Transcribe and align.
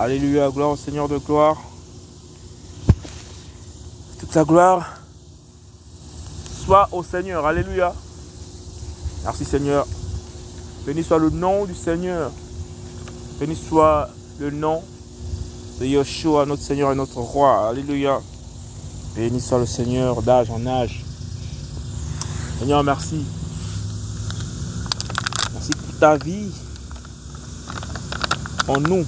Alléluia, 0.00 0.48
gloire 0.48 0.70
au 0.70 0.76
Seigneur 0.76 1.08
de 1.08 1.18
gloire. 1.18 1.56
Toute 4.20 4.32
la 4.32 4.44
gloire 4.44 5.00
soit 6.64 6.88
au 6.92 7.02
Seigneur. 7.02 7.44
Alléluia. 7.44 7.92
Merci 9.24 9.44
Seigneur. 9.44 9.88
Béni 10.86 11.02
soit 11.02 11.18
le 11.18 11.30
nom 11.30 11.64
du 11.64 11.74
Seigneur. 11.74 12.30
Béni 13.40 13.56
soit 13.56 14.08
le 14.38 14.52
nom 14.52 14.84
de 15.80 15.86
Yeshua, 15.86 16.46
notre 16.46 16.62
Seigneur 16.62 16.92
et 16.92 16.94
notre 16.94 17.18
Roi. 17.18 17.68
Alléluia. 17.68 18.20
Béni 19.16 19.40
soit 19.40 19.58
le 19.58 19.66
Seigneur 19.66 20.22
d'âge 20.22 20.48
en 20.52 20.64
âge. 20.64 21.04
Seigneur, 22.60 22.84
merci. 22.84 23.24
Merci 25.54 25.72
pour 25.72 25.98
ta 25.98 26.16
vie 26.18 26.52
en 28.68 28.78
nous. 28.78 29.04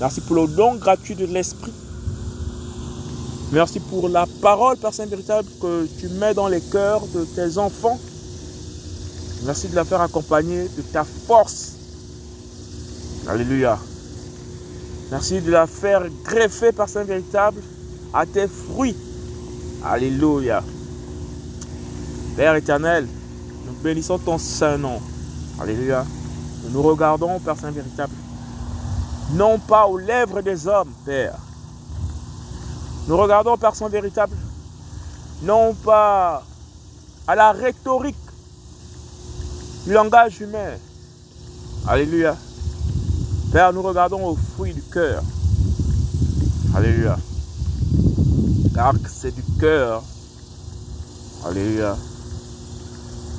Merci 0.00 0.20
pour 0.20 0.36
le 0.36 0.46
don 0.46 0.74
gratuit 0.74 1.14
de 1.14 1.24
l'Esprit. 1.24 1.72
Merci 3.52 3.80
pour 3.80 4.08
la 4.08 4.26
parole, 4.42 4.76
Père 4.76 4.92
Saint 4.92 5.06
véritable, 5.06 5.48
que 5.60 5.86
tu 5.98 6.08
mets 6.08 6.34
dans 6.34 6.48
les 6.48 6.60
cœurs 6.60 7.02
de 7.14 7.24
tes 7.24 7.56
enfants. 7.58 7.98
Merci 9.44 9.68
de 9.68 9.74
la 9.76 9.84
faire 9.84 10.00
accompagner 10.00 10.64
de 10.64 10.82
ta 10.82 11.04
force. 11.04 11.72
Alléluia. 13.28 13.78
Merci 15.10 15.40
de 15.40 15.50
la 15.50 15.66
faire 15.66 16.02
greffer, 16.24 16.72
Père 16.72 16.88
Saint 16.88 17.04
véritable, 17.04 17.62
à 18.12 18.26
tes 18.26 18.48
fruits. 18.48 18.96
Alléluia. 19.84 20.62
Père 22.36 22.56
éternel, 22.56 23.06
nous 23.66 23.72
bénissons 23.82 24.18
ton 24.18 24.36
saint 24.36 24.76
nom. 24.76 25.00
Alléluia. 25.60 26.04
Nous 26.64 26.70
nous 26.70 26.82
regardons, 26.82 27.38
Père 27.38 27.56
Saint 27.56 27.70
véritable, 27.70 28.12
non 29.32 29.58
pas 29.58 29.86
aux 29.86 29.98
lèvres 29.98 30.40
des 30.40 30.66
hommes, 30.66 30.92
Père. 31.04 31.36
Nous 33.08 33.16
regardons, 33.16 33.56
Père 33.56 33.74
Saint 33.74 33.88
véritable, 33.88 34.36
non 35.42 35.74
pas 35.74 36.42
à 37.26 37.34
la 37.34 37.52
rhétorique 37.52 38.16
du 39.84 39.92
langage 39.92 40.40
humain. 40.40 40.74
Alléluia. 41.86 42.36
Père, 43.52 43.72
nous 43.72 43.82
regardons 43.82 44.24
au 44.26 44.36
fruit 44.36 44.74
du 44.74 44.82
cœur. 44.82 45.22
Alléluia. 46.74 47.16
Car 48.74 48.94
c'est 49.08 49.34
du 49.34 49.42
cœur. 49.58 50.02
Alléluia. 51.46 51.96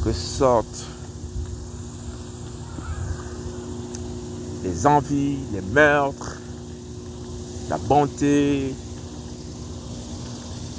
Que 0.03 0.13
sortent 0.13 0.85
les 4.67 4.85
envies, 4.85 5.37
les 5.53 5.61
meurtres, 5.61 6.37
la 7.69 7.77
bonté. 7.77 8.75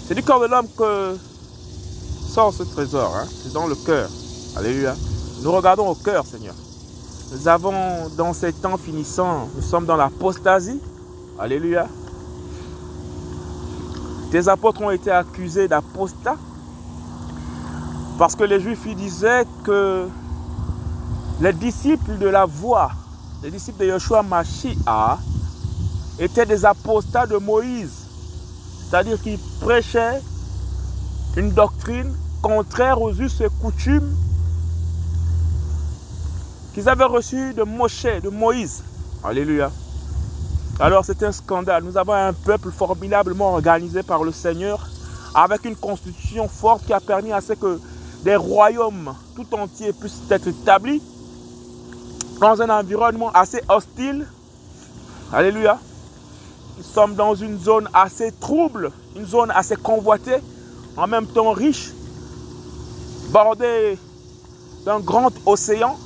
C'est 0.06 0.14
du 0.14 0.22
corps 0.22 0.40
de 0.40 0.46
l'homme 0.46 0.66
que 0.76 1.16
sort 2.28 2.52
ce 2.52 2.64
trésor. 2.64 3.14
Hein? 3.16 3.26
C'est 3.42 3.52
dans 3.52 3.66
le 3.66 3.74
cœur. 3.74 4.10
Alléluia. 4.56 4.94
Nous 5.42 5.52
regardons 5.52 5.88
au 5.88 5.94
cœur, 5.94 6.26
Seigneur. 6.26 6.54
Nous 7.32 7.48
avons, 7.48 8.08
dans 8.16 8.32
ces 8.32 8.52
temps 8.52 8.76
finissants, 8.76 9.48
nous 9.54 9.62
sommes 9.62 9.86
dans 9.86 9.96
l'apostasie. 9.96 10.80
Alléluia. 11.38 11.86
Tes 14.30 14.48
apôtres 14.48 14.82
ont 14.82 14.90
été 14.90 15.10
accusés 15.10 15.68
d'apostat 15.68 16.36
parce 18.18 18.34
que 18.34 18.44
les 18.44 18.60
Juifs 18.60 18.94
disaient 18.96 19.46
que 19.64 20.06
les 21.40 21.52
disciples 21.52 22.18
de 22.18 22.26
la 22.26 22.44
voie 22.44 22.90
les 23.42 23.50
disciples 23.50 23.80
de 23.80 23.92
Yeshua 23.92 24.22
Mashiach 24.22 25.18
étaient 26.18 26.46
des 26.46 26.64
apostats 26.64 27.26
de 27.26 27.36
Moïse. 27.36 28.06
C'est-à-dire 28.88 29.20
qu'ils 29.22 29.38
prêchaient 29.60 30.20
une 31.36 31.50
doctrine 31.50 32.12
contraire 32.42 33.00
aux 33.00 33.12
us 33.12 33.40
et 33.40 33.48
coutumes 33.60 34.16
qu'ils 36.74 36.88
avaient 36.88 37.04
reçues 37.04 37.54
de 37.54 37.62
Moshe, 37.62 38.06
de 38.22 38.28
Moïse. 38.28 38.82
Alléluia. 39.22 39.70
Alors 40.80 41.04
c'est 41.04 41.22
un 41.22 41.32
scandale. 41.32 41.84
Nous 41.84 41.96
avons 41.96 42.12
un 42.12 42.32
peuple 42.32 42.70
formidablement 42.70 43.52
organisé 43.52 44.02
par 44.02 44.24
le 44.24 44.32
Seigneur 44.32 44.88
avec 45.34 45.64
une 45.64 45.76
constitution 45.76 46.48
forte 46.48 46.86
qui 46.86 46.92
a 46.92 47.00
permis 47.00 47.32
à 47.32 47.40
ce 47.40 47.52
que 47.52 47.80
des 48.24 48.36
royaumes 48.36 49.14
tout 49.36 49.46
entiers 49.54 49.92
puissent 49.92 50.22
être 50.30 50.48
établis 50.48 51.02
dans 52.40 52.62
un 52.62 52.70
environnement 52.70 53.30
assez 53.32 53.60
hostile. 53.68 54.26
Alléluia. 55.32 55.78
Nous 56.76 56.84
sommes 56.84 57.14
dans 57.14 57.34
une 57.34 57.58
zone 57.58 57.88
assez 57.92 58.30
trouble, 58.32 58.92
une 59.16 59.26
zone 59.26 59.50
assez 59.54 59.76
convoitée, 59.76 60.38
en 60.96 61.06
même 61.06 61.26
temps 61.26 61.52
riche, 61.52 61.90
bordée 63.30 63.98
d'un 64.84 65.00
grand 65.00 65.32
océan 65.44 65.96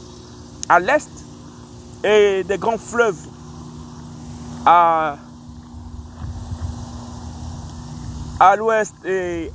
à 0.69 0.81
l'est 0.81 1.11
et 2.05 2.43
des 2.45 2.57
grands 2.59 2.79
fleuves 2.79 3.19
à, 4.65 5.17
à 8.41 8.57
l'ouest 8.57 8.95
et 9.05 9.53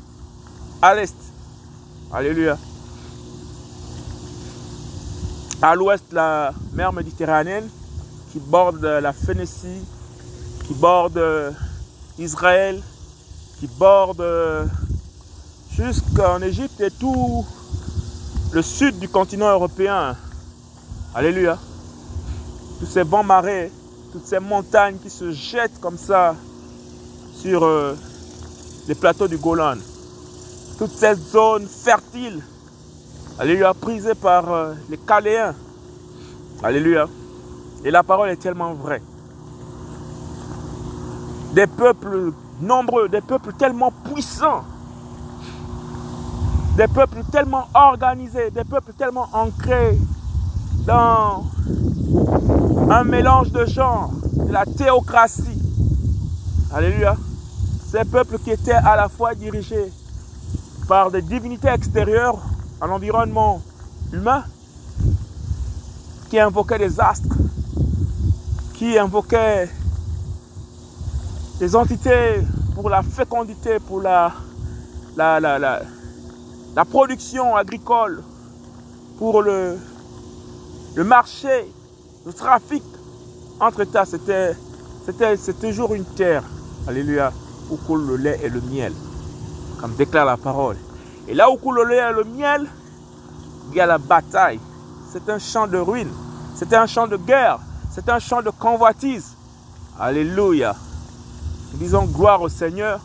à 0.81 0.94
l'est. 0.94 1.15
Alléluia. 2.13 2.57
À 5.59 5.73
l'ouest, 5.73 6.03
la 6.12 6.53
mer 6.73 6.94
Méditerranéenne 6.94 7.68
qui 8.31 8.40
borde 8.40 8.85
la 8.85 9.12
Phénicie, 9.12 9.81
qui 10.68 10.75
borde 10.75 11.19
Israël, 12.19 12.79
qui 13.59 13.66
borde 13.66 14.23
jusqu'en 15.72 16.41
Égypte 16.44 16.79
et 16.81 16.91
tout 16.91 17.44
le 18.51 18.62
sud 18.62 19.00
du 19.00 19.09
continent 19.09 19.50
européen. 19.50 20.16
Alléluia. 21.16 21.57
Tous 22.79 22.85
ces 22.85 23.01
vents 23.01 23.24
marées, 23.24 23.72
toutes 24.12 24.28
ces 24.28 24.39
montagnes 24.39 24.97
qui 25.00 25.09
se 25.09 25.31
jettent 25.31 25.79
comme 25.79 25.97
ça 25.97 26.35
sur 27.34 27.63
euh, 27.63 27.95
les 28.88 28.94
plateaux 28.94 29.28
du 29.28 29.38
Golan. 29.38 29.78
Toutes 30.78 30.95
ces 30.95 31.16
zones 31.16 31.68
fertiles 31.68 32.44
Alléluia, 33.39 33.71
prisé 33.75 34.15
par 34.15 34.51
euh, 34.51 34.73
les 34.89 34.97
Caléens. 34.97 35.53
Alléluia. 36.63 37.05
Et 37.85 37.91
la 37.91 38.01
parole 38.01 38.29
est 38.29 38.37
tellement 38.37 38.73
vraie. 38.73 39.01
Des 41.53 41.67
peuples 41.67 42.31
nombreux, 42.61 43.07
des 43.09 43.21
peuples 43.21 43.53
tellement 43.53 43.91
puissants, 43.91 44.63
des 46.77 46.87
peuples 46.87 47.23
tellement 47.31 47.67
organisés, 47.75 48.49
des 48.49 48.63
peuples 48.63 48.93
tellement 48.97 49.29
ancrés 49.31 49.99
dans 50.87 51.43
un 52.89 53.03
mélange 53.03 53.51
de 53.51 53.65
genres, 53.67 54.09
de 54.33 54.51
la 54.51 54.65
théocratie. 54.65 55.61
Alléluia. 56.73 57.15
Ces 57.91 58.03
peuples 58.03 58.39
qui 58.39 58.49
étaient 58.49 58.71
à 58.71 58.95
la 58.95 59.07
fois 59.07 59.35
dirigés 59.35 59.91
par 60.87 61.11
des 61.11 61.21
divinités 61.21 61.69
extérieures 61.69 62.39
à 62.79 62.88
l'environnement 62.88 63.61
humain 64.13 64.43
qui 66.29 66.39
invoquait 66.39 66.77
des 66.77 66.99
astres, 66.99 67.35
qui 68.73 68.97
invoquait 68.97 69.69
des 71.59 71.75
entités 71.75 72.41
pour 72.75 72.89
la 72.89 73.01
fécondité, 73.01 73.79
pour 73.79 74.01
la, 74.01 74.31
la, 75.15 75.39
la, 75.39 76.85
production 76.85 77.55
agricole, 77.55 78.21
pour 79.17 79.41
le, 79.41 79.77
marché, 80.97 81.71
le 82.25 82.33
trafic 82.33 82.83
entre 83.59 83.81
États. 83.81 84.05
C'était, 84.05 84.53
c'était, 85.05 85.35
c'était 85.38 85.69
toujours 85.69 85.95
une 85.95 86.06
terre, 86.06 86.44
alléluia, 86.88 87.31
où 87.71 87.77
coule 87.77 88.06
le 88.06 88.18
lait 88.18 88.39
et 88.44 88.50
le 88.50 88.62
miel, 88.62 88.94
comme 89.81 89.95
déclare 89.95 90.25
la 90.25 90.38
parole. 90.38 90.77
Et 91.27 91.33
là 91.33 91.50
où 91.50 91.57
coule 91.57 91.81
le 91.81 92.24
miel, 92.24 92.68
il 93.69 93.77
y 93.77 93.81
a 93.81 93.85
la 93.85 93.97
bataille. 93.97 94.59
C'est 95.12 95.29
un 95.29 95.39
champ 95.39 95.68
de 95.68 95.77
ruine. 95.77 96.12
C'est 96.56 96.74
un 96.74 96.88
champ 96.88 97.07
de 97.07 97.18
guerre. 97.18 97.59
C'est 97.91 98.07
un 98.09 98.19
champ 98.19 98.41
de 98.41 98.50
convoitise. 98.50 99.35
Alléluia. 100.00 100.75
Disons 101.74 102.06
gloire 102.06 102.41
au 102.41 102.50
Seigneur 102.50 103.01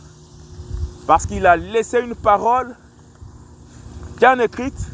parce 1.05 1.25
qu'il 1.25 1.45
a 1.45 1.57
laissé 1.57 1.99
une 1.99 2.15
parole 2.15 2.75
bien 4.17 4.39
écrite, 4.39 4.87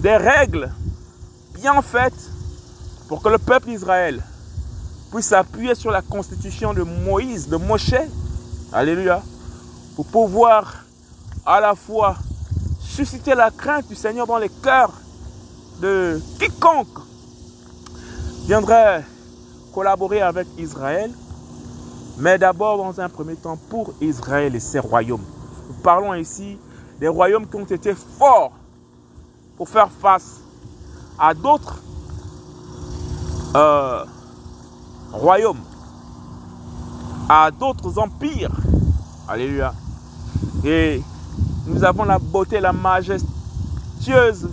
des 0.00 0.16
règles 0.16 0.70
bien 1.54 1.80
faites 1.80 2.30
pour 3.08 3.22
que 3.22 3.28
le 3.28 3.38
peuple 3.38 3.68
d'Israël 3.68 4.22
puisse 5.10 5.26
s'appuyer 5.26 5.74
sur 5.74 5.90
la 5.90 6.02
constitution 6.02 6.74
de 6.74 6.82
Moïse, 6.82 7.48
de 7.48 7.56
Moshe. 7.56 7.94
Alléluia. 8.72 9.22
Pour 9.94 10.06
pouvoir 10.06 10.84
à 11.46 11.60
la 11.60 11.74
fois 11.74 12.16
susciter 12.96 13.34
la 13.34 13.50
crainte 13.50 13.86
du 13.88 13.94
Seigneur 13.94 14.26
dans 14.26 14.38
les 14.38 14.48
cœurs 14.48 14.92
de 15.82 16.18
quiconque 16.38 16.98
viendrait 18.46 19.04
collaborer 19.74 20.22
avec 20.22 20.46
Israël 20.56 21.10
Mais 22.18 22.38
d'abord, 22.38 22.78
dans 22.78 22.98
un 22.98 23.10
premier 23.10 23.36
temps, 23.36 23.58
pour 23.68 23.92
Israël 24.00 24.54
et 24.54 24.60
ses 24.60 24.78
royaumes. 24.78 25.24
Nous 25.68 25.74
parlons 25.82 26.14
ici 26.14 26.58
des 26.98 27.08
royaumes 27.08 27.46
qui 27.46 27.56
ont 27.56 27.66
été 27.66 27.94
forts 27.94 28.52
pour 29.58 29.68
faire 29.68 29.90
face 29.90 30.40
à 31.18 31.34
d'autres 31.34 31.82
euh, 33.54 34.04
royaumes, 35.12 35.60
à 37.28 37.50
d'autres 37.50 37.98
empires. 37.98 38.56
Alléluia. 39.28 39.74
Nous 41.66 41.84
avons 41.84 42.04
la 42.04 42.18
beauté, 42.18 42.60
la 42.60 42.72
majestueuse 42.72 44.48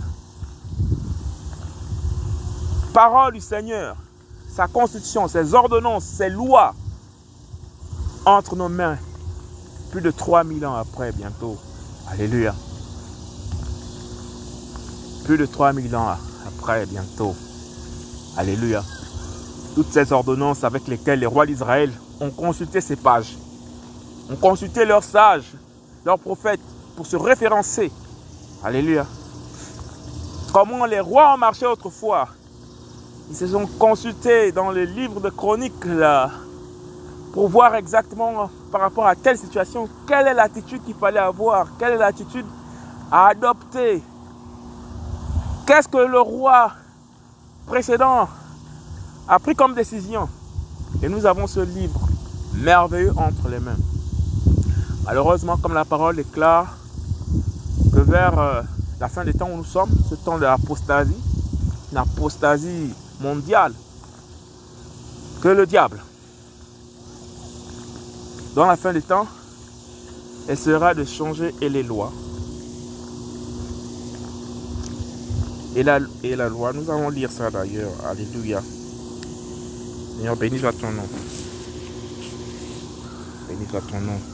parole 2.92 3.34
du 3.34 3.40
Seigneur, 3.40 3.96
sa 4.48 4.68
constitution, 4.68 5.26
ses 5.26 5.52
ordonnances, 5.54 6.04
ses 6.04 6.30
lois 6.30 6.74
entre 8.24 8.56
nos 8.56 8.68
mains. 8.68 8.98
Plus 9.90 10.00
de 10.00 10.10
3000 10.10 10.64
ans 10.64 10.76
après, 10.76 11.12
bientôt. 11.12 11.58
Alléluia. 12.10 12.54
Plus 15.24 15.38
de 15.38 15.46
3000 15.46 15.94
ans 15.96 16.16
après, 16.46 16.86
bientôt. 16.86 17.34
Alléluia. 18.36 18.82
Toutes 19.74 19.92
ces 19.92 20.12
ordonnances 20.12 20.62
avec 20.62 20.86
lesquelles 20.86 21.20
les 21.20 21.26
rois 21.26 21.46
d'Israël 21.46 21.90
ont 22.20 22.30
consulté 22.30 22.80
ces 22.80 22.96
pages, 22.96 23.36
ont 24.30 24.36
consulté 24.36 24.84
leurs 24.84 25.02
sages, 25.02 25.52
leurs 26.04 26.18
prophètes, 26.18 26.60
pour 26.96 27.06
se 27.06 27.16
référencer. 27.16 27.90
Alléluia. 28.62 29.06
Comment 30.52 30.86
les 30.86 31.00
rois 31.00 31.34
ont 31.34 31.38
marché 31.38 31.66
autrefois. 31.66 32.28
Ils 33.30 33.36
se 33.36 33.46
sont 33.46 33.66
consultés 33.78 34.52
dans 34.52 34.70
les 34.70 34.86
livres 34.86 35.20
de 35.20 35.30
chroniques 35.30 35.84
là, 35.84 36.30
pour 37.32 37.48
voir 37.48 37.74
exactement 37.74 38.50
par 38.70 38.80
rapport 38.82 39.06
à 39.06 39.16
telle 39.16 39.38
situation, 39.38 39.88
quelle 40.06 40.26
est 40.28 40.34
l'attitude 40.34 40.84
qu'il 40.84 40.94
fallait 40.94 41.20
avoir, 41.20 41.68
quelle 41.78 41.94
est 41.94 41.98
l'attitude 41.98 42.46
à 43.10 43.28
adopter. 43.28 44.02
Qu'est-ce 45.66 45.88
que 45.88 45.98
le 45.98 46.20
roi 46.20 46.72
précédent 47.66 48.28
a 49.26 49.38
pris 49.38 49.54
comme 49.54 49.74
décision. 49.74 50.28
Et 51.02 51.08
nous 51.08 51.24
avons 51.26 51.46
ce 51.46 51.60
livre 51.60 52.00
merveilleux 52.54 53.12
entre 53.16 53.48
les 53.48 53.58
mains. 53.58 53.76
Malheureusement, 55.04 55.56
comme 55.56 55.74
la 55.74 55.84
parole 55.84 56.16
déclare 56.16 56.76
vers 58.04 58.38
euh, 58.38 58.62
la 59.00 59.08
fin 59.08 59.24
des 59.24 59.32
temps 59.32 59.50
où 59.50 59.56
nous 59.56 59.64
sommes, 59.64 59.90
ce 60.08 60.14
temps 60.14 60.36
de 60.36 60.42
l'apostasie, 60.42 61.16
une 61.92 61.98
apostasie 61.98 62.90
mondiale, 63.20 63.72
que 65.42 65.48
le 65.48 65.66
diable, 65.66 66.00
dans 68.54 68.66
la 68.66 68.76
fin 68.76 68.92
des 68.92 69.02
temps, 69.02 69.26
essaiera 70.48 70.94
de 70.94 71.04
changer 71.04 71.54
et 71.60 71.68
les 71.68 71.82
lois. 71.82 72.12
Et 75.76 75.82
la, 75.82 75.98
et 76.22 76.36
la 76.36 76.48
loi, 76.48 76.72
nous 76.72 76.88
allons 76.88 77.08
lire 77.08 77.30
ça 77.32 77.50
d'ailleurs. 77.50 77.90
Alléluia. 78.08 78.62
Seigneur, 80.16 80.36
béni 80.36 80.58
soit 80.58 80.72
ton 80.72 80.92
nom. 80.92 81.02
Béni 83.48 83.66
soit 83.68 83.80
ton 83.80 84.00
nom. 84.00 84.33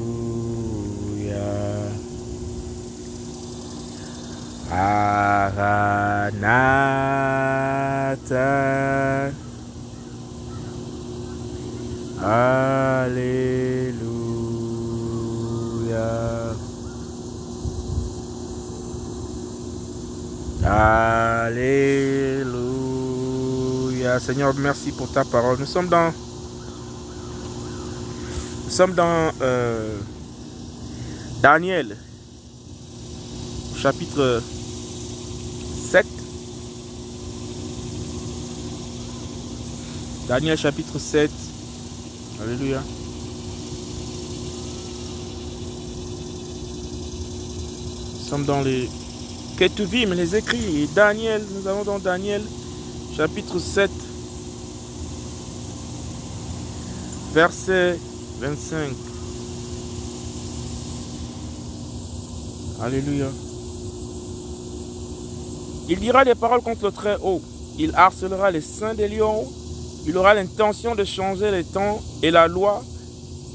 Maranatha. 4.71 6.31
Alléluia. 12.23 13.41
Alléluia. 20.63 21.81
Seigneur, 24.19 24.53
merci 24.57 24.93
pour 24.93 25.11
ta 25.11 25.25
parole. 25.25 25.57
Nous 25.59 25.65
sommes 25.65 25.89
dans 25.89 26.13
nous 28.65 28.71
sommes 28.71 28.93
dans 28.93 29.31
euh, 29.41 29.99
Daniel, 31.41 31.97
chapitre 33.75 34.41
7. 35.91 36.05
Daniel 40.29 40.57
chapitre 40.57 40.97
7. 40.97 41.29
Alléluia. 42.41 42.81
Nous 48.13 48.25
sommes 48.25 48.45
dans 48.45 48.61
les 48.61 48.89
Ketuvim, 49.57 50.13
les 50.13 50.37
écrits. 50.37 50.83
Et 50.83 50.87
Daniel, 50.95 51.43
nous 51.59 51.67
avons 51.67 51.83
dans 51.83 51.99
Daniel 51.99 52.41
chapitre 53.17 53.59
7. 53.59 53.91
Verset 57.33 57.99
25. 58.39 58.93
Alléluia. 62.81 63.27
Il 65.91 65.99
dira 65.99 66.23
des 66.23 66.35
paroles 66.35 66.61
contre 66.61 66.85
le 66.85 66.91
Très-Haut. 66.93 67.41
Il 67.77 67.91
harcelera 67.95 68.49
les 68.49 68.61
saints 68.61 68.93
des 68.93 69.09
lions. 69.09 69.45
Il 70.07 70.17
aura 70.17 70.33
l'intention 70.33 70.95
de 70.95 71.03
changer 71.03 71.51
les 71.51 71.65
temps 71.65 71.99
et 72.23 72.31
la 72.31 72.47
loi. 72.47 72.81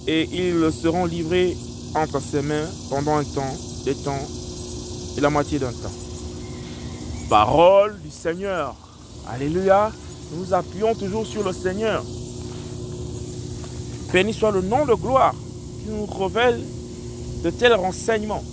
Et 0.07 0.29
ils 0.31 0.71
seront 0.71 1.07
livrés 1.07 1.57
entre 1.95 2.21
ses 2.21 2.43
mains 2.43 2.67
pendant 2.91 3.17
un 3.17 3.25
temps, 3.25 3.57
des 3.87 3.95
temps 3.95 4.21
et 5.17 5.21
la 5.23 5.31
moitié 5.31 5.59
d'un 5.59 5.73
temps. 5.73 5.95
Parole 7.31 7.99
du 8.03 8.11
Seigneur. 8.11 8.75
Alléluia. 9.31 9.91
Nous 10.31 10.45
nous 10.45 10.53
appuyons 10.53 10.95
toujours 10.95 11.25
sur 11.25 11.43
le 11.43 11.55
Seigneur. 11.55 12.05
Béni 14.13 14.35
soit 14.35 14.51
le 14.51 14.61
nom 14.61 14.85
de 14.85 14.93
gloire 14.93 15.35
qui 15.83 15.89
nous 15.89 16.05
révèle 16.05 16.61
de 17.45 17.49
tels 17.49 17.73
renseignements. 17.73 18.45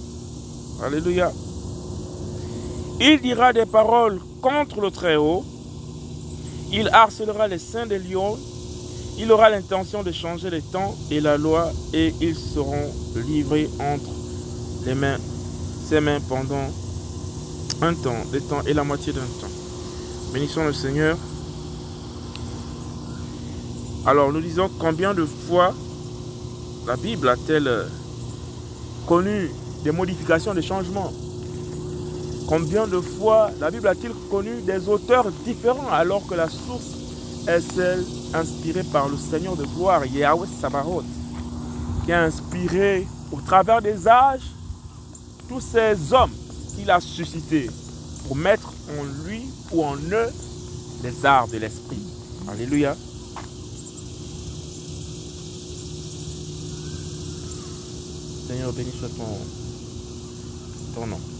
Alléluia. 0.82 1.34
Il 3.00 3.22
dira 3.22 3.54
des 3.54 3.66
paroles 3.66 4.20
contre 4.42 4.80
le 4.82 4.92
Très-Haut. 4.92 5.44
Il 6.72 6.90
harcelera 6.90 7.48
les 7.48 7.60
saints 7.60 7.86
des 7.86 8.00
lions. 8.00 8.38
Il 9.18 9.32
aura 9.32 9.50
l'intention 9.50 10.04
de 10.04 10.12
changer 10.12 10.50
les 10.50 10.62
temps 10.62 10.96
et 11.12 11.20
la 11.20 11.38
loi 11.38 11.72
et 11.94 12.14
ils 12.22 12.36
seront 12.36 12.92
livrés 13.28 13.70
entre 13.80 14.10
les 14.86 14.96
mains, 14.96 15.18
ses 15.88 16.02
mains 16.02 16.20
pendant 16.28 16.68
un 17.82 17.94
temps, 17.94 18.24
des 18.32 18.42
temps 18.42 18.62
et 18.66 18.74
la 18.74 18.84
moitié 18.84 19.14
d'un 19.14 19.22
temps. 19.22 19.52
Bénissons 20.34 20.66
le 20.66 20.74
Seigneur. 20.74 21.18
Alors 24.06 24.32
nous 24.32 24.42
disons 24.42 24.70
combien 24.80 25.14
de 25.14 25.26
fois 25.26 25.74
la 26.88 26.96
Bible 26.96 27.30
a-t-elle 27.30 27.88
connu 29.06 29.52
des 29.84 29.92
modifications, 29.92 30.54
des 30.54 30.62
changements? 30.64 31.12
Combien 32.56 32.86
de 32.86 33.02
fois 33.02 33.50
la 33.60 33.72
Bible 33.72 33.88
a-t-il 33.88 34.14
connu 34.30 34.62
des 34.62 34.88
auteurs 34.88 35.32
différents 35.44 35.90
alors 35.92 36.28
que 36.28 36.36
la 36.36 36.48
source 36.48 37.48
est 37.48 37.60
celle 37.60 38.06
inspirée 38.32 38.84
par 38.84 39.10
le 39.10 39.18
Seigneur 39.18 39.56
de 39.56 39.66
gloire, 39.66 40.06
Yahweh 40.06 40.46
Sabaoth, 40.62 41.04
qui 42.06 42.12
a 42.12 42.22
inspiré 42.22 43.08
au 43.32 43.42
travers 43.42 43.82
des 43.82 44.08
âges 44.08 44.52
tous 45.50 45.62
ces 45.62 46.14
hommes 46.14 46.30
qu'il 46.76 46.92
a 46.92 47.02
suscités 47.02 47.72
pour 48.28 48.36
mettre 48.36 48.72
en 49.00 49.26
lui 49.26 49.42
ou 49.72 49.84
en 49.84 49.96
eux 49.96 50.30
les 51.02 51.26
arts 51.26 51.48
de 51.48 51.58
l'esprit. 51.58 52.04
Alléluia. 52.48 52.96
Seigneur, 58.48 58.72
béni 58.74 58.92
ton 60.94 61.08
nom. 61.08 61.33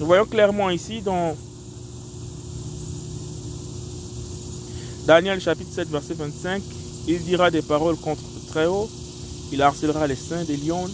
Nous 0.00 0.06
voyons 0.06 0.26
clairement 0.26 0.70
ici 0.70 1.02
dans 1.02 1.36
Daniel 5.06 5.40
chapitre 5.40 5.72
7 5.72 5.88
verset 5.88 6.14
25, 6.14 6.62
il 7.08 7.24
dira 7.24 7.50
des 7.50 7.62
paroles 7.62 7.96
contre 7.96 8.22
le 8.34 8.48
Très-Haut, 8.48 8.88
Il 9.50 9.60
harcèlera 9.62 10.06
les 10.06 10.14
saints 10.14 10.44
des 10.44 10.56
lions. 10.56 10.88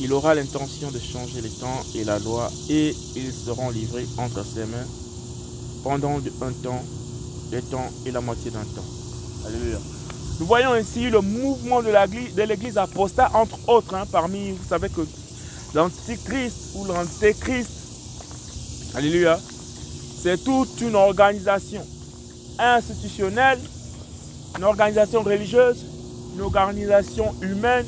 Il 0.00 0.12
aura 0.12 0.34
l'intention 0.34 0.90
de 0.90 0.98
changer 0.98 1.40
les 1.40 1.48
temps 1.48 1.82
et 1.94 2.04
la 2.04 2.18
loi 2.18 2.50
et 2.68 2.94
ils 3.16 3.32
seront 3.32 3.70
livrés 3.70 4.06
entre 4.18 4.44
ses 4.44 4.66
mains 4.66 4.86
pendant 5.82 6.18
un 6.18 6.52
temps, 6.62 6.82
des 7.50 7.62
temps 7.62 7.90
et 8.06 8.10
la 8.10 8.20
moitié 8.20 8.50
d'un 8.50 8.60
temps. 8.60 8.84
Alléluia. 9.46 9.78
Nous 10.38 10.46
voyons 10.46 10.76
ici 10.76 11.08
le 11.10 11.20
mouvement 11.20 11.82
de 11.82 12.42
l'église 12.44 12.76
apostat, 12.76 13.30
entre 13.34 13.58
autres, 13.68 13.94
hein, 13.94 14.04
parmi, 14.12 14.52
vous 14.52 14.68
savez 14.68 14.88
que 14.88 15.00
l'antichrist 15.74 16.74
ou 16.74 16.84
l'antéchrist, 16.84 17.77
alléluia, 18.94 19.38
c'est 20.22 20.42
toute 20.42 20.80
une 20.80 20.94
organisation 20.94 21.80
institutionnelle, 22.58 23.58
une 24.56 24.64
organisation 24.64 25.22
religieuse, 25.22 25.84
une 26.34 26.40
organisation 26.40 27.34
humaine, 27.42 27.86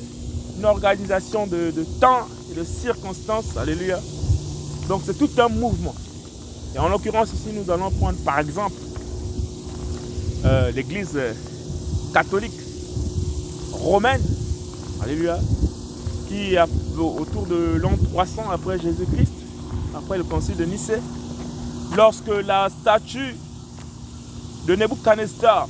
une 0.58 0.64
organisation 0.64 1.46
de, 1.46 1.72
temps 2.00 2.26
et 2.52 2.54
de 2.54 2.64
circonstances, 2.64 3.56
alléluia. 3.56 3.98
Donc 4.88 5.02
c'est 5.04 5.18
tout 5.18 5.30
un 5.38 5.48
mouvement. 5.48 5.94
Et 6.74 6.78
en 6.78 6.88
l'occurrence 6.88 7.32
ici, 7.32 7.48
nous 7.52 7.70
allons 7.70 7.90
prendre 7.90 8.18
par 8.24 8.38
exemple 8.38 8.76
euh, 10.44 10.70
l'église 10.70 11.18
catholique 12.12 12.60
romaine, 13.72 14.22
alléluia, 15.02 15.38
qui 16.28 16.56
autour 16.98 17.46
de 17.46 17.76
l'an 17.76 17.96
300 18.12 18.50
après 18.52 18.78
Jésus-Christ, 18.78 19.39
après 19.96 20.18
le 20.18 20.24
concile 20.24 20.56
de 20.56 20.64
Nicée, 20.64 21.00
lorsque 21.96 22.28
la 22.28 22.68
statue 22.68 23.36
de 24.66 24.76
Nebuchadnezzar, 24.76 25.68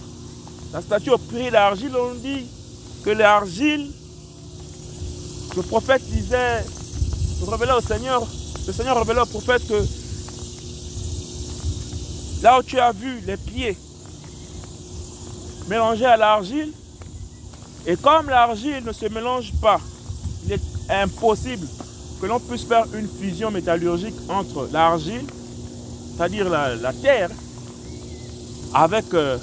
la 0.72 0.82
statue 0.82 1.10
au 1.10 1.18
prix 1.18 1.50
d'argile, 1.50 1.92
on 1.96 2.14
dit 2.14 2.46
que 3.04 3.10
l'argile, 3.10 3.90
le 5.56 5.62
prophète 5.62 6.02
disait, 6.10 6.64
révélait 7.48 7.72
au 7.72 7.80
Seigneur, 7.80 8.22
le 8.66 8.72
Seigneur 8.72 8.98
révélait 8.98 9.20
au 9.20 9.26
prophète 9.26 9.66
que 9.66 9.82
là 12.42 12.58
où 12.58 12.62
tu 12.62 12.78
as 12.78 12.92
vu 12.92 13.20
les 13.26 13.36
pieds 13.36 13.76
mélangés 15.68 16.06
à 16.06 16.16
l'argile, 16.16 16.72
et 17.86 17.96
comme 17.96 18.28
l'argile 18.28 18.84
ne 18.84 18.92
se 18.92 19.06
mélange 19.06 19.52
pas, 19.60 19.80
il 20.44 20.52
est 20.52 20.60
impossible 20.90 21.66
que 22.20 22.26
l'on 22.26 22.38
puisse 22.38 22.64
faire 22.64 22.84
une 22.94 23.08
fusion 23.08 23.50
métallurgique 23.50 24.14
entre 24.28 24.68
l'argile, 24.72 25.24
c'est-à-dire 26.14 26.48
la, 26.50 26.92
terre, 26.92 27.30
avec 28.74 29.06
euh, 29.14 29.38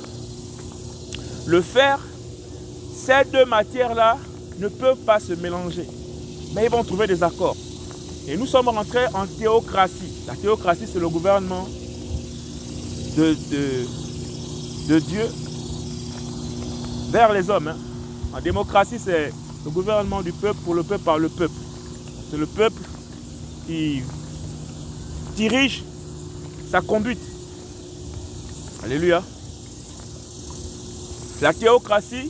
le 1.47 1.61
fer. 1.61 1.99
Ces 2.95 3.29
deux 3.31 3.45
matières-là 3.45 4.17
ne 4.59 4.67
peuvent 4.67 5.03
pas 5.05 5.19
se 5.19 5.33
mélanger, 5.33 5.87
mais 6.53 6.65
ils 6.65 6.69
vont 6.69 6.83
trouver 6.83 7.07
des 7.07 7.23
accords. 7.23 7.55
Et 8.27 8.35
nous 8.35 8.45
sommes 8.45 8.67
rentrés 8.67 9.05
en 9.13 9.25
théocratie. 9.25 10.13
La 10.27 10.35
théocratie, 10.35 10.85
c'est 10.91 10.99
le 10.99 11.07
gouvernement 11.07 11.65
de, 13.17 14.99
Dieu 14.99 15.25
vers 17.11 17.31
les 17.31 17.49
hommes. 17.49 17.69
Hein. 17.69 17.77
En 18.35 18.41
démocratie, 18.41 18.99
c'est 19.03 19.31
le 19.63 19.71
gouvernement 19.71 20.21
du 20.21 20.33
peuple 20.33 20.59
pour 20.65 20.75
le 20.75 20.83
peuple 20.83 21.03
par 21.03 21.17
le 21.17 21.29
peuple. 21.29 21.53
C'est 22.29 22.37
le 22.37 22.45
peuple 22.45 22.81
qui 23.65 24.01
dirige 25.35 25.83
sa 26.69 26.81
conduite. 26.81 27.21
Alléluia. 28.83 29.23
La 31.41 31.53
théocratie, 31.53 32.29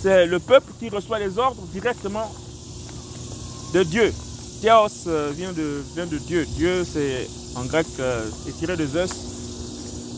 c'est 0.00 0.26
le 0.26 0.38
peuple 0.38 0.72
qui 0.78 0.88
reçoit 0.90 1.18
les 1.18 1.38
ordres 1.38 1.62
directement 1.72 2.30
de 3.74 3.82
Dieu. 3.82 4.12
Théos 4.60 5.06
euh, 5.08 5.32
vient 5.34 5.52
de, 5.52 5.82
vient 5.94 6.06
de 6.06 6.18
Dieu. 6.18 6.46
Dieu, 6.56 6.84
c'est 6.84 7.28
en 7.56 7.64
grec, 7.64 7.86
euh, 7.98 8.28
est 8.48 8.58
tiré 8.58 8.76
de 8.76 8.86
Zeus. 8.86 9.10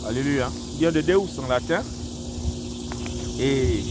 Alléluia. 0.07 0.51
Vient 0.79 0.93
de 0.93 1.01
Deus 1.01 1.39
en 1.43 1.49
latin. 1.49 1.83
Et 3.39 3.85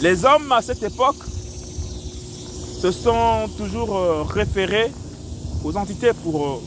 les 0.00 0.24
hommes 0.24 0.52
à 0.52 0.62
cette 0.62 0.82
époque 0.84 1.16
se 2.80 2.92
sont 2.92 3.48
toujours 3.56 3.96
euh, 3.96 4.22
référés 4.22 4.92
aux 5.64 5.76
entités 5.76 6.12
pour 6.22 6.46
euh, 6.46 6.62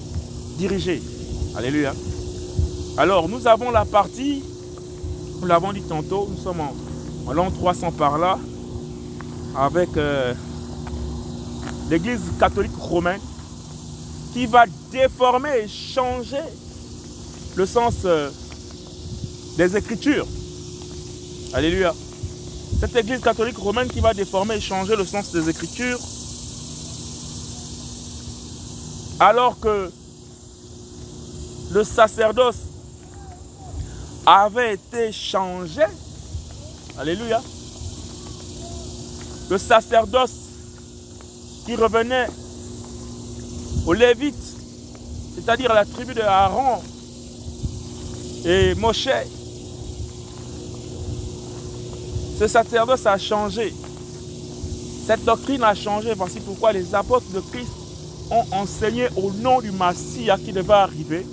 diriger. 0.57 1.01
Alléluia. 1.55 1.93
Alors, 2.97 3.29
nous 3.29 3.47
avons 3.47 3.71
la 3.71 3.85
partie, 3.85 4.43
nous 5.39 5.47
l'avons 5.47 5.71
dit 5.71 5.81
tantôt, 5.81 6.27
nous 6.29 6.41
sommes 6.41 6.59
en, 6.59 7.31
l'an 7.31 7.49
300 7.49 7.93
par 7.93 8.17
là, 8.17 8.37
avec 9.57 9.95
euh, 9.95 10.33
l'église 11.89 12.21
catholique 12.39 12.75
romaine 12.77 13.21
qui 14.33 14.45
va 14.47 14.65
déformer 14.91 15.63
et 15.63 15.67
changer 15.69 16.43
le 17.55 17.65
sens 17.65 18.05
des 19.57 19.77
Écritures. 19.77 20.27
Alléluia. 21.53 21.93
Cette 22.81 22.95
église 22.95 23.21
catholique 23.21 23.57
romaine 23.57 23.88
qui 23.88 24.00
va 24.00 24.11
déformer 24.11 24.55
et 24.55 24.59
changer 24.59 24.95
le 24.95 25.05
sens 25.05 25.31
des 25.31 25.47
Écritures, 25.47 26.00
alors 29.19 29.59
que 29.59 29.91
le 31.73 31.83
sacerdoce 31.83 32.57
avait 34.25 34.73
été 34.73 35.11
changé, 35.11 35.83
Alléluia, 36.97 37.39
le 39.51 39.57
sacerdoce 39.59 40.31
qui 41.65 41.75
revenait 41.75 42.27
aux 43.85 43.93
Lévites, 43.93 44.35
c'est-à-dire 45.35 45.69
à 45.69 45.75
la 45.75 45.85
tribu 45.85 46.15
de 46.15 46.21
Aaron 46.21 46.81
et 48.43 48.73
Moshe, 48.73 49.07
Ce 52.48 53.07
a 53.07 53.17
changé. 53.19 53.71
Cette 55.05 55.24
doctrine 55.25 55.62
a 55.62 55.75
changé. 55.75 56.15
Voici 56.15 56.39
pourquoi 56.39 56.74
les 56.74 56.95
apôtres 56.95 57.29
de 57.36 57.39
Christ 57.39 57.69
ont 58.31 58.43
enseigné 58.53 59.10
au 59.15 59.31
nom 59.31 59.62
du 59.62 59.69
Messie 59.71 60.27
qui 60.43 60.51
devait 60.51 60.74
arriver. 60.74 61.24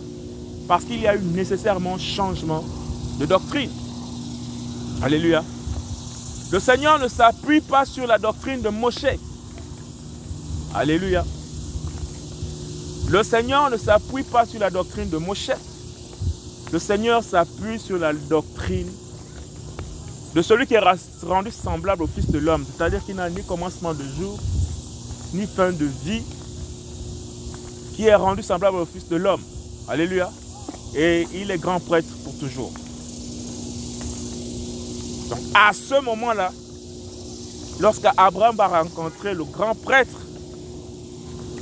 Parce 0.68 0.84
qu'il 0.84 1.00
y 1.00 1.06
a 1.06 1.16
eu 1.16 1.20
nécessairement 1.20 1.96
changement 1.96 2.62
de 3.18 3.24
doctrine. 3.24 3.70
Alléluia. 5.02 5.42
Le 6.52 6.60
Seigneur 6.60 6.98
ne 6.98 7.08
s'appuie 7.08 7.62
pas 7.62 7.86
sur 7.86 8.06
la 8.06 8.18
doctrine 8.18 8.60
de 8.60 8.68
Moshe. 8.68 9.06
Alléluia. 10.74 11.24
Le 13.08 13.22
Seigneur 13.22 13.70
ne 13.70 13.78
s'appuie 13.78 14.24
pas 14.24 14.44
sur 14.44 14.60
la 14.60 14.68
doctrine 14.68 15.08
de 15.08 15.16
Moshe. 15.16 15.52
Le 16.70 16.78
Seigneur 16.78 17.24
s'appuie 17.24 17.78
sur 17.78 17.96
la 17.96 18.12
doctrine 18.12 18.90
de 20.34 20.42
celui 20.42 20.66
qui 20.66 20.74
est 20.74 20.82
rendu 21.22 21.50
semblable 21.50 22.02
au 22.02 22.06
Fils 22.06 22.30
de 22.30 22.38
l'homme, 22.38 22.64
c'est-à-dire 22.64 23.04
qu'il 23.04 23.16
n'a 23.16 23.30
ni 23.30 23.42
commencement 23.42 23.94
de 23.94 24.04
jour, 24.18 24.38
ni 25.34 25.46
fin 25.46 25.72
de 25.72 25.86
vie, 26.04 26.22
qui 27.94 28.06
est 28.06 28.14
rendu 28.14 28.42
semblable 28.42 28.76
au 28.76 28.86
Fils 28.86 29.08
de 29.08 29.16
l'homme. 29.16 29.42
Alléluia. 29.88 30.30
Et 30.94 31.26
il 31.34 31.50
est 31.50 31.58
grand 31.58 31.80
prêtre 31.80 32.08
pour 32.24 32.38
toujours. 32.38 32.72
Donc 35.30 35.40
à 35.54 35.72
ce 35.72 36.00
moment-là, 36.02 36.50
lorsqu'Abraham 37.80 38.56
va 38.56 38.68
rencontrer 38.68 39.34
le 39.34 39.44
grand 39.44 39.74
prêtre, 39.74 40.20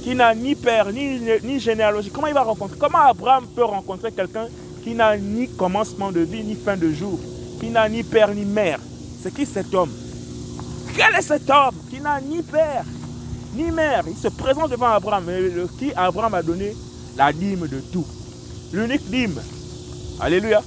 qui 0.03 0.15
n'a 0.15 0.35
ni 0.37 0.55
père, 0.55 0.93
ni, 0.93 1.19
ni 1.43 1.59
généalogie, 1.59 2.11
comment 2.11 2.29
il 2.29 2.35
va 2.35 2.43
rencontrer? 2.43 2.77
Comment 2.79 2.99
Abraham 2.99 3.45
peut 3.57 3.65
rencontrer 3.65 4.13
quelqu'un 4.13 4.47
qui 4.85 4.95
n'a 4.95 5.17
ni 5.17 5.49
commencement 5.49 6.13
de 6.13 6.21
vie, 6.21 6.45
ni 6.45 6.55
fin 6.55 6.77
de 6.77 6.91
jour? 6.93 7.19
Qui 7.59 7.71
n'a 7.71 7.89
ni 7.89 8.03
père 8.03 8.35
ni 8.35 8.45
mère. 8.45 8.79
C'est 9.23 9.35
qui 9.35 9.47
cet 9.47 9.75
homme? 9.75 9.91
Quel 10.97 11.15
est 11.15 11.23
cet 11.23 11.49
homme 11.51 11.75
qui 11.91 12.01
n'a 12.01 12.21
ni 12.21 12.43
père 12.43 12.85
ni 13.55 13.71
mère? 13.71 14.05
Il 14.09 14.17
se 14.17 14.29
présente 14.29 14.71
devant 14.71 14.89
Abraham, 14.89 15.27
le, 15.27 15.69
qui 15.79 15.93
Abraham 15.95 16.35
a 16.35 16.43
donné 16.43 16.77
la 17.17 17.33
dîme 17.33 17.67
de 17.67 17.81
tout. 17.81 18.07
L'unique 18.73 19.09
dîme. 19.11 19.41
Alléluia. 20.21 20.63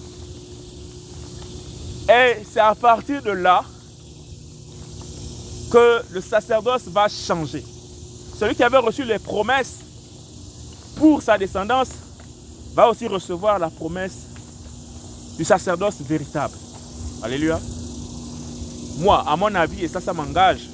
Et 2.10 2.44
c'est 2.52 2.60
à 2.60 2.74
partir 2.76 3.22
de 3.22 3.32
là 3.32 3.64
que 5.72 6.02
le 6.12 6.22
sacerdoce 6.22 6.84
va 6.88 7.08
changer. 7.08 7.64
Celui 8.40 8.56
qui 8.56 8.64
avait 8.64 8.78
reçu 8.78 9.04
les 9.04 9.20
promesses 9.20 9.80
pour 10.96 11.22
sa 11.22 11.38
descendance 11.38 11.90
va 12.74 12.90
aussi 12.90 13.08
recevoir 13.08 13.60
la 13.60 13.70
promesse 13.70 14.28
du 15.38 15.46
sacerdoce 15.46 16.02
véritable. 16.02 16.56
Alléluia. 17.22 17.60
Moi, 19.00 19.24
à 19.28 19.36
mon 19.36 19.54
avis, 19.56 19.84
et 19.84 19.88
ça, 19.88 20.00
ça 20.00 20.14
m'engage, 20.14 20.70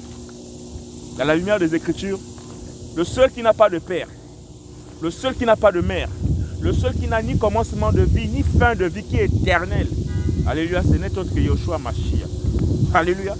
dans 1.18 1.24
la 1.24 1.34
lumière 1.34 1.58
des 1.58 1.74
Écritures, 1.74 2.18
le 2.96 3.04
seul 3.04 3.30
qui 3.30 3.42
n'a 3.42 3.52
pas 3.52 3.68
de 3.68 3.78
père, 3.78 4.08
le 5.02 5.10
seul 5.10 5.34
qui 5.34 5.44
n'a 5.44 5.56
pas 5.56 5.72
de 5.72 5.80
mère, 5.80 6.08
le 6.60 6.72
seul 6.72 6.94
qui 6.94 7.08
n'a 7.08 7.20
ni 7.22 7.38
commencement 7.38 7.92
de 7.92 8.02
vie, 8.02 8.28
ni 8.28 8.42
fin 8.42 8.74
de 8.74 8.84
vie, 8.86 9.02
qui 9.02 9.16
est 9.16 9.24
éternel. 9.24 9.88
Alléluia, 10.46 10.82
ce 10.82 10.96
n'est 10.96 11.16
autre 11.18 11.34
que 11.34 11.40
Yoshua 11.40 11.78
Mashiach. 11.78 12.28
Alléluia. 12.94 13.34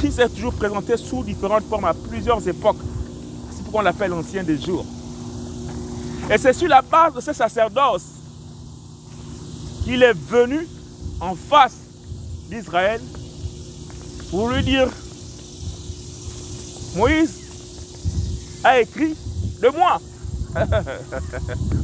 qui 0.00 0.10
s'est 0.10 0.28
toujours 0.28 0.52
présenté 0.52 0.96
sous 0.96 1.22
différentes 1.22 1.64
formes 1.64 1.84
à 1.84 1.94
plusieurs 1.94 2.46
époques. 2.46 2.76
C'est 3.50 3.62
pourquoi 3.62 3.80
on 3.80 3.84
l'appelle 3.84 4.10
l'ancien 4.10 4.42
des 4.42 4.58
jours. 4.58 4.84
Et 6.30 6.38
c'est 6.38 6.52
sur 6.52 6.68
la 6.68 6.82
base 6.82 7.14
de 7.14 7.20
ce 7.20 7.32
sacerdoce 7.32 8.04
qu'il 9.84 10.02
est 10.02 10.12
venu 10.12 10.66
en 11.20 11.34
face 11.34 11.85
d'Israël 12.48 13.00
pour 14.30 14.48
lui 14.50 14.62
dire, 14.62 14.88
Moïse 16.96 17.40
a 18.64 18.80
écrit 18.80 19.16
de 19.62 19.68
moi. 19.68 20.00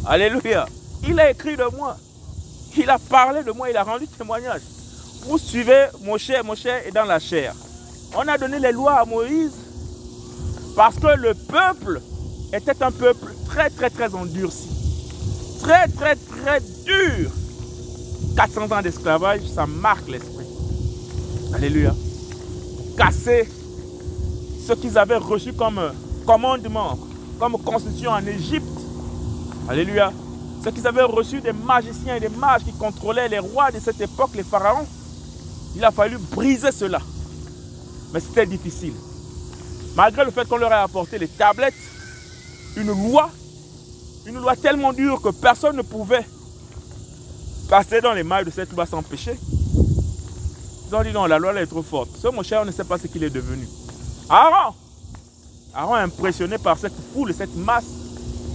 Alléluia. 0.07 0.67
Il 1.07 1.19
a 1.21 1.31
écrit 1.31 1.57
de 1.57 1.65
moi. 1.77 1.97
Il 2.77 2.89
a 2.89 2.99
parlé 2.99 3.43
de 3.43 3.53
moi, 3.53 3.71
il 3.71 3.77
a 3.77 3.85
rendu 3.85 4.07
témoignage. 4.09 4.63
Vous 5.27 5.39
suivez 5.39 5.87
Moshe, 6.03 6.33
Moshe 6.45 6.67
est 6.67 6.93
dans 6.93 7.05
la 7.05 7.19
chair. 7.19 7.55
On 8.15 8.27
a 8.27 8.37
donné 8.39 8.59
les 8.59 8.73
lois 8.73 9.01
à 9.01 9.05
Moïse 9.05 9.53
parce 10.75 10.97
que 10.97 11.17
le 11.17 11.35
peuple 11.35 12.01
était 12.53 12.83
un 12.83 12.91
peuple 12.91 13.33
très 13.47 13.71
très 13.71 13.91
très 13.91 14.15
endurci. 14.15 14.69
Très 15.61 15.87
très 15.89 16.17
très 16.17 16.61
dur. 16.85 17.31
400 18.37 18.73
ans 18.73 18.83
d'esclavage, 18.83 19.43
ça 19.55 19.67
marque 19.67 20.09
l'esprit. 20.09 20.42
Alléluia. 21.55 21.95
Casser 22.97 23.49
ce 24.67 24.73
qu'ils 24.73 24.97
avaient 24.97 25.17
reçu 25.17 25.53
comme 25.53 25.81
commandement, 26.27 26.99
comme 27.39 27.53
constitution 27.63 28.11
en 28.13 28.27
Égypte. 28.27 28.67
Alléluia. 29.69 30.13
Ce 30.65 30.71
qu'ils 30.71 30.87
avaient 30.87 31.03
reçu 31.03 31.41
des 31.41 31.53
magiciens 31.53 32.17
et 32.17 32.21
des 32.21 32.29
mages 32.29 32.65
qui 32.65 32.73
contrôlaient 32.73 33.29
les 33.29 33.39
rois 33.39 33.71
de 33.71 33.81
cette 33.81 34.01
époque, 34.01 34.31
les 34.35 34.45
pharaons. 34.45 34.87
Il 35.77 35.85
a 35.85 35.91
fallu 35.91 36.19
briser 36.19 36.73
cela. 36.73 37.01
Mais 38.13 38.21
c'était 38.21 38.47
difficile. 38.47 38.95
Malgré 39.97 40.25
le 40.25 40.31
fait 40.31 40.49
qu'on 40.49 40.57
leur 40.57 40.73
ait 40.73 40.77
apporté 40.77 41.19
les 41.19 41.29
tablettes, 41.29 41.75
une 42.77 42.89
loi, 42.89 43.29
une 44.27 44.37
loi 44.37 44.57
tellement 44.57 44.93
dure 44.93 45.21
que 45.21 45.31
personne 45.31 45.77
ne 45.77 45.83
pouvait 45.83 46.25
passer 47.69 48.01
dans 48.01 48.13
les 48.13 48.23
mailles 48.23 48.45
de 48.45 48.51
cette 48.51 48.73
loi 48.73 48.87
sans 48.87 49.03
péché. 49.03 49.39
Ils 50.93 50.97
ont 50.97 51.03
dit 51.03 51.13
non, 51.13 51.25
la 51.25 51.39
loi 51.39 51.59
est 51.59 51.67
trop 51.67 51.83
forte. 51.83 52.11
Ce 52.21 52.29
mon 52.29 52.43
cher, 52.43 52.61
on 52.61 52.67
ne 52.67 52.71
sait 52.71 52.85
pas 52.85 52.99
ce 52.99 53.07
qu'il 53.07 53.25
est 53.25 53.31
devenu. 53.31 53.67
Aaron 54.29 54.75
Aaron 55.75 55.97
est 55.97 56.01
impressionné 56.01 56.59
par 56.59 56.77
cette 56.77 56.93
foule, 57.15 57.33
cette 57.33 57.57
masse, 57.57 57.87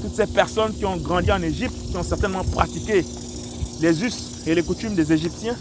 toutes 0.04 0.14
ces 0.14 0.28
personnes 0.28 0.72
qui 0.76 0.86
ont 0.86 0.98
grandi 0.98 1.32
en 1.32 1.42
Égypte, 1.42 1.74
qui 1.90 1.98
ont 1.98 2.04
certainement 2.04 2.44
pratiqué 2.44 3.04
les 3.82 4.04
us 4.04 4.46
et 4.46 4.54
les 4.54 4.62
coutumes 4.62 4.94
des 4.94 5.12
Égyptiens. 5.12 5.56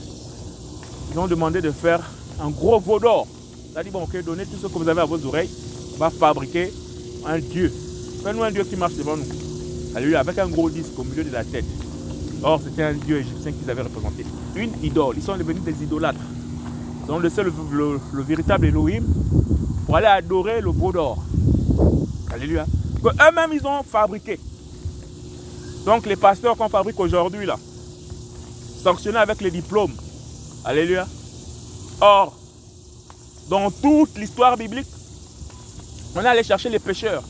Ils 1.12 1.18
ont 1.18 1.26
demandé 1.26 1.62
de 1.62 1.70
faire 1.70 2.00
un 2.42 2.50
gros 2.50 2.78
veau 2.78 2.98
d'or. 2.98 3.26
Il 3.72 3.78
a 3.78 3.82
dit, 3.82 3.88
bon, 3.88 4.02
ok, 4.02 4.22
donnez 4.22 4.44
tout 4.44 4.58
ce 4.60 4.66
que 4.66 4.78
vous 4.78 4.86
avez 4.86 5.00
à 5.00 5.06
vos 5.06 5.24
oreilles. 5.24 5.48
On 5.94 5.98
va 5.98 6.10
fabriquer 6.10 6.70
un 7.24 7.38
Dieu. 7.38 7.72
Fais-nous 8.22 8.42
un 8.42 8.50
Dieu 8.50 8.64
qui 8.64 8.76
marche 8.76 8.96
devant 8.96 9.16
nous. 9.16 9.24
Alléluia, 9.94 10.20
avec 10.20 10.36
un 10.38 10.48
gros 10.48 10.68
disque 10.68 10.98
au 10.98 11.04
milieu 11.04 11.24
de 11.24 11.32
la 11.32 11.42
tête. 11.42 11.64
Or, 12.42 12.60
c'était 12.62 12.82
un 12.82 12.92
Dieu 12.92 13.20
égyptien 13.20 13.52
qu'ils 13.52 13.70
avaient 13.70 13.80
représenté. 13.80 14.26
Une 14.54 14.72
idole. 14.84 15.14
Ils 15.16 15.22
sont 15.22 15.38
devenus 15.38 15.62
des 15.62 15.82
idolâtres. 15.82 16.20
Ils 17.06 17.12
ont 17.12 17.20
laissé 17.20 17.42
le, 17.44 17.52
le 18.12 18.22
véritable 18.22 18.66
Elohim 18.66 19.04
pour 19.86 19.96
aller 19.96 20.06
adorer 20.06 20.60
le 20.60 20.70
veau 20.70 20.90
d'or. 20.90 21.18
Alléluia. 22.32 22.66
Que 23.02 23.08
eux-mêmes, 23.08 23.52
ils 23.52 23.64
ont 23.64 23.82
fabriqué. 23.84 24.40
Donc, 25.84 26.04
les 26.06 26.16
pasteurs 26.16 26.56
qu'on 26.56 26.68
fabrique 26.68 26.98
aujourd'hui, 26.98 27.46
là, 27.46 27.56
sanctionnés 28.82 29.18
avec 29.18 29.40
les 29.40 29.52
diplômes. 29.52 29.92
Alléluia. 30.64 31.06
Or, 32.00 32.36
dans 33.48 33.70
toute 33.70 34.18
l'histoire 34.18 34.56
biblique, 34.56 34.88
on 36.16 36.22
est 36.22 36.26
allé 36.26 36.42
chercher 36.42 36.70
les 36.70 36.80
pécheurs. 36.80 37.22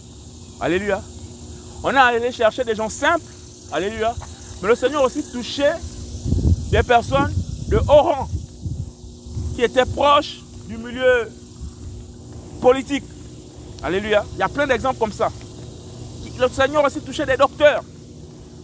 Alléluia. 0.59 1.03
On 1.83 1.91
est 1.91 1.99
allé 1.99 2.33
chercher 2.33 2.65
des 2.65 2.75
gens 2.75 2.89
simples. 2.89 3.25
Alléluia. 3.73 4.15
Mais 4.63 4.69
le 4.69 4.75
Seigneur 4.75 5.03
aussi 5.03 5.23
touchait 5.31 5.75
des 6.71 6.83
personnes 6.83 7.35
de 7.69 7.77
haut 7.77 8.03
rang 8.03 8.29
qui 9.57 9.63
étaient 9.63 9.87
proches 9.87 10.43
du 10.69 10.77
milieu 10.77 11.31
politique. 12.61 13.05
Alléluia. 13.83 14.23
Il 14.35 14.39
y 14.39 14.43
a 14.43 14.49
plein 14.49 14.67
d'exemples 14.67 14.99
comme 14.99 15.13
ça. 15.13 15.31
Le 16.39 16.49
Seigneur 16.51 16.85
aussi 16.85 17.01
touchait 17.01 17.25
des 17.25 17.39
docteurs. 17.39 17.83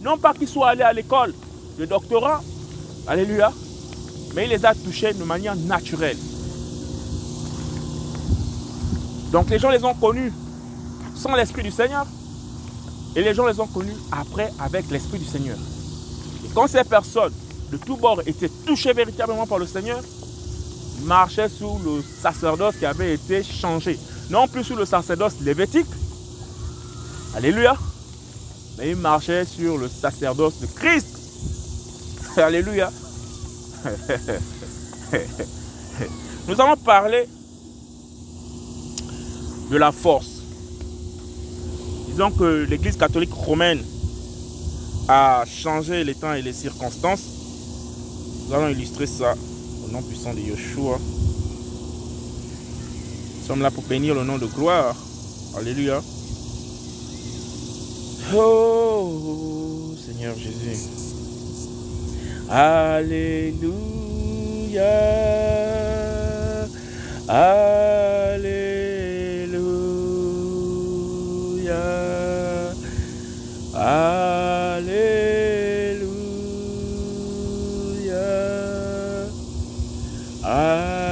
Non 0.03 0.19
pas 0.19 0.35
qu'ils 0.35 0.47
soient 0.47 0.69
allés 0.69 0.83
à 0.83 0.93
l'école 0.93 1.33
de 1.79 1.85
doctorat. 1.85 2.43
Alléluia. 3.07 3.51
Mais 4.35 4.45
il 4.45 4.49
les 4.51 4.63
a 4.63 4.75
touchés 4.75 5.13
de 5.13 5.23
manière 5.23 5.55
naturelle. 5.55 6.17
Donc 9.31 9.49
les 9.49 9.57
gens 9.57 9.71
les 9.71 9.83
ont 9.83 9.95
connus 9.95 10.31
sans 11.15 11.35
l'Esprit 11.35 11.63
du 11.63 11.71
Seigneur. 11.71 12.05
Et 13.15 13.23
les 13.23 13.33
gens 13.33 13.47
les 13.47 13.59
ont 13.59 13.67
connus 13.67 13.95
après 14.11 14.53
avec 14.59 14.91
l'Esprit 14.91 15.17
du 15.17 15.25
Seigneur. 15.25 15.57
Et 16.45 16.49
quand 16.53 16.67
ces 16.67 16.83
personnes 16.83 17.33
de 17.71 17.77
tous 17.77 17.95
bords 17.95 18.21
étaient 18.27 18.51
touchées 18.67 18.93
véritablement 18.93 19.47
par 19.47 19.57
le 19.57 19.65
Seigneur, 19.65 20.01
marchaient 21.01 21.49
sous 21.49 21.79
le 21.83 22.01
sacerdoce 22.01 22.75
qui 22.77 22.85
avait 22.85 23.13
été 23.13 23.43
changé 23.43 23.99
non 24.29 24.47
plus 24.47 24.63
sur 24.63 24.75
le 24.75 24.85
sacerdoce 24.85 25.39
lévitique. 25.41 25.87
Alléluia. 27.35 27.75
Mais 28.77 28.91
il 28.91 28.95
marchait 28.95 29.45
sur 29.45 29.77
le 29.77 29.87
sacerdoce 29.87 30.59
de 30.59 30.67
Christ. 30.67 31.07
Alléluia. 32.37 32.91
Nous 36.47 36.59
allons 36.59 36.77
parler 36.77 37.27
de 39.69 39.77
la 39.77 39.91
force. 39.91 40.41
Disons 42.09 42.31
que 42.31 42.65
l'Église 42.69 42.97
catholique 42.97 43.33
romaine 43.33 43.83
a 45.07 45.43
changé 45.45 46.03
les 46.03 46.15
temps 46.15 46.33
et 46.33 46.41
les 46.41 46.53
circonstances. 46.53 47.23
Nous 48.47 48.53
allons 48.53 48.69
illustrer 48.69 49.05
ça 49.07 49.35
puissant 50.01 50.33
de 50.33 50.39
Yeshua. 50.39 50.97
Sommes 53.45 53.61
là 53.61 53.71
pour 53.71 53.83
bénir 53.83 54.15
le 54.15 54.23
nom 54.23 54.37
de 54.37 54.45
gloire. 54.45 54.95
Alléluia. 55.57 56.01
Oh 58.33 59.93
Seigneur 60.05 60.35
Jésus. 60.37 60.89
Alléluia. 62.49 63.73
Alléluia. 67.27 68.63
Alléluia. 73.75 75.62
Maranatha, 80.53 81.02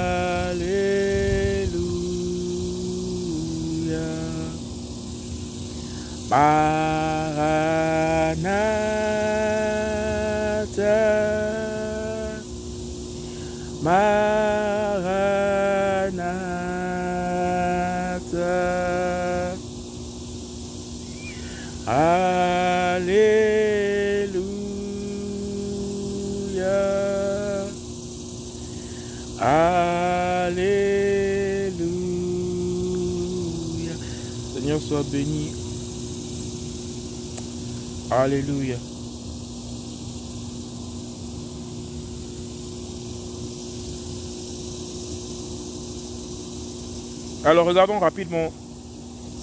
Alors 47.52 47.66
regardons 47.66 48.00
rapidement 48.00 48.50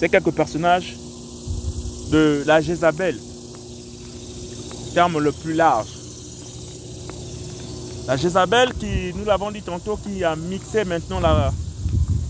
ces 0.00 0.08
quelques 0.08 0.30
personnages 0.30 0.96
de 2.10 2.42
la 2.46 2.62
Jézabel, 2.62 3.14
terme 4.94 5.18
le 5.18 5.30
plus 5.30 5.52
large. 5.52 5.88
La 8.06 8.16
Jézabel 8.16 8.72
qui, 8.72 9.12
nous 9.14 9.26
l'avons 9.26 9.50
dit 9.50 9.60
tantôt, 9.60 9.98
qui 9.98 10.24
a 10.24 10.36
mixé 10.36 10.86
maintenant 10.86 11.20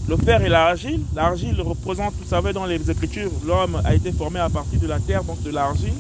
le 0.09 0.17
fer 0.17 0.43
et 0.43 0.49
l'argile. 0.49 1.01
L'argile 1.15 1.61
représente, 1.61 2.13
vous 2.15 2.29
savez, 2.29 2.53
dans 2.53 2.67
les 2.67 2.91
Écritures, 2.91 3.31
l'homme 3.47 3.81
a 3.85 3.95
été 3.95 4.11
formé 4.11 4.41
à 4.41 4.49
partir 4.49 4.81
de 4.81 4.87
la 4.89 4.99
terre, 4.99 5.23
donc 5.23 5.41
de 5.45 5.51
l'argile. 5.53 5.95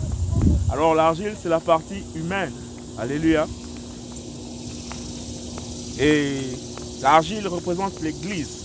Alors 0.72 0.96
l'argile, 0.96 1.34
c'est 1.40 1.48
la 1.48 1.60
partie 1.60 2.02
humaine. 2.16 2.52
Alléluia. 2.98 3.46
Et 6.00 6.40
l'argile 7.00 7.46
représente 7.46 8.00
l'Église. 8.00 8.57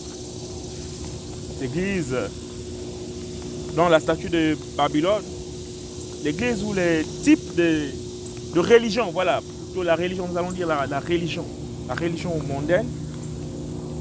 Église 1.63 2.15
dans 3.75 3.89
la 3.89 3.99
statue 3.99 4.29
de 4.29 4.57
Babylone, 4.77 5.23
l'église 6.23 6.63
où 6.63 6.73
les 6.73 7.03
types 7.23 7.55
de, 7.55 7.87
de 8.53 8.59
religion, 8.59 9.11
voilà, 9.11 9.41
plutôt 9.41 9.83
la 9.83 9.95
religion, 9.95 10.27
nous 10.27 10.37
allons 10.37 10.51
dire 10.51 10.67
la, 10.67 10.85
la 10.85 10.99
religion, 10.99 11.45
la 11.87 11.95
religion 11.95 12.31
mondaine, 12.47 12.87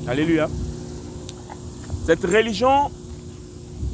alléluia. 0.07 0.49
Cette 2.07 2.25
religion, 2.25 2.91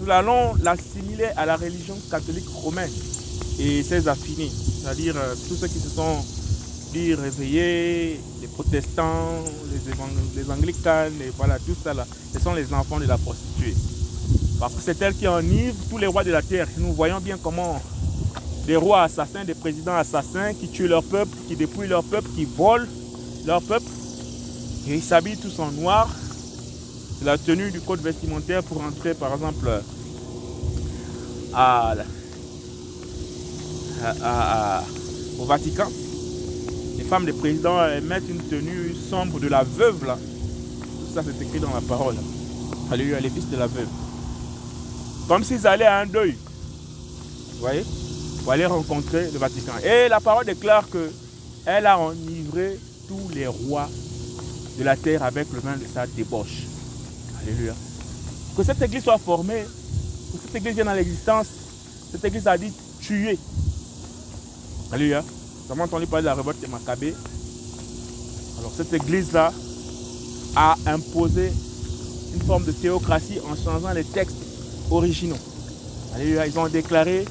nous 0.00 0.10
allons 0.10 0.54
l'assimiler 0.62 1.28
à 1.36 1.46
la 1.46 1.56
religion 1.56 1.96
catholique 2.10 2.48
romaine 2.48 2.90
et 3.60 3.82
ses 3.82 4.08
affinés, 4.08 4.50
c'est-à-dire 4.50 5.14
euh, 5.16 5.34
tous 5.48 5.56
ceux 5.56 5.68
qui 5.68 5.78
se 5.78 5.88
sont 5.88 6.16
dit 6.92 7.14
réveillés, 7.14 8.20
les 8.40 8.48
protestants, 8.48 9.42
les, 9.72 10.42
les 10.42 10.50
anglicanes, 10.50 11.14
et 11.20 11.30
voilà, 11.36 11.58
tout 11.58 11.76
ça 11.82 11.94
là, 11.94 12.06
ce 12.32 12.40
sont 12.40 12.54
les 12.54 12.72
enfants 12.72 12.98
de 12.98 13.06
la 13.06 13.18
prostituée. 13.18 13.74
Parce 14.58 14.74
que 14.74 14.80
c'est 14.82 15.00
elle 15.02 15.14
qui 15.14 15.28
enivre 15.28 15.76
tous 15.88 15.98
les 15.98 16.06
rois 16.06 16.24
de 16.24 16.30
la 16.30 16.42
terre. 16.42 16.66
Nous 16.78 16.92
voyons 16.92 17.20
bien 17.20 17.38
comment 17.40 17.80
des 18.66 18.76
rois 18.76 19.02
assassins, 19.02 19.44
des 19.44 19.54
présidents 19.54 19.96
assassins 19.96 20.52
qui 20.52 20.68
tuent 20.68 20.88
leur 20.88 21.04
peuple, 21.04 21.34
qui 21.46 21.56
dépouillent 21.56 21.88
leur 21.88 22.04
peuple, 22.04 22.28
qui 22.34 22.44
volent 22.44 22.86
leur 23.46 23.62
peuple, 23.62 23.90
et 24.88 24.94
ils 24.94 25.02
s'habillent 25.02 25.38
tous 25.38 25.58
en 25.60 25.70
noir. 25.72 26.08
C'est 27.18 27.24
la 27.24 27.38
tenue 27.38 27.70
du 27.70 27.80
code 27.80 28.00
vestimentaire 28.00 28.62
pour 28.62 28.82
entrer, 28.82 29.14
par 29.14 29.32
exemple, 29.34 29.68
au 35.38 35.44
Vatican. 35.44 35.88
Les 36.98 37.04
femmes 37.04 37.24
des 37.24 37.32
présidents 37.32 37.78
mettent 38.02 38.28
une 38.28 38.42
tenue 38.42 38.94
sombre 39.08 39.40
de 39.40 39.48
la 39.48 39.62
veuve 39.62 40.04
là. 40.04 40.18
Tout 40.18 41.14
ça 41.14 41.22
c'est 41.24 41.42
écrit 41.42 41.60
dans 41.60 41.72
la 41.72 41.80
parole. 41.80 42.16
Alléluia, 42.90 43.20
les 43.20 43.30
fils 43.30 43.48
de 43.48 43.56
la 43.56 43.66
veuve. 43.66 43.88
Comme 45.28 45.44
s'ils 45.44 45.66
allaient 45.66 45.86
à 45.86 46.00
un 46.00 46.06
deuil. 46.06 46.32
Vous 46.32 47.60
voyez? 47.60 47.84
Pour 48.42 48.52
aller 48.52 48.66
rencontrer 48.66 49.30
le 49.30 49.38
Vatican. 49.38 49.72
Et 49.84 50.08
la 50.08 50.20
parole 50.20 50.44
déclare 50.44 50.88
que 50.88 51.10
elle 51.66 51.86
a 51.86 51.98
enivré 51.98 52.78
tous 53.06 53.28
les 53.34 53.46
rois 53.46 53.88
de 54.78 54.84
la 54.84 54.96
terre 54.96 55.22
avec 55.22 55.52
le 55.52 55.60
vin 55.60 55.76
de 55.76 55.84
sa 55.92 56.06
débauche. 56.06 56.64
Alléluia. 57.42 57.74
Que 58.56 58.62
cette 58.64 58.80
église 58.82 59.04
soit 59.04 59.18
formée, 59.18 59.64
que 60.32 60.38
cette 60.44 60.54
église 60.56 60.74
vienne 60.74 60.88
à 60.88 60.94
l'existence, 60.94 61.46
cette 62.10 62.24
église 62.24 62.46
a 62.46 62.56
dit 62.56 62.72
tuer. 63.00 63.38
Alléluia. 64.90 65.22
Nous 65.68 65.74
avons 65.74 65.84
entendu 65.84 66.06
parler 66.06 66.22
de 66.22 66.28
la 66.28 66.34
révolte 66.34 66.62
de 66.62 66.66
Maccabée. 66.66 67.14
Alors 68.58 68.72
cette 68.74 68.90
église-là 68.94 69.52
a 70.56 70.76
imposé 70.86 71.52
une 72.32 72.40
forme 72.40 72.64
de 72.64 72.72
théocratie 72.72 73.38
en 73.40 73.54
changeant 73.54 73.92
les 73.92 74.04
textes 74.04 74.38
originaux. 74.90 75.36
Alléluia. 76.14 76.46
Ils 76.46 76.58
ont 76.58 76.68
déclaré 76.68 77.26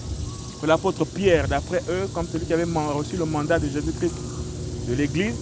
que 0.62 0.68
l'apôtre 0.68 1.04
Pierre, 1.04 1.48
d'après 1.48 1.82
eux, 1.90 2.08
comme 2.14 2.28
celui 2.32 2.46
qui 2.46 2.54
avait 2.54 2.66
reçu 2.94 3.18
le 3.18 3.26
mandat 3.26 3.58
de 3.58 3.70
Jésus-Christ 3.70 4.14
de 4.88 4.94
l'église, 4.94 5.36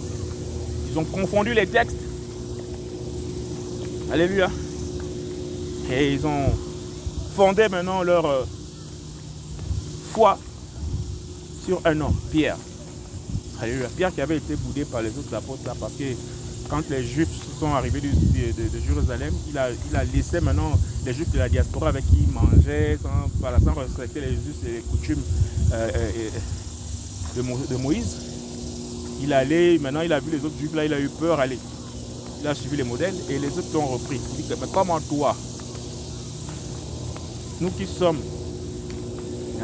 ils 0.89 0.97
ont 0.97 1.03
confondu 1.03 1.53
les 1.53 1.67
textes. 1.67 1.97
Alléluia. 4.10 4.49
Et 5.91 6.13
ils 6.13 6.25
ont 6.25 6.49
fondé 7.36 7.67
maintenant 7.67 8.03
leur 8.03 8.25
euh, 8.25 8.45
foi 10.13 10.39
sur 11.65 11.81
un 11.84 11.99
homme, 11.99 12.15
Pierre. 12.31 12.55
Pierre 13.95 14.13
qui 14.13 14.21
avait 14.21 14.38
été 14.38 14.56
boudé 14.56 14.86
par 14.86 15.01
les 15.01 15.10
autres 15.10 15.34
apôtres 15.34 15.63
là, 15.65 15.73
parce 15.80 15.93
que 15.93 16.04
quand 16.69 16.82
les 16.89 17.04
Juifs 17.04 17.30
sont 17.60 17.73
arrivés 17.73 18.01
de, 18.01 18.08
de- 18.08 18.69
Jérusalem, 18.86 19.34
il 19.49 19.58
a, 19.58 19.69
il 19.71 19.95
a 19.95 20.04
laissé 20.04 20.39
maintenant 20.41 20.71
les 21.06 21.13
Juifs 21.13 21.32
de 21.32 21.38
la 21.38 21.49
diaspora 21.49 21.89
avec 21.89 22.06
qui 22.08 22.17
il 22.28 22.34
mangeait, 22.34 22.97
sans, 23.01 23.30
respecter 23.73 24.21
les 24.21 24.36
et 24.67 24.73
les 24.75 24.82
coutumes 24.82 25.21
euh, 25.73 25.89
euh, 25.95 26.30
de, 27.36 27.41
Mo- 27.41 27.60
de 27.69 27.75
Moïse. 27.75 28.15
Il 29.21 29.32
allait, 29.34 29.78
maintenant 29.80 30.01
il 30.01 30.12
a 30.13 30.19
vu 30.19 30.32
les 30.32 30.43
autres 30.43 30.58
Juifs 30.60 30.73
là, 30.73 30.86
il 30.86 30.93
a 30.93 30.99
eu 30.99 31.10
peur, 31.10 31.39
allez. 31.39 31.60
Il 32.41 32.47
a 32.47 32.54
suivi 32.56 32.78
les 32.78 32.84
modèles 32.84 33.15
et 33.30 33.39
les 33.39 33.47
autres 33.58 33.73
l'ont 33.73 33.88
repris. 33.88 34.19
Il 34.38 34.45
mais 34.49 34.67
comment 34.73 34.99
toi, 35.01 35.36
nous 37.62 37.71
qui 37.71 37.86
sommes 37.88 38.19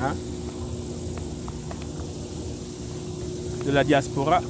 hein, 0.02 0.16
de 3.66 3.72
la 3.72 3.84
diaspora, 3.84 4.42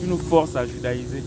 tu 0.00 0.06
nous 0.06 0.18
forces 0.18 0.56
à 0.56 0.66
judaïser. 0.66 1.22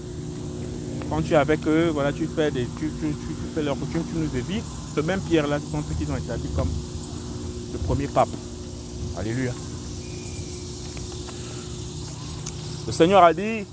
Quand 1.09 1.21
tu 1.21 1.33
es 1.33 1.37
avec 1.37 1.65
eux, 1.67 1.89
voilà, 1.93 2.13
tu 2.13 2.27
fais, 2.27 2.51
des, 2.51 2.65
tu, 2.77 2.89
tu- 2.99 3.07
tu- 3.11 3.35
fais 3.55 3.63
leurs 3.63 3.77
coutumes, 3.79 4.03
tu 4.11 4.17
nous 4.19 4.35
évites. 4.37 4.63
Ce 4.95 5.01
même 5.01 5.19
Pierre-là, 5.21 5.59
ce 5.59 5.71
sont 5.71 5.81
ceux 5.87 5.95
qui 6.05 6.11
ont 6.11 6.17
établi 6.17 6.49
comme 6.55 6.67
le 7.73 7.79
premier 7.79 8.07
pape. 8.07 8.29
Alléluia. 9.17 9.51
Le 12.87 12.91
Seigneur 12.93 13.23
a 13.23 13.33
dit 13.33 13.65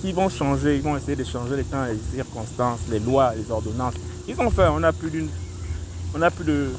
qu'ils 0.00 0.14
vont 0.14 0.28
changer, 0.28 0.76
ils 0.76 0.82
vont 0.82 0.96
essayer 0.96 1.16
de 1.16 1.24
changer 1.24 1.56
les 1.56 1.64
temps, 1.64 1.84
les 1.84 1.98
circonstances, 2.16 2.80
les 2.90 2.98
lois, 2.98 3.34
les 3.34 3.50
ordonnances. 3.50 3.94
Ils 4.28 4.38
ont 4.40 4.50
fait, 4.50 4.66
on 4.68 4.82
a 4.82 4.92
plus 4.92 5.10
d'une 5.10 5.28
on 6.14 6.20
a 6.20 6.30
plus 6.30 6.44
de- 6.44 6.70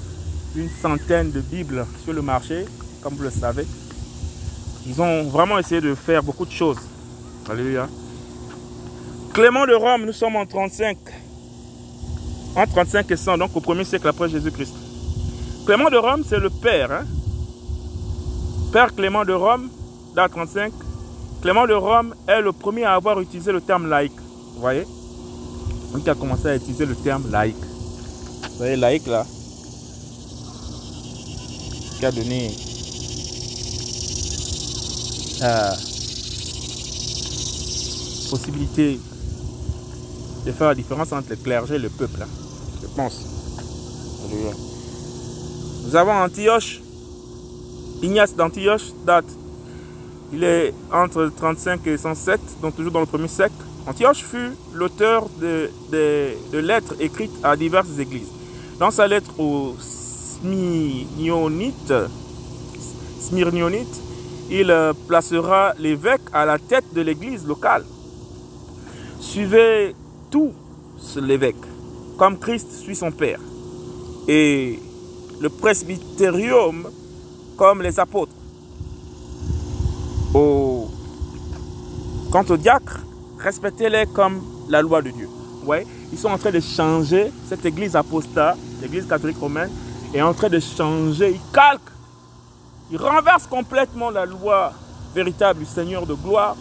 d'une 0.54 0.70
centaine 0.82 1.32
de 1.32 1.42
Bibles 1.42 1.86
sur 2.04 2.14
le 2.14 2.22
marché, 2.22 2.66
comme 3.02 3.16
vous 3.16 3.24
le 3.24 3.32
savez. 3.32 3.66
Ils 4.86 5.02
ont 5.02 5.24
vraiment 5.24 5.58
essayé 5.60 5.82
de 5.82 5.96
faire 5.96 6.22
beaucoup 6.24 6.46
de 6.46 6.52
choses. 6.52 6.78
Alléluia. 7.50 7.88
Clément 9.34 9.66
de 9.66 9.74
Rome, 9.74 10.06
nous 10.06 10.14
sommes 10.14 10.36
en 10.36 10.46
35. 10.46 10.98
En 12.56 12.66
35 12.68 13.10
et 13.12 13.16
100, 13.16 13.38
donc 13.38 13.56
au 13.56 13.62
premier 13.62 13.84
siècle 13.84 14.08
après 14.08 14.30
Jésus-Christ. 14.30 14.74
Clément 15.66 15.90
de 15.90 15.98
Rome, 15.98 16.24
c'est 16.28 16.40
le 16.40 16.50
père. 16.50 16.92
hein. 16.92 17.06
Père 18.72 18.94
Clément 18.94 19.24
de 19.26 19.34
Rome, 19.34 19.70
dans 20.16 20.28
35. 20.28 20.72
Clément 21.42 21.66
de 21.66 21.74
Rome 21.74 22.14
est 22.28 22.42
le 22.42 22.52
premier 22.52 22.84
à 22.84 22.94
avoir 22.94 23.20
utilisé 23.20 23.52
le 23.52 23.62
terme 23.62 23.88
laïque. 23.90 24.20
Vous 24.56 24.62
voyez? 24.62 24.86
Lui 25.94 26.02
qui 26.04 26.10
a 26.10 26.16
commencé 26.16 26.48
à 26.48 26.56
utiliser 26.56 26.86
le 26.86 26.96
terme 26.96 27.30
laïque. 27.32 27.56
Vous 28.52 28.58
voyez, 28.58 28.76
laïque 28.76 29.08
là, 29.08 29.26
qui 31.98 32.06
a 32.06 32.12
donné 32.12 32.52
possibilité 38.30 39.00
de 40.46 40.52
faire 40.52 40.68
la 40.68 40.76
différence 40.76 41.12
entre 41.12 41.30
le 41.30 41.36
clergé 41.38 41.76
et 41.76 41.80
le 41.80 41.90
peuple, 41.90 42.22
hein, 42.22 42.28
je 42.82 42.88
pense. 42.96 43.22
Nous 45.86 45.96
avons 45.96 46.14
Antioche, 46.14 46.82
Ignace 48.02 48.36
d'Antioche, 48.36 48.94
date, 49.06 49.26
il 50.32 50.44
est 50.44 50.74
entre 50.92 51.32
35 51.36 51.86
et 51.88 51.98
107, 51.98 52.40
donc 52.62 52.76
toujours 52.76 52.92
dans 52.92 53.02
le 53.02 53.06
premier 53.06 53.28
siècle. 53.28 53.54
Antioche 53.86 54.24
fut 54.24 54.52
l'auteur 54.74 55.28
de 55.40 55.70
lettres 56.54 56.96
écrites 57.00 57.36
à 57.44 57.56
diverses 57.56 58.00
églises. 58.00 58.30
Dans 58.80 58.92
sa 58.92 59.08
lettre 59.08 59.40
aux 59.40 59.76
Smyrnionites, 60.42 61.94
Smyrnionites, 63.20 64.02
il 64.50 64.70
euh, 64.72 64.94
placera 65.08 65.74
l'évêque 65.80 66.22
à 66.32 66.46
la 66.46 66.58
tête 66.60 66.86
de 66.94 67.02
l'église 67.02 67.46
locale. 67.46 67.86
Suivez 69.20 69.96
tous 70.30 70.54
l'évêque, 71.18 71.56
comme 72.18 72.38
Christ 72.38 72.72
suit 72.72 72.96
son 72.96 73.12
Père. 73.12 73.40
Et 74.28 74.80
le 75.40 75.50
presbytérium 75.50 76.88
comme 77.58 77.82
les 77.82 78.00
apôtres. 78.00 78.34
Au... 80.34 80.90
Quant 82.32 82.46
aux 82.50 82.58
diacres, 82.58 83.00
respectez-les 83.40 84.06
comme 84.08 84.42
la 84.70 84.82
loi 84.82 85.02
de 85.02 85.12
Dieu. 85.12 85.30
Ouais, 85.66 85.86
ils 86.12 86.18
sont 86.18 86.30
en 86.30 86.38
train 86.38 86.52
de 86.52 86.60
changer 86.60 87.32
cette 87.48 87.66
église 87.66 87.96
apostat, 87.96 88.56
l'église 88.82 89.06
catholique 89.06 89.38
romaine, 89.38 89.70
est 90.14 90.22
en 90.22 90.34
train 90.34 90.50
de 90.50 90.60
changer. 90.60 91.32
Ils 91.32 91.54
calquent, 91.54 91.82
ils 92.94 93.02
renversent 93.02 93.48
complètement 93.48 94.12
la 94.12 94.24
loi 94.24 94.72
véritable 95.16 95.62
du 95.62 95.66
Seigneur 95.66 96.06
de 96.06 96.14
gloire. 96.14 96.56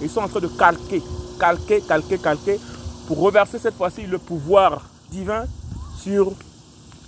Et 0.00 0.04
ils 0.04 0.10
sont 0.10 0.20
en 0.20 0.28
train 0.28 0.38
de 0.38 0.46
calquer, 0.46 1.02
calquer, 1.40 1.80
calquer, 1.80 2.18
calquer, 2.18 2.60
pour 3.08 3.20
reverser 3.20 3.58
cette 3.58 3.74
fois-ci 3.76 4.02
le 4.06 4.18
pouvoir 4.18 4.82
divin 5.10 5.44
sur 6.00 6.32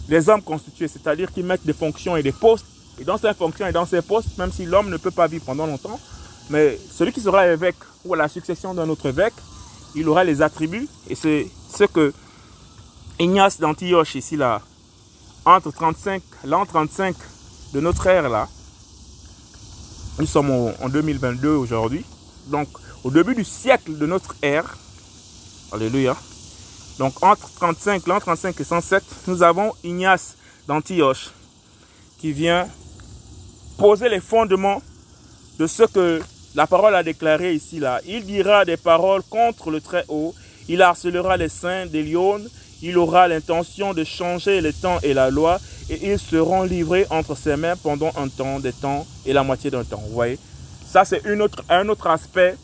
les 0.08 0.28
hommes 0.28 0.42
constitués, 0.42 0.88
c'est-à-dire 0.88 1.32
qu'ils 1.32 1.46
mettent 1.46 1.64
des 1.64 1.72
fonctions 1.72 2.16
et 2.16 2.22
des 2.24 2.32
postes. 2.32 2.66
Et 2.98 3.04
dans 3.04 3.16
ces 3.16 3.32
fonctions 3.32 3.64
et 3.64 3.72
dans 3.72 3.87
ces 3.87 4.02
postes, 4.02 4.37
même 4.38 4.50
si 4.50 4.66
l'homme 4.66 4.90
ne 4.90 4.96
peut 4.96 5.12
pas 5.12 5.28
vivre 5.28 5.44
pendant 5.44 5.66
longtemps, 5.66 5.98
mais 6.50 6.76
celui 6.90 7.12
qui 7.12 7.20
sera 7.20 7.46
évêque 7.46 7.76
ou 8.04 8.14
à 8.14 8.16
la 8.16 8.28
succession 8.28 8.74
d'un 8.74 8.88
autre 8.88 9.06
évêque, 9.06 9.34
il 9.94 10.08
aura 10.08 10.24
les 10.24 10.42
attributs. 10.42 10.88
Et 11.08 11.14
c'est 11.14 11.48
ce 11.72 11.84
que 11.84 12.12
Ignace 13.20 13.60
d'Antioche, 13.60 14.16
ici, 14.16 14.37
là, 14.37 14.60
entre 15.44 15.70
35, 15.70 16.22
l'an 16.44 16.66
35 16.66 17.14
de 17.72 17.80
notre 17.80 18.06
ère, 18.08 18.28
là, 18.28 18.48
nous 20.18 20.27
sommes 20.27 20.50
en 20.50 20.88
2022 20.88 21.48
aujourd'hui, 21.48 22.05
donc 22.46 22.68
au 23.03 23.11
début 23.11 23.35
du 23.35 23.44
siècle 23.44 23.98
de 23.98 24.07
notre 24.07 24.35
ère, 24.42 24.77
Alléluia, 25.72 26.16
Donc 26.98 27.20
entre 27.24 27.53
35, 27.57 28.07
l'an 28.07 28.20
35 28.20 28.61
et 28.61 28.64
107, 28.64 29.03
nous 29.27 29.42
avons 29.42 29.72
Ignace 29.83 30.37
d'Antioche 30.68 31.31
qui 32.18 32.31
vient 32.33 32.68
poser 33.77 34.09
les 34.09 34.20
fondements 34.20 34.81
de 35.59 35.66
ce 35.66 35.83
que 35.83 36.22
la 36.55 36.68
parole 36.68 36.94
a 36.94 37.03
déclaré 37.03 37.55
ici 37.55 37.81
là. 37.81 38.00
Il 38.07 38.24
dira 38.24 38.64
des 38.64 38.77
paroles 38.77 39.22
contre 39.29 39.72
le 39.72 39.81
Très-Haut, 39.81 40.33
il 40.68 40.81
harcelera 40.81 41.37
les 41.37 41.48
saints 41.48 41.87
des 41.87 42.05
lions, 42.05 42.40
il 42.85 42.99
aura 42.99 43.29
l'intention 43.29 43.94
de 43.94 44.05
changer 44.05 44.61
le 44.61 44.73
temps 44.73 44.99
et 45.03 45.14
la 45.14 45.31
loi, 45.31 45.59
et 45.88 46.12
ils 46.12 46.18
seront 46.18 46.62
livrés 46.62 47.07
entre 47.11 47.35
ses 47.37 47.57
mains 47.57 47.77
pendant 47.77 48.11
un 48.16 48.29
temps, 48.29 48.61
des 48.61 48.73
temps 48.73 49.07
et 49.25 49.33
la 49.33 49.42
moitié 49.42 49.70
d'un 49.70 49.85
temps. 49.85 50.03
Vous 50.07 50.14
voyez? 50.14 50.38
Ça, 50.87 51.05
c'est 51.05 51.23
un 51.27 51.88
autre 51.88 52.07
aspect 52.07 52.57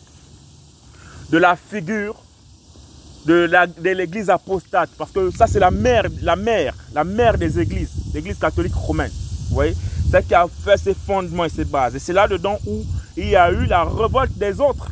de 1.30 1.38
la 1.38 1.56
figure 1.56 2.14
de 3.26 3.48
l'église 3.92 4.30
apostate. 4.30 4.90
Parce 4.96 5.10
que 5.10 5.30
ça, 5.30 5.46
c'est 5.46 5.58
la 5.58 5.70
mère, 5.70 6.04
la 6.22 6.36
mère, 6.36 6.74
la 6.94 7.04
mère 7.04 7.36
des 7.36 7.58
églises, 7.58 7.90
l'église 8.14 8.38
catholique 8.38 8.74
romaine. 8.74 9.12
Vous 9.48 9.54
voyez? 9.54 9.76
C'est 10.10 10.26
qui 10.26 10.34
a 10.34 10.46
fait 10.64 10.76
ses 10.76 10.94
fondements 10.94 11.44
et 11.44 11.48
ses 11.48 11.64
bases. 11.64 11.94
Et 11.96 11.98
c'est 11.98 12.12
là-dedans 12.12 12.58
où 12.66 12.84
il 13.16 13.28
y 13.28 13.36
a 13.36 13.50
eu 13.50 13.66
la 13.66 13.84
révolte 13.84 14.36
des 14.38 14.60
autres 14.60 14.88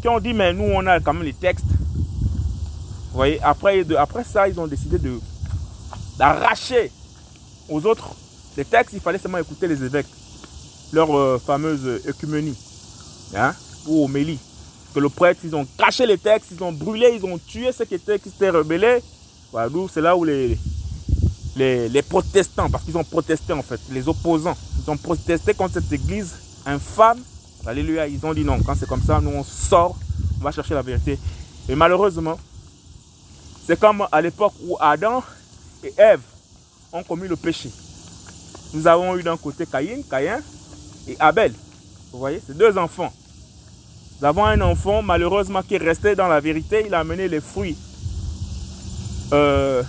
qui 0.00 0.08
ont 0.08 0.20
dit, 0.20 0.34
mais 0.34 0.52
nous, 0.52 0.64
on 0.64 0.86
a 0.86 1.00
quand 1.00 1.14
même 1.14 1.24
les 1.24 1.32
textes. 1.32 1.64
Voyez 3.16 3.40
après, 3.42 3.84
ça, 4.24 4.48
ils 4.48 4.60
ont 4.60 4.66
décidé 4.66 4.98
d'arracher 6.18 6.90
aux 7.68 7.84
autres 7.86 8.10
les 8.56 8.64
textes. 8.64 8.94
Il 8.94 9.00
fallait 9.00 9.18
seulement 9.18 9.38
écouter 9.38 9.66
les 9.66 9.82
évêques, 9.82 10.06
leur 10.92 11.16
euh, 11.16 11.38
fameuse 11.44 12.02
écuménie, 12.06 12.56
hein, 13.34 13.52
ou 13.86 14.04
homélie 14.04 14.38
le 15.00 15.08
prêtre, 15.08 15.40
ils 15.44 15.54
ont 15.54 15.66
caché 15.76 16.06
les 16.06 16.18
textes, 16.18 16.50
ils 16.52 16.62
ont 16.62 16.72
brûlé, 16.72 17.18
ils 17.20 17.24
ont 17.24 17.38
tué 17.38 17.72
ceux 17.72 17.84
qui 17.84 17.94
étaient, 17.94 18.18
qui 18.18 18.30
s'étaient 18.30 18.50
rebellés. 18.50 19.02
Voilà, 19.52 19.70
c'est 19.92 20.00
là 20.00 20.16
où 20.16 20.24
les, 20.24 20.58
les, 21.56 22.02
protestants, 22.02 22.68
parce 22.68 22.84
qu'ils 22.84 22.96
ont 22.96 23.04
protesté 23.04 23.52
en 23.52 23.62
fait, 23.62 23.80
les 23.90 24.08
opposants, 24.08 24.56
ils 24.82 24.90
ont 24.90 24.96
protesté 24.96 25.54
contre 25.54 25.74
cette 25.74 25.92
église 25.92 26.34
infâme. 26.64 27.18
Alléluia, 27.66 28.06
ils 28.06 28.24
ont 28.24 28.34
dit 28.34 28.44
non, 28.44 28.58
quand 28.64 28.74
c'est 28.78 28.88
comme 28.88 29.02
ça, 29.02 29.20
nous 29.20 29.30
on 29.30 29.44
sort, 29.44 29.96
on 30.40 30.44
va 30.44 30.52
chercher 30.52 30.74
la 30.74 30.82
vérité. 30.82 31.18
Et 31.68 31.74
malheureusement, 31.74 32.38
c'est 33.66 33.78
comme 33.78 34.06
à 34.12 34.20
l'époque 34.20 34.52
où 34.62 34.76
Adam 34.78 35.24
et 35.82 35.92
Ève 35.98 36.20
ont 36.92 37.02
commis 37.02 37.26
le 37.26 37.34
péché. 37.34 37.70
Nous 38.72 38.86
avons 38.86 39.16
eu 39.16 39.22
d'un 39.24 39.36
côté 39.36 39.66
Caïn, 39.66 40.02
Caïn 40.08 40.40
et 41.08 41.16
Abel. 41.18 41.52
Vous 42.12 42.18
voyez, 42.18 42.40
c'est 42.46 42.56
deux 42.56 42.78
enfants. 42.78 43.12
Nous 44.20 44.26
avons 44.26 44.44
un 44.44 44.60
enfant, 44.60 45.02
malheureusement, 45.02 45.62
qui 45.62 45.74
est 45.74 45.82
resté 45.82 46.14
dans 46.14 46.28
la 46.28 46.40
vérité. 46.40 46.84
Il 46.86 46.94
a 46.94 47.00
amené 47.00 47.28
les 47.28 47.40
fruits 47.40 47.76
euh, 49.32 49.82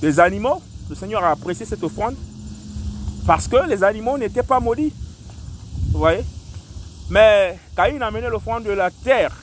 des 0.00 0.18
animaux. 0.18 0.62
Le 0.88 0.94
Seigneur 0.96 1.22
a 1.22 1.30
apprécié 1.30 1.66
cette 1.66 1.84
offrande 1.84 2.16
parce 3.26 3.48
que 3.48 3.68
les 3.68 3.84
animaux 3.84 4.16
n'étaient 4.16 4.42
pas 4.42 4.60
maudits. 4.60 4.92
Vous 5.92 5.98
voyez? 5.98 6.24
Mais 7.10 7.58
Caïn 7.76 8.00
a 8.00 8.06
amené 8.06 8.28
l'offrande 8.28 8.64
de 8.64 8.72
la 8.72 8.90
terre. 8.90 9.36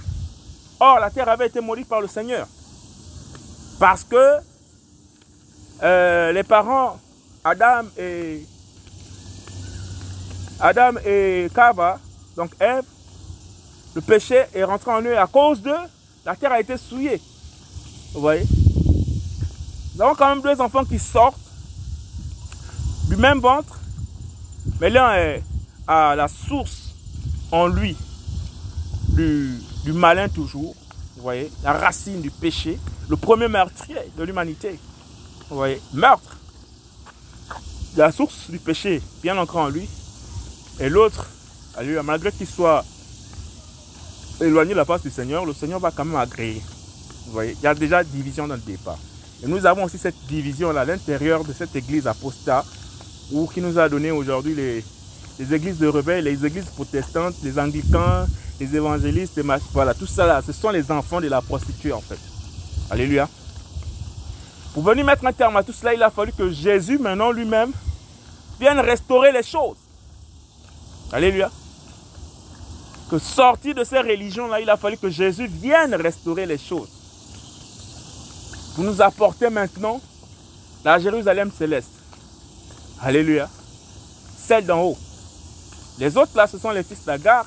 Or, 0.79 0.99
la 0.99 1.11
terre 1.11 1.29
avait 1.29 1.47
été 1.47 1.61
maudite 1.61 1.87
par 1.87 2.01
le 2.01 2.07
Seigneur. 2.07 2.47
Parce 3.79 4.03
que 4.03 4.37
euh, 5.81 6.31
les 6.33 6.43
parents, 6.43 6.99
Adam 7.43 7.83
et 7.97 8.45
Adam 10.59 10.99
et 11.05 11.49
Kava, 11.55 11.99
donc 12.35 12.51
Ève, 12.59 12.83
le 13.95 14.01
péché 14.01 14.43
est 14.53 14.63
rentré 14.63 14.91
en 14.91 15.01
eux 15.01 15.17
à 15.17 15.27
cause 15.27 15.61
de 15.61 15.73
la 16.25 16.35
terre 16.35 16.51
a 16.51 16.59
été 16.59 16.75
souillée. 16.77 17.21
Vous 18.13 18.19
voyez? 18.21 18.45
Nous 19.95 20.01
avons 20.01 20.15
quand 20.15 20.29
même 20.29 20.41
deux 20.41 20.59
enfants 20.61 20.83
qui 20.83 20.99
sortent 20.99 21.39
du 23.07 23.15
même 23.15 23.39
ventre, 23.39 23.79
mais 24.81 24.89
l'un 24.89 25.13
est 25.15 25.43
à 25.87 26.15
la 26.15 26.27
source 26.27 26.93
en 27.51 27.67
lui 27.67 27.95
du, 29.09 29.59
du 29.85 29.93
malin 29.93 30.27
toujours. 30.27 30.75
Vous 31.19 31.23
voyez 31.23 31.51
La 31.65 31.73
racine 31.73 32.21
du 32.21 32.31
péché, 32.31 32.79
le 33.09 33.17
premier 33.17 33.49
meurtrier 33.49 33.97
de 34.17 34.23
l'humanité. 34.23 34.79
Vous 35.49 35.57
voyez 35.57 35.81
Meurtre. 35.91 36.37
La 37.97 38.13
source 38.13 38.49
du 38.49 38.57
péché 38.57 39.01
bien 39.21 39.37
ancrée 39.37 39.59
en 39.59 39.67
lui. 39.67 39.89
Et 40.79 40.87
l'autre, 40.87 41.27
malgré 42.05 42.31
qu'il 42.31 42.47
soit 42.47 42.85
éloigner 44.39 44.73
la 44.73 44.85
face 44.85 45.01
du 45.01 45.09
Seigneur, 45.09 45.45
le 45.45 45.53
Seigneur 45.53 45.81
va 45.81 45.91
quand 45.91 46.05
même 46.05 46.15
agréer. 46.15 46.61
Vous 47.25 47.33
voyez, 47.33 47.53
il 47.59 47.63
y 47.65 47.67
a 47.67 47.75
déjà 47.75 48.01
division 48.01 48.47
dans 48.47 48.55
le 48.55 48.61
départ. 48.61 48.97
Et 49.43 49.47
nous 49.47 49.65
avons 49.65 49.83
aussi 49.83 49.97
cette 49.97 50.25
division 50.29 50.69
à 50.69 50.85
l'intérieur 50.85 51.43
de 51.43 51.51
cette 51.51 51.75
église 51.75 52.07
apostat, 52.07 52.63
où, 53.33 53.45
qui 53.45 53.59
nous 53.59 53.77
a 53.77 53.89
donné 53.89 54.11
aujourd'hui 54.11 54.55
les, 54.55 54.85
églises 55.53 55.77
de 55.77 55.87
rebelles, 55.87 56.25
les 56.25 56.45
églises 56.45 56.65
protestantes, 56.65 57.35
les 57.43 57.57
anglicans, 57.57 58.25
les 58.59 58.75
évangélistes, 58.75 59.37
les 59.37 59.43
voilà, 59.73 59.93
tout 59.93 60.07
ça 60.07 60.25
là, 60.25 60.41
ce 60.45 60.51
sont 60.51 60.69
les 60.69 60.91
enfants 60.91 61.21
de 61.21 61.27
la 61.27 61.41
prostituée 61.41 61.93
en 61.93 62.01
fait. 62.01 62.19
Alléluia. 62.89 63.27
Pour 64.73 64.83
venir 64.83 65.05
mettre 65.05 65.25
un 65.25 65.33
terme 65.33 65.57
à 65.57 65.63
tout 65.63 65.73
cela, 65.73 65.93
il 65.93 66.03
a 66.03 66.09
fallu 66.09 66.31
que 66.31 66.49
Jésus, 66.51 66.97
maintenant 66.97 67.31
lui-même, 67.31 67.71
vienne 68.59 68.79
restaurer 68.79 69.31
les 69.31 69.43
choses. 69.43 69.77
Alléluia 71.11 71.49
que 73.09 73.17
sorti 73.17 73.73
de 73.73 73.83
ces 73.83 73.99
religions-là, 73.99 74.61
il 74.61 74.69
a 74.69 74.77
fallu 74.77 74.97
que 74.97 75.09
Jésus 75.09 75.47
vienne 75.47 75.95
restaurer 75.95 76.45
les 76.45 76.57
choses. 76.57 76.89
Pour 78.75 78.83
nous 78.83 79.01
apporter 79.01 79.49
maintenant 79.49 79.99
la 80.85 80.99
Jérusalem 80.99 81.51
céleste. 81.51 81.91
Alléluia. 83.01 83.49
Celle 84.37 84.65
d'en 84.65 84.81
haut. 84.81 84.97
Les 85.99 86.15
autres 86.15 86.31
là, 86.35 86.47
ce 86.47 86.57
sont 86.57 86.71
les 86.71 86.83
fils 86.83 87.03
d'Agar, 87.05 87.45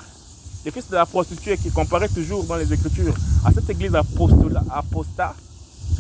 les 0.64 0.70
fils 0.70 0.88
de 0.90 0.94
la 0.94 1.06
prostituée 1.06 1.56
qui 1.56 1.70
comparaient 1.70 2.08
toujours 2.08 2.44
dans 2.44 2.56
les 2.56 2.70
Écritures 2.70 3.14
à 3.46 3.50
cette 3.50 3.68
église 3.70 3.94
apostat, 3.94 5.34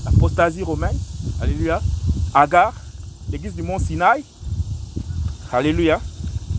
l'apostasie 0.04 0.62
romaine. 0.62 0.96
Alléluia. 1.40 1.80
Agar, 2.34 2.74
l'église 3.30 3.54
du 3.54 3.62
mont 3.62 3.78
Sinaï. 3.78 4.22
Alléluia. 5.50 5.98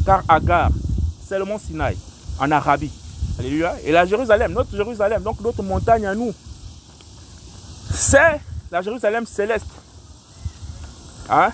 Car 0.04 0.24
Agar, 0.28 0.72
c'est 1.28 1.38
le 1.38 1.46
mont 1.46 1.60
Sinaï 1.60 1.96
en 2.40 2.50
Arabie. 2.50 2.92
Alléluia. 3.38 3.76
Et 3.84 3.92
la 3.92 4.06
Jérusalem, 4.06 4.52
notre 4.52 4.76
Jérusalem, 4.76 5.22
donc 5.22 5.42
notre 5.42 5.62
montagne 5.62 6.08
à 6.08 6.16
nous, 6.16 6.34
c'est 7.94 8.42
la 8.72 8.82
Jérusalem 8.82 9.28
céleste. 9.28 9.68
Hein? 11.30 11.52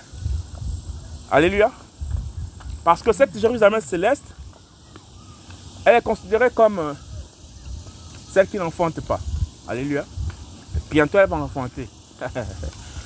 Alléluia. 1.30 1.70
Parce 2.90 3.02
que 3.02 3.12
cette 3.12 3.38
Jérusalem 3.38 3.80
céleste, 3.80 4.34
elle 5.84 5.94
est 5.94 6.02
considérée 6.02 6.50
comme 6.50 6.80
euh, 6.80 6.92
celle 8.32 8.48
qui 8.48 8.56
n'enfante 8.56 9.00
pas. 9.02 9.20
Alléluia. 9.68 10.04
Bientôt, 10.90 11.18
elle 11.18 11.28
va 11.28 11.36
enfanter. 11.36 11.88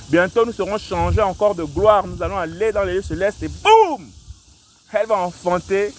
Bientôt, 0.09 0.47
nous 0.47 0.53
serons 0.53 0.79
changés 0.79 1.21
encore 1.21 1.55
de 1.55 1.65
gloire. 1.65 2.07
Nous 2.07 2.23
allons 2.23 2.39
aller 2.39 2.73
dans 2.73 2.83
les 2.85 2.95
lieux 2.95 3.03
célestes 3.03 3.43
et 3.43 3.49
boum! 3.49 4.09
Elle 4.91 5.07
va 5.07 5.19
enfanter 5.19 5.93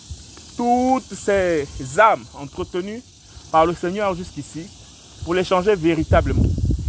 toutes 0.58 1.14
ces 1.14 1.68
âmes 2.00 2.26
entretenues 2.34 3.04
par 3.52 3.68
le 3.68 3.76
Seigneur 3.76 4.16
jusqu'ici 4.16 4.68
pour 5.26 5.36
les 5.36 5.44
changer 5.44 5.76
véritablement. 5.76 6.42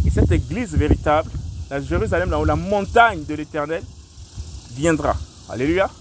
Et 0.03 0.09
cette 0.09 0.31
église 0.31 0.73
véritable, 0.73 1.29
la 1.69 1.79
Jérusalem, 1.79 2.31
là 2.31 2.39
où 2.39 2.45
la 2.45 2.55
montagne 2.55 3.23
de 3.23 3.35
l'éternel 3.35 3.83
viendra. 4.71 5.15
Alléluia. 5.47 5.91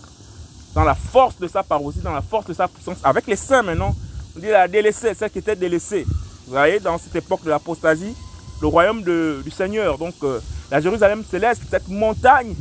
Dans 0.77 0.85
la 0.85 0.95
force 0.95 1.37
de 1.39 1.49
sa 1.49 1.65
parousie, 1.65 1.99
dans 1.99 2.15
la 2.15 2.23
force 2.23 2.47
de 2.47 2.55
sa 2.55 2.69
puissance, 2.69 2.99
avec 3.03 3.27
les 3.27 3.35
saints 3.35 3.63
maintenant. 3.63 3.97
On 4.37 4.39
dit 4.39 4.47
la 4.47 4.69
délaissée, 4.69 5.13
celle 5.15 5.31
qui 5.31 5.39
était 5.39 5.57
délaissée. 5.57 6.05
Vous 6.47 6.53
voyez, 6.53 6.79
dans 6.79 6.99
cette 6.99 7.17
époque 7.17 7.43
de 7.43 7.51
l'apostasie, 7.51 8.15
le 8.61 8.69
royaume 8.69 9.03
du 9.03 9.51
Seigneur. 9.51 9.99
Donc, 9.99 10.15
euh, 10.23 10.39
la 10.71 10.81
Jérusalem 10.81 11.25
céleste, 11.29 11.63
cette 11.69 11.89
montagne 11.89 12.55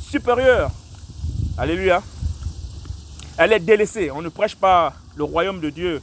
supérieure. 0.00 0.72
Alléluia 1.56 2.02
elle 3.40 3.54
est 3.54 3.60
délaissée. 3.60 4.10
On 4.10 4.20
ne 4.20 4.28
prêche 4.28 4.54
pas 4.54 4.92
le 5.16 5.24
royaume 5.24 5.60
de 5.60 5.70
Dieu, 5.70 6.02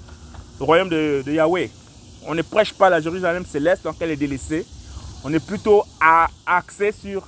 le 0.59 0.65
royaume 0.65 0.89
de, 0.89 1.23
Yahweh. 1.27 1.69
On 2.25 2.33
ne 2.33 2.41
prêche 2.41 2.73
pas 2.73 2.89
la 2.89 2.99
Jérusalem 2.99 3.45
céleste, 3.45 3.83
donc 3.83 3.95
elle 3.99 4.09
est 4.09 4.15
délaissée. 4.15 4.65
On 5.23 5.31
est 5.31 5.45
plutôt 5.45 5.83
axé 6.47 6.91
sur 6.91 7.27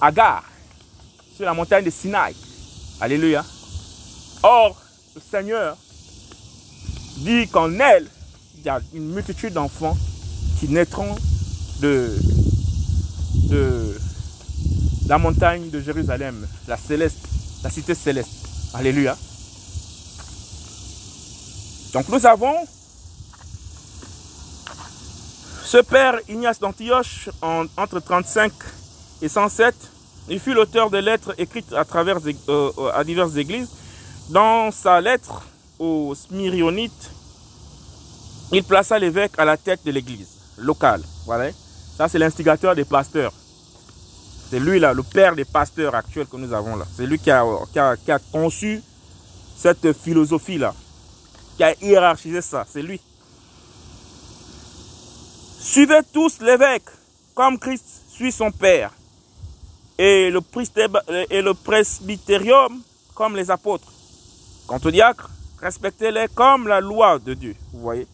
Agar, 0.00 0.44
sur 1.34 1.44
la 1.46 1.52
montagne 1.52 1.84
de 1.84 1.90
Sinaï. 1.90 2.36
Alléluia. 3.00 3.44
Or, 4.42 4.76
le 5.14 5.20
Seigneur 5.20 5.76
dit 7.18 7.48
qu'en 7.48 7.72
elle, 7.78 8.06
il 8.56 8.64
y 8.64 8.68
a 8.68 8.80
une 8.94 9.12
multitude 9.12 9.52
d'enfants 9.52 9.96
qui 10.58 10.68
naîtront 10.68 11.14
de, 11.80 12.14
la 15.06 15.18
montagne 15.18 15.70
de 15.70 15.80
Jérusalem, 15.80 16.46
la 16.68 16.76
céleste, 16.76 17.26
la 17.64 17.70
cité 17.70 17.94
céleste. 17.94 18.30
Alléluia. 18.74 19.16
Donc 21.92 22.08
nous 22.08 22.24
avons 22.26 22.54
Ce 25.70 25.78
père 25.78 26.18
Ignace 26.28 26.58
d'Antioche, 26.58 27.30
entre 27.42 28.00
35 28.00 28.52
et 29.22 29.28
107, 29.28 29.72
il 30.28 30.40
fut 30.40 30.52
l'auteur 30.52 30.90
de 30.90 30.98
lettres 30.98 31.32
écrites 31.38 31.72
à, 31.72 31.84
travers, 31.84 32.18
euh, 32.48 32.70
à 32.92 33.04
diverses 33.04 33.36
églises. 33.36 33.68
Dans 34.30 34.70
sa 34.70 35.00
lettre 35.00 35.42
aux 35.80 36.14
Smyrionites, 36.14 37.10
il 38.52 38.62
plaça 38.62 38.96
l'évêque 38.96 39.32
à 39.38 39.44
la 39.44 39.56
tête 39.56 39.80
de 39.84 39.90
l'église 39.90 40.28
locale. 40.56 41.02
Voilà. 41.26 41.50
Ça, 41.96 42.06
c'est 42.06 42.20
l'instigateur 42.20 42.76
des 42.76 42.84
pasteurs. 42.84 43.32
C'est 44.48 44.60
lui, 44.60 44.78
là, 44.78 44.92
le 44.92 45.02
père 45.02 45.34
des 45.34 45.44
pasteurs 45.44 45.96
actuels 45.96 46.28
que 46.28 46.36
nous 46.36 46.52
avons 46.52 46.76
là. 46.76 46.84
C'est 46.96 47.06
lui 47.06 47.18
qui 47.18 47.28
a, 47.32 48.20
conçu 48.30 48.80
cette 49.56 49.92
philosophie-là, 49.92 50.74
qui 51.56 51.64
a 51.64 51.74
hiérarchisé 51.82 52.40
ça. 52.40 52.64
C'est 52.70 52.82
lui. 52.82 53.00
Suivez 55.58 56.02
tous 56.12 56.40
l'évêque, 56.40 56.88
comme 57.34 57.58
Christ 57.58 57.84
suit 58.08 58.30
son 58.30 58.52
Père, 58.52 58.92
et 59.98 60.30
le, 60.30 60.40
et 61.30 61.42
le 61.42 61.52
presbytérium 61.52 62.80
comme 63.12 63.34
les 63.34 63.50
apôtres. 63.50 63.90
Quant 64.70 64.78
aux 64.84 64.90
diacres, 64.92 65.28
respectez-les 65.60 66.28
comme 66.32 66.68
la 66.68 66.80
loi 66.80 67.18
de 67.18 67.34
Dieu. 67.34 67.56
Vous 67.72 67.80
voyez 67.80 68.06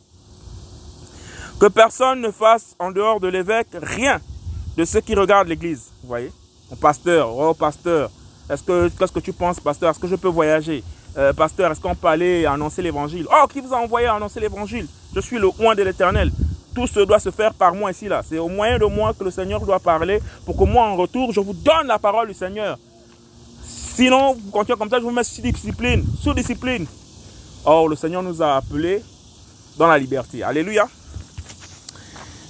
Que 1.61 1.67
personne 1.67 2.23
ne 2.23 2.31
fasse 2.31 2.75
en 2.79 2.91
dehors 2.91 3.21
de 3.21 3.29
l'évêque 3.29 3.67
rien 3.75 4.23
de 4.75 4.87
ce 4.87 4.97
qui 4.97 5.15
regarde 5.15 5.49
l'Église. 5.49 5.91
Vous 6.01 6.09
voyez 6.09 6.33
Mon 6.71 6.77
pasteur, 6.79 7.37
oh 7.37 7.53
pasteur, 7.53 8.11
est-ce 8.49 8.63
que 8.63 8.89
qu'est-ce 8.89 9.13
que 9.13 9.21
tu 9.21 9.35
penses, 9.35 9.61
pasteur? 9.61 9.91
Est-ce 9.91 9.99
que 9.99 10.09
je 10.09 10.17
peux 10.17 10.29
voyager? 10.29 10.83
Euh, 11.19 11.35
Pasteur, 11.35 11.71
est-ce 11.71 11.81
qu'on 11.81 11.95
peut 11.95 12.09
aller 12.09 12.47
annoncer 12.47 12.81
l'évangile? 12.81 13.27
Oh, 13.31 13.47
qui 13.47 13.61
vous 13.61 13.75
a 13.75 13.77
envoyé 13.77 14.07
annoncer 14.07 14.41
l'évangile? 14.41 14.87
Je 15.15 15.21
suis 15.21 15.39
le 15.39 15.49
oint 15.61 15.75
de 15.75 15.83
l'éternel 15.83 16.33
tout 16.75 16.87
ce 16.87 17.01
doit 17.01 17.19
se 17.19 17.31
faire 17.31 17.55
par 17.55 17.75
moi 17.75 17.91
ici 17.91 18.07
là. 18.07 18.23
C'est 18.27 18.39
au 18.39 18.49
moyen 18.49 18.79
de 18.79 18.85
moi 18.85 19.15
que 19.19 19.25
le 19.25 19.31
Seigneur 19.31 19.61
doit 19.61 19.81
parler 19.81 20.21
pour 20.45 20.57
que 20.59 20.65
moi 20.65 20.87
en 20.87 20.97
retour, 20.97 21.33
je 21.33 21.41
vous 21.41 21.55
donne 21.55 21.87
la 21.87 21.99
parole 21.99 22.29
du 22.29 22.35
Seigneur. 22.35 22.79
Sinon, 23.97 24.35
vous 24.35 24.51
continuez 24.51 24.77
comme 24.77 24.91
ça, 24.91 24.99
je 24.99 25.05
vous 25.05 25.11
mets 25.11 25.25
sous 25.25 25.41
discipline, 25.41 26.05
sous 26.21 26.35
discipline. 26.35 26.87
Or, 27.65 27.89
le 27.89 27.97
Seigneur 27.97 28.23
nous 28.23 28.43
a 28.43 28.57
appelés 28.57 29.03
dans 29.79 29.87
la 29.87 29.97
liberté. 29.97 30.43
Alléluia. 30.43 30.87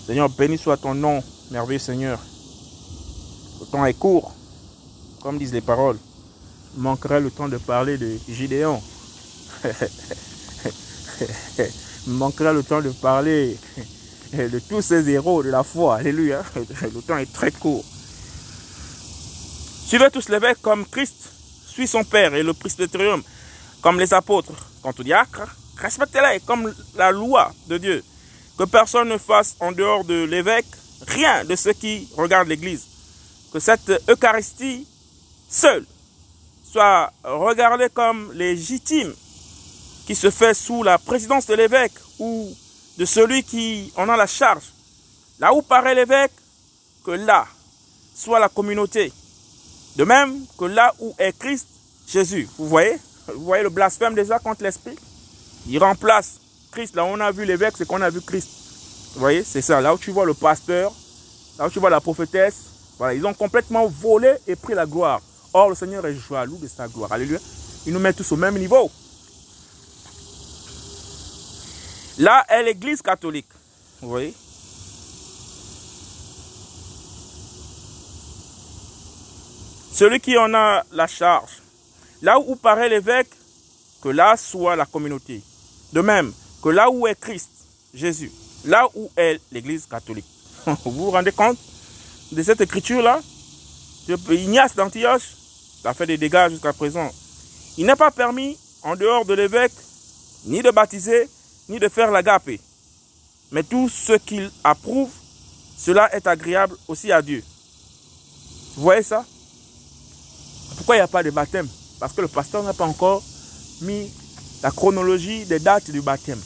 Seigneur, 0.05 0.29
béni 0.29 0.59
soit 0.59 0.77
ton 0.77 0.93
nom, 0.97 1.23
merveilleux 1.53 1.79
Seigneur. 1.79 2.19
Le 3.61 3.67
temps 3.67 3.87
est 3.87 3.95
court, 3.95 4.35
comme 5.23 5.39
disent 5.39 5.53
les 5.53 5.61
paroles. 5.61 5.99
Il 6.77 6.83
manquerait 6.83 7.21
le 7.21 7.31
temps 7.31 7.49
de 7.49 7.59
parler 7.59 7.97
de 7.97 8.19
Gideon. 8.29 8.83
Il 9.63 9.71
manquerait 12.15 12.55
le 12.55 12.65
temps 12.65 12.83
de 12.83 12.91
parler 12.91 13.57
de 14.33 14.59
tous 14.69 14.83
ces 14.83 15.09
héros 15.09 15.45
de 15.45 15.51
la 15.51 15.63
foi. 15.63 15.99
Alléluia. 15.99 16.43
Le 16.57 17.03
temps 17.03 17.19
est 17.19 17.33
très 17.33 17.53
court. 17.53 17.85
Suivez 19.87 20.11
tous 20.13 20.29
l'évêque 20.29 20.61
comme 20.61 20.85
Christ 20.85 21.36
suit 21.77 21.87
son 21.87 22.05
Père 22.05 22.35
et 22.35 22.43
le 22.43 22.55
presbytérium 22.55 23.23
comme 23.83 24.01
les 24.01 24.15
apôtres. 24.15 24.55
Quant 24.83 24.95
aux 24.99 25.03
diacres, 25.03 25.47
respectez-les 25.77 26.41
comme 26.41 26.75
la 26.95 27.11
loi 27.11 27.53
de 27.69 27.77
Dieu. 27.77 28.03
Que 28.57 28.65
personne 28.65 29.11
ne 29.11 29.19
fasse 29.19 29.57
en 29.61 29.73
dehors 29.73 30.05
de 30.05 30.25
l'évêque 30.25 30.65
rien 31.07 31.45
de 31.45 31.55
ce 31.55 31.69
qui 31.69 32.09
regarde 32.17 32.49
l'Église. 32.49 32.87
Que 33.53 33.61
cette 33.61 33.93
Eucharistie 34.09 34.87
seule 35.51 35.85
soit 36.65 37.13
regardée 37.23 37.91
comme 37.93 38.33
légitime 38.33 39.13
qui 40.07 40.15
se 40.15 40.31
fait 40.31 40.55
sous 40.55 40.83
la 40.83 40.97
présidence 40.97 41.47
de 41.47 41.55
l'évêque 41.55 41.99
ou 42.19 42.57
de 42.97 43.05
celui 43.05 43.43
qui 43.43 43.93
en 43.97 44.09
a 44.09 44.17
la 44.17 44.27
charge. 44.27 44.73
Là 45.41 45.53
où 45.53 45.61
paraît 45.61 45.95
l'évêque, 45.95 46.33
que 47.05 47.11
là 47.11 47.47
soit 48.15 48.41
la 48.41 48.49
communauté. 48.49 49.13
De 49.97 50.05
même 50.05 50.45
que 50.59 50.67
là 50.67 50.93
où 51.01 51.15
est 51.19 51.37
Christ, 51.39 51.67
Jésus. 52.07 52.49
Vous 52.59 52.69
voyez? 52.69 52.97
Vous 53.35 53.45
voyez 53.45 53.63
le 53.63 53.71
blasphème 53.71 54.15
déjà 54.15 54.39
contre 54.39 54.63
l'Esprit? 54.63 54.97
Il 55.67 55.79
remplace 55.83 56.41
Christ. 56.71 56.95
Là 56.95 57.05
où 57.05 57.09
on 57.09 57.21
a 57.21 57.33
vu 57.33 57.45
l'évêque, 57.45 57.75
c'est 57.77 57.87
qu'on 57.87 58.03
a 58.03 58.11
vu 58.11 58.21
Christ. 58.21 58.49
Vous 59.15 59.21
voyez? 59.21 59.43
C'est 59.43 59.63
ça. 59.63 59.81
Là 59.81 59.95
où 59.95 59.99
tu 59.99 60.11
vois 60.11 60.27
le 60.27 60.35
pasteur, 60.35 60.93
là 61.59 61.67
où 61.67 61.71
tu 61.71 61.81
vois 61.81 61.91
la 61.91 62.01
prophétesse, 62.01 62.57
voilà, 62.99 63.15
ils 63.15 63.27
ont 63.27 63.35
complètement 63.35 63.87
volé 63.87 64.35
et 64.47 64.55
pris 64.55 64.75
la 64.75 64.87
gloire. 64.87 65.21
Or, 65.55 65.71
le 65.71 65.75
Seigneur 65.75 66.05
est 66.07 66.15
jaloux 66.15 66.59
de 66.59 66.69
sa 66.69 66.89
gloire. 66.89 67.13
Alléluia. 67.13 67.39
Il 67.87 67.93
nous 67.93 68.01
met 68.01 68.13
tous 68.13 68.31
au 68.33 68.37
même 68.37 68.59
niveau. 68.59 68.91
Là 72.19 72.45
est 72.49 72.63
l'église 72.63 73.01
catholique. 73.01 73.49
Vous 74.03 74.11
voyez? 74.11 74.35
Celui 79.97 80.21
qui 80.21 80.37
en 80.37 80.53
a 80.53 80.83
la 80.93 81.07
charge. 81.07 81.63
Là 82.21 82.39
où 82.39 82.55
paraît 82.55 82.91
l'évêque, 82.91 83.31
que 84.03 84.11
là 84.11 84.37
soit 84.37 84.77
la 84.77 84.85
communauté. 84.85 85.43
De 85.95 86.03
même 86.03 86.35
que 86.63 86.69
là 86.69 86.91
où 86.91 87.07
est 87.07 87.19
Christ, 87.19 87.49
Jésus, 87.95 88.31
là 88.67 88.87
où 88.95 89.11
est 89.17 89.41
l'église 89.53 89.87
catholique. 89.87 90.27
Vous 90.85 90.91
vous 90.91 91.11
rendez 91.11 91.33
compte 91.33 91.57
de 92.31 92.43
cette 92.43 92.61
écriture-là? 92.61 93.23
Ignace 94.29 94.75
d'Antioche 94.75 95.33
a 95.83 95.95
fait 95.95 96.07
des 96.07 96.19
dégâts 96.19 96.51
jusqu'à 96.51 96.75
présent. 96.75 97.11
Il 97.79 97.87
n'est 97.87 97.97
pas 97.97 98.11
permis, 98.11 98.59
en 98.83 98.97
dehors 98.97 99.25
de 99.25 99.33
l'évêque, 99.33 99.73
ni 100.45 100.61
de 100.61 100.71
baptiser, 100.73 101.27
ni 101.71 101.79
de 101.79 101.89
faire 101.89 102.11
l'agapé. 102.11 102.61
Mais 103.51 103.63
tout 103.63 103.89
ce 103.89 104.13
qu'il 104.13 104.51
approuve, 104.63 105.11
cela 105.79 106.15
est 106.15 106.27
agréable 106.27 106.77
aussi 106.87 107.11
à 107.11 107.23
Dieu. 107.23 107.43
Vous 108.77 108.83
voyez 108.83 109.03
ça? 109.03 109.25
Pourquoi 110.87 110.99
il 110.99 111.01
n'y 111.01 111.05
a 111.05 111.09
pas 111.09 111.25
de 111.25 111.31
baptême? 111.31 111.67
Parce 111.99 112.13
que 112.13 112.21
le 112.21 112.29
pasteur 112.29 112.63
n'a 112.63 112.73
pas 112.73 112.85
encore 112.85 113.21
mis 113.81 114.09
la 114.63 114.71
chronologie 114.71 115.45
des 115.47 115.59
dates 115.59 115.91
du 115.91 116.01
baptême. 116.01 116.39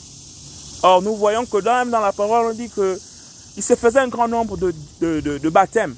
Or, 0.81 1.03
nous 1.03 1.15
voyons 1.15 1.45
que 1.45 1.63
même 1.63 1.91
dans 1.91 1.99
la 1.99 2.11
parole, 2.11 2.47
on 2.47 2.55
dit 2.55 2.67
qu'il 2.67 3.61
se 3.63 3.75
faisait 3.75 3.99
un 3.99 4.07
grand 4.07 4.27
nombre 4.27 4.57
de, 4.57 4.73
de 4.99 5.49
baptêmes. 5.49 5.95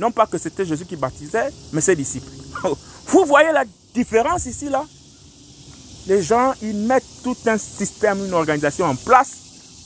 Non 0.00 0.10
pas 0.10 0.26
que 0.26 0.38
c'était 0.38 0.66
Jésus 0.66 0.86
qui 0.86 0.96
baptisait, 0.96 1.52
mais 1.72 1.80
ses 1.80 1.94
disciples. 1.94 2.32
Vous 3.06 3.24
voyez 3.26 3.52
la 3.52 3.62
différence 3.94 4.46
ici, 4.46 4.68
là? 4.68 4.84
Les 6.08 6.20
gens, 6.20 6.52
ils 6.62 6.74
mettent 6.74 7.22
tout 7.22 7.36
un 7.46 7.58
système, 7.58 8.24
une 8.26 8.34
organisation 8.34 8.86
en 8.86 8.96
place, 8.96 9.34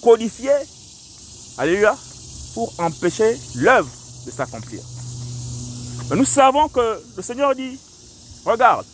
codifiée, 0.02 0.48
alléluia, 1.58 1.94
pour 2.54 2.72
empêcher 2.78 3.38
l'œuvre 3.56 3.90
de 4.24 4.30
s'accomplir. 4.30 4.80
Mais 6.08 6.16
nous 6.16 6.24
savons 6.24 6.70
que 6.70 7.02
le 7.14 7.22
Seigneur 7.22 7.54
dit, 7.54 7.78
regarde, 8.44 8.87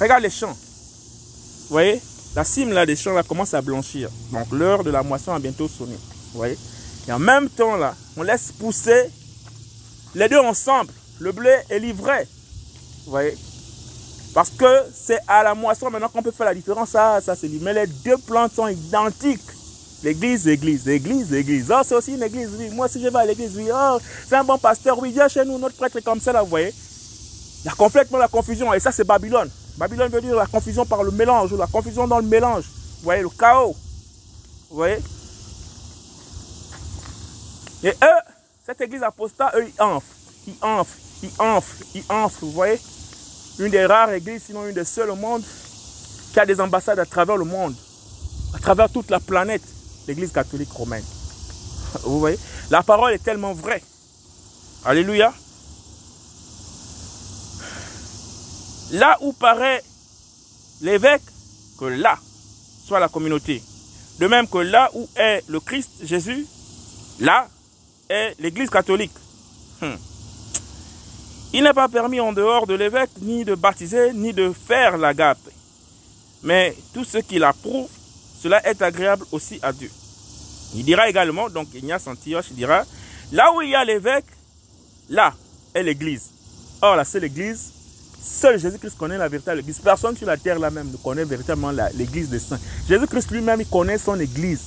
regarde 0.00 0.22
les 0.22 0.30
champs. 0.30 0.52
Vous 0.52 1.74
voyez, 1.74 2.00
la 2.34 2.44
cime 2.44 2.72
là, 2.72 2.84
des 2.86 2.96
champs 2.96 3.12
là, 3.12 3.22
commence 3.22 3.54
à 3.54 3.62
blanchir. 3.62 4.10
Donc 4.32 4.50
l'heure 4.52 4.82
de 4.84 4.90
la 4.90 5.02
moisson 5.02 5.32
a 5.32 5.38
bientôt 5.38 5.68
sonné. 5.68 5.94
Vous 6.32 6.38
voyez? 6.38 6.58
Et 7.08 7.12
en 7.12 7.18
même 7.18 7.48
temps 7.48 7.76
là, 7.76 7.94
on 8.16 8.22
laisse 8.22 8.52
pousser 8.52 9.10
les 10.14 10.28
deux 10.28 10.38
ensemble. 10.38 10.92
Le 11.20 11.32
blé 11.32 11.54
est 11.68 11.78
livré. 11.78 12.26
Vous 13.04 13.10
voyez? 13.10 13.36
Parce 14.34 14.50
que 14.50 14.84
c'est 14.94 15.18
à 15.26 15.42
la 15.42 15.54
moisson 15.54 15.90
maintenant 15.90 16.08
qu'on 16.08 16.22
peut 16.22 16.30
faire 16.30 16.46
la 16.46 16.54
différence. 16.54 16.90
Ça, 16.90 17.20
ça 17.20 17.34
c'est 17.36 17.48
lui. 17.48 17.58
Mais 17.60 17.74
les 17.74 17.86
deux 17.86 18.18
plantes 18.18 18.54
sont 18.54 18.68
identiques. 18.68 19.40
L'église, 20.02 20.48
église, 20.48 20.88
église, 20.88 21.32
église. 21.32 21.70
Oh, 21.70 21.80
c'est 21.84 21.94
aussi 21.94 22.14
une 22.14 22.22
église, 22.22 22.50
oui. 22.58 22.70
Moi, 22.70 22.88
si 22.88 23.02
je 23.02 23.08
vais 23.08 23.18
à 23.18 23.26
l'église, 23.26 23.56
oui. 23.56 23.68
Oh, 23.72 23.98
c'est 24.26 24.36
un 24.36 24.44
bon 24.44 24.58
pasteur, 24.58 24.98
oui. 24.98 25.12
Viens 25.12 25.28
chez 25.28 25.44
nous, 25.44 25.58
notre 25.58 25.76
prêtre 25.76 25.96
est 25.96 26.02
comme 26.02 26.20
ça, 26.20 26.32
là, 26.32 26.42
vous 26.42 26.48
voyez. 26.48 26.72
Il 27.62 27.66
y 27.66 27.68
a 27.68 27.74
complètement 27.74 28.18
la 28.18 28.28
confusion. 28.28 28.72
Et 28.72 28.80
ça, 28.80 28.92
c'est 28.92 29.04
Babylone. 29.04 29.50
Babylone 29.76 30.10
veut 30.10 30.20
dire 30.20 30.34
la 30.34 30.46
confusion 30.46 30.86
par 30.86 31.02
le 31.02 31.10
mélange, 31.10 31.52
la 31.52 31.66
confusion 31.66 32.06
dans 32.06 32.18
le 32.18 32.26
mélange. 32.26 32.64
Vous 32.64 33.04
voyez, 33.04 33.22
le 33.22 33.28
chaos. 33.28 33.76
Vous 34.70 34.76
voyez 34.76 34.98
Et 37.82 37.90
eux, 37.90 38.20
cette 38.64 38.80
église 38.80 39.02
apostat, 39.02 39.52
eux, 39.56 39.66
ils 39.66 39.82
enflent. 39.82 40.06
Ils 40.46 40.56
enflent, 40.62 40.98
ils 41.22 41.30
enflent, 41.38 41.84
ils 41.94 42.04
enflent, 42.08 42.44
vous 42.44 42.52
voyez 42.52 42.80
une 43.58 43.70
des 43.70 43.84
rares 43.84 44.12
églises, 44.12 44.44
sinon 44.46 44.66
une 44.66 44.74
des 44.74 44.84
seules 44.84 45.10
au 45.10 45.16
monde, 45.16 45.42
qui 46.32 46.40
a 46.40 46.46
des 46.46 46.60
ambassades 46.60 46.98
à 46.98 47.04
travers 47.04 47.36
le 47.36 47.44
monde, 47.44 47.74
à 48.54 48.58
travers 48.58 48.88
toute 48.88 49.10
la 49.10 49.20
planète, 49.20 49.62
l'église 50.10 50.32
catholique 50.32 50.72
romaine. 50.72 51.04
Vous 52.02 52.18
voyez? 52.18 52.38
La 52.70 52.82
parole 52.82 53.12
est 53.12 53.22
tellement 53.22 53.52
vraie. 53.52 53.82
Alléluia. 54.84 55.32
Là 58.92 59.16
où 59.20 59.32
paraît 59.32 59.82
l'évêque, 60.80 61.22
que 61.78 61.84
là 61.84 62.18
soit 62.84 62.98
la 62.98 63.08
communauté. 63.08 63.62
De 64.18 64.26
même 64.26 64.48
que 64.48 64.58
là 64.58 64.90
où 64.94 65.08
est 65.14 65.44
le 65.48 65.60
Christ 65.60 65.90
Jésus, 66.02 66.44
là 67.20 67.46
est 68.08 68.34
l'église 68.40 68.68
catholique. 68.68 69.12
Hmm. 69.80 69.94
Il 71.52 71.62
n'est 71.62 71.72
pas 71.72 71.88
permis 71.88 72.18
en 72.18 72.32
dehors 72.32 72.66
de 72.66 72.74
l'évêque 72.74 73.10
ni 73.22 73.44
de 73.44 73.54
baptiser 73.54 74.12
ni 74.12 74.32
de 74.32 74.52
faire 74.52 74.98
l'agape. 74.98 75.38
Mais 76.42 76.76
tout 76.92 77.04
ce 77.04 77.18
qu'il 77.18 77.44
approuve, 77.44 77.88
cela 78.42 78.66
est 78.66 78.80
agréable 78.82 79.24
aussi 79.32 79.58
à 79.62 79.72
Dieu. 79.72 79.90
Il 80.74 80.84
dira 80.84 81.08
également, 81.08 81.50
donc 81.50 81.68
Ignace 81.74 82.06
Antioche 82.06 82.46
il 82.50 82.56
dira, 82.56 82.84
là 83.32 83.52
où 83.54 83.62
il 83.62 83.70
y 83.70 83.74
a 83.74 83.84
l'évêque, 83.84 84.24
là 85.08 85.34
est 85.74 85.82
l'église. 85.82 86.30
Or, 86.80 86.96
la 86.96 87.04
seule 87.04 87.24
église, 87.24 87.72
seul 88.22 88.58
Jésus-Christ 88.58 88.96
connaît 88.96 89.18
la 89.18 89.28
véritable 89.28 89.60
église. 89.60 89.78
Personne 89.80 90.16
sur 90.16 90.26
la 90.26 90.36
terre 90.36 90.58
là 90.58 90.70
même 90.70 90.90
ne 90.90 90.96
connaît 90.96 91.24
véritablement 91.24 91.72
l'église 91.94 92.30
des 92.30 92.38
saints. 92.38 92.58
Jésus-Christ 92.88 93.30
lui-même, 93.30 93.60
il 93.60 93.68
connaît 93.68 93.98
son 93.98 94.18
église. 94.18 94.62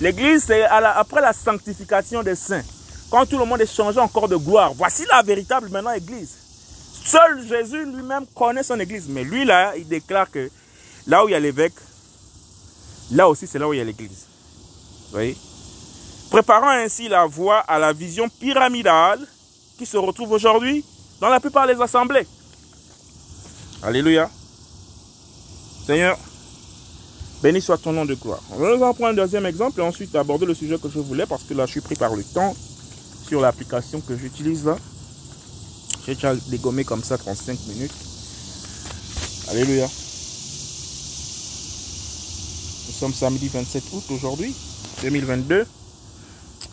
L'église, 0.00 0.44
c'est 0.46 0.64
après 0.64 1.20
la 1.20 1.32
sanctification 1.32 2.22
des 2.22 2.36
saints. 2.36 2.62
Quand 3.10 3.26
tout 3.26 3.38
le 3.38 3.44
monde 3.44 3.60
est 3.60 3.74
changé 3.74 3.98
encore 3.98 4.28
de 4.28 4.36
gloire. 4.36 4.72
Voici 4.74 5.04
la 5.10 5.22
véritable 5.22 5.68
maintenant 5.70 5.92
église. 5.92 6.36
Seul 7.04 7.46
Jésus 7.46 7.84
lui-même 7.84 8.24
connaît 8.34 8.62
son 8.62 8.78
église. 8.78 9.06
Mais 9.08 9.24
lui, 9.24 9.44
là, 9.44 9.74
il 9.76 9.88
déclare 9.88 10.30
que 10.30 10.50
là 11.06 11.24
où 11.24 11.28
il 11.28 11.32
y 11.32 11.34
a 11.34 11.40
l'évêque, 11.40 11.74
là 13.10 13.28
aussi, 13.28 13.46
c'est 13.46 13.58
là 13.58 13.68
où 13.68 13.72
il 13.72 13.78
y 13.78 13.80
a 13.80 13.84
l'église. 13.84 14.26
Vous 15.06 15.12
voyez? 15.12 15.36
Préparant 16.30 16.68
ainsi 16.68 17.08
la 17.08 17.26
voie 17.26 17.58
à 17.60 17.78
la 17.78 17.92
vision 17.92 18.28
pyramidale 18.28 19.26
qui 19.78 19.86
se 19.86 19.96
retrouve 19.96 20.32
aujourd'hui 20.32 20.84
dans 21.20 21.28
la 21.28 21.40
plupart 21.40 21.66
des 21.66 21.80
assemblées. 21.80 22.26
Alléluia. 23.82 24.28
Seigneur, 25.86 26.18
béni 27.42 27.62
soit 27.62 27.78
ton 27.78 27.92
nom 27.92 28.04
de 28.04 28.14
gloire. 28.14 28.42
On 28.50 28.58
va 28.58 28.88
en 28.88 28.92
prendre 28.92 29.10
un 29.10 29.14
deuxième 29.14 29.46
exemple 29.46 29.80
et 29.80 29.82
ensuite 29.82 30.14
aborder 30.14 30.44
le 30.44 30.54
sujet 30.54 30.78
que 30.78 30.88
je 30.88 30.98
voulais 30.98 31.26
parce 31.26 31.44
que 31.44 31.54
là, 31.54 31.64
je 31.64 31.72
suis 31.72 31.80
pris 31.80 31.94
par 31.94 32.14
le 32.14 32.22
temps 32.22 32.54
sur 33.26 33.40
l'application 33.40 34.00
que 34.00 34.16
j'utilise 34.16 34.66
là. 34.66 34.76
J'ai 36.04 36.14
déjà 36.14 36.34
dégommé 36.48 36.84
comme 36.84 37.02
ça 37.02 37.16
35 37.16 37.58
minutes. 37.68 37.92
Alléluia. 39.50 39.88
Nous 42.88 42.94
sommes 42.94 43.12
samedi 43.12 43.48
27 43.48 43.84
août 43.92 44.04
aujourd'hui, 44.10 44.56
2022. 45.02 45.66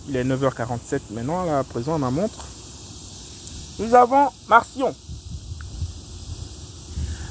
Il 0.08 0.16
est 0.16 0.24
9h47 0.24 1.02
maintenant, 1.12 1.44
là, 1.44 1.60
à 1.60 1.64
présent, 1.66 2.00
ma 2.00 2.10
montre. 2.10 2.46
Nous 3.80 3.94
avons 3.94 4.30
Marcion. 4.48 4.96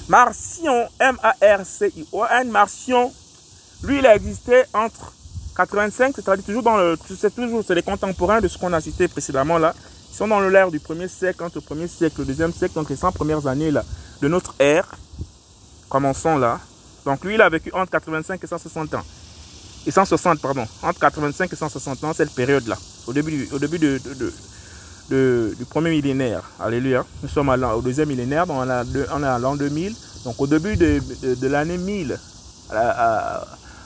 Marcion, 0.09 0.87
M-A-R-C-I-O-N, 1.01 2.51
Marcion, 2.51 3.11
lui, 3.85 4.01
il 4.01 4.07
a 4.07 4.14
existé 4.14 4.64
entre 4.74 5.14
85, 5.57 6.14
c'est-à-dire 6.14 6.45
toujours 6.45 6.62
dans 6.62 6.76
le, 6.76 6.99
c'est 7.18 7.35
toujours, 7.35 7.64
c'est 7.66 7.74
les 7.74 7.82
contemporains 7.82 8.43
de 8.43 8.49
ce 8.49 8.59
qu'on 8.59 8.72
a 8.74 8.80
cité 8.82 9.09
précédemment 9.09 9.57
là. 9.57 9.74
Ils 10.11 10.16
sont 10.16 10.28
dans 10.28 10.41
l'ère 10.41 10.70
du 10.70 10.78
premier 10.78 11.09
siècle, 11.09 11.43
entre 11.43 11.57
le 11.57 11.61
premier 11.62 11.89
siècle 11.89 12.16
le 12.18 12.26
deuxième 12.26 12.53
siècle, 12.53 12.74
donc 12.74 12.91
les 12.91 12.97
100 12.97 13.12
premières 13.12 13.47
années 13.47 13.70
là, 13.70 13.82
de 14.20 14.28
notre 14.28 14.55
ère. 14.59 14.95
Commençons 15.89 16.37
là. 16.37 16.61
Donc 17.05 17.25
lui, 17.25 17.35
il 17.35 17.43
a 17.43 17.49
vécu 17.49 17.71
entre 17.73 17.91
85 17.91 18.43
et 18.43 18.47
160 18.47 18.95
ans. 18.95 19.03
Et 19.87 19.91
160, 19.91 20.41
pardon. 20.41 20.67
Entre 20.83 20.99
85 20.99 21.53
et 21.53 21.57
160 21.57 22.05
ans, 22.05 22.13
cette 22.15 22.35
période-là. 22.35 22.77
Au 23.07 23.13
début, 23.13 23.49
au 23.53 23.59
début 23.59 23.79
de, 23.79 24.01
du 25.11 25.65
premier 25.67 25.91
millénaire. 25.91 26.43
Alléluia. 26.59 27.05
Nous 27.23 27.29
sommes 27.29 27.51
au 27.51 27.83
deuxième 27.83 28.09
millénaire, 28.09 28.47
donc 28.47 28.57
on, 28.59 29.23
est 29.23 29.27
à 29.27 29.39
l'an 29.39 29.57
2000. 29.57 29.95
Donc 30.25 30.41
au 30.41 30.47
début 30.47 30.77
de, 30.77 31.47
l'année 31.47 31.77
1000, 31.77 32.19
à, 32.73 33.45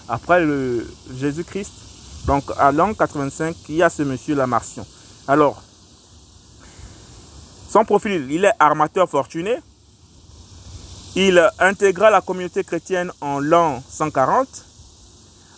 après 0.08 0.40
le 0.40 0.86
Jésus-Christ, 1.16 1.72
donc 2.26 2.44
à 2.58 2.70
l'an 2.70 2.94
85, 2.94 3.56
il 3.68 3.76
y 3.76 3.82
a 3.82 3.90
ce 3.90 4.02
monsieur 4.02 4.36
la 4.36 4.46
Marcion. 4.46 4.86
Alors, 5.26 5.62
son 7.68 7.84
profil, 7.84 8.28
il 8.30 8.44
est 8.44 8.52
armateur 8.58 9.08
fortuné. 9.08 9.56
Il 11.16 11.50
intégra 11.58 12.10
la 12.10 12.20
communauté 12.20 12.62
chrétienne 12.64 13.10
en 13.20 13.40
l'an 13.40 13.82
140. 13.88 14.46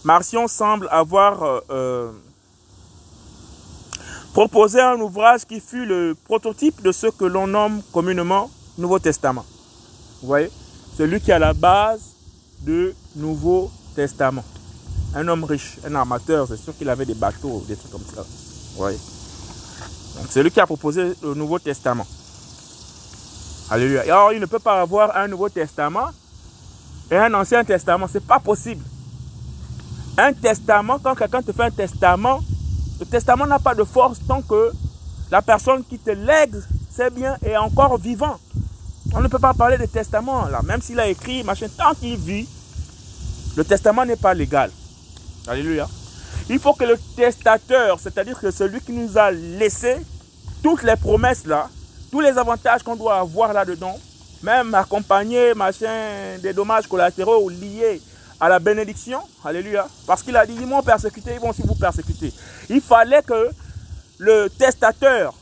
Marcion 0.04 0.48
semble 0.48 0.88
avoir 0.90 1.42
euh, 1.42 1.60
euh, 1.70 2.12
proposé 4.32 4.80
un 4.80 4.98
ouvrage 5.00 5.44
qui 5.44 5.60
fut 5.60 5.84
le 5.84 6.16
prototype 6.24 6.80
de 6.82 6.92
ce 6.92 7.08
que 7.08 7.24
l'on 7.24 7.46
nomme 7.46 7.82
communément 7.92 8.50
Nouveau 8.78 8.98
Testament. 8.98 9.44
Vous 10.22 10.28
voyez 10.28 10.50
C'est 10.96 11.06
lui 11.06 11.20
qui 11.20 11.32
à 11.32 11.38
la 11.38 11.52
base 11.52 12.14
du 12.60 12.94
Nouveau 13.16 13.70
Testament. 13.94 14.44
Un 15.14 15.26
homme 15.28 15.44
riche, 15.44 15.78
un 15.84 15.94
armateur, 15.96 16.46
c'est 16.48 16.56
sûr 16.56 16.76
qu'il 16.76 16.88
avait 16.88 17.04
des 17.04 17.14
bateaux, 17.14 17.64
des 17.66 17.76
trucs 17.76 17.90
comme 17.90 18.04
ça. 18.14 18.24
Oui. 18.78 18.92
Donc 20.16 20.26
c'est 20.30 20.42
lui 20.42 20.50
qui 20.50 20.60
a 20.60 20.66
proposé 20.66 21.12
le 21.22 21.34
Nouveau 21.34 21.58
Testament. 21.58 22.06
Alléluia. 23.70 24.02
alors 24.02 24.32
il 24.32 24.40
ne 24.40 24.46
peut 24.46 24.58
pas 24.58 24.80
avoir 24.80 25.16
un 25.16 25.28
Nouveau 25.28 25.48
Testament 25.48 26.10
et 27.10 27.16
un 27.16 27.32
Ancien 27.34 27.64
Testament. 27.64 28.06
C'est 28.10 28.26
pas 28.26 28.40
possible. 28.40 28.84
Un 30.18 30.32
testament, 30.32 30.98
quand 30.98 31.14
quelqu'un 31.14 31.40
te 31.40 31.52
fait 31.52 31.62
un 31.62 31.70
testament, 31.70 32.40
le 32.98 33.06
testament 33.06 33.46
n'a 33.46 33.58
pas 33.58 33.74
de 33.74 33.84
force 33.84 34.18
tant 34.26 34.42
que 34.42 34.72
la 35.30 35.40
personne 35.40 35.84
qui 35.84 35.98
te 35.98 36.10
lègue 36.10 36.56
c'est 36.90 37.14
bien 37.14 37.36
est 37.44 37.56
encore 37.56 37.96
vivant. 37.98 38.38
On 39.14 39.20
ne 39.20 39.28
peut 39.28 39.38
pas 39.38 39.54
parler 39.54 39.78
de 39.78 39.86
testament 39.86 40.46
là, 40.48 40.60
même 40.62 40.82
s'il 40.82 40.98
a 40.98 41.06
écrit, 41.06 41.42
machin, 41.44 41.66
tant 41.76 41.94
qu'il 41.94 42.16
vit, 42.16 42.48
le 43.56 43.64
testament 43.64 44.04
n'est 44.04 44.16
pas 44.16 44.34
légal. 44.34 44.70
Alléluia. 45.46 45.88
Il 46.48 46.58
faut 46.58 46.74
que 46.74 46.84
le 46.84 46.98
testateur, 47.16 47.98
c'est-à-dire 48.00 48.38
que 48.38 48.50
celui 48.50 48.80
qui 48.80 48.92
nous 48.92 49.16
a 49.16 49.30
laissé 49.30 49.96
toutes 50.62 50.82
les 50.82 50.96
promesses 50.96 51.46
là, 51.46 51.68
tous 52.10 52.20
les 52.20 52.36
avantages 52.36 52.82
qu'on 52.82 52.96
doit 52.96 53.18
avoir 53.18 53.52
là-dedans, 53.52 53.98
même 54.42 54.74
accompagner 54.74 55.54
machin, 55.54 56.38
des 56.42 56.52
dommages 56.52 56.86
collatéraux 56.86 57.48
liés 57.48 58.00
à 58.40 58.48
la 58.48 58.58
bénédiction, 58.58 59.20
alléluia, 59.44 59.86
parce 60.06 60.22
qu'il 60.22 60.36
a 60.36 60.46
dit, 60.46 60.56
ils 60.58 60.66
m'ont 60.66 60.82
persécuté, 60.82 61.32
ils 61.34 61.40
vont 61.40 61.50
aussi 61.50 61.62
vous 61.62 61.74
persécuter. 61.74 62.32
Il 62.70 62.80
fallait 62.80 63.22
que 63.22 63.50
le 64.18 64.48
testateur 64.48 65.34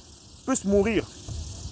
puisse 0.44 0.64
mourir, 0.64 1.04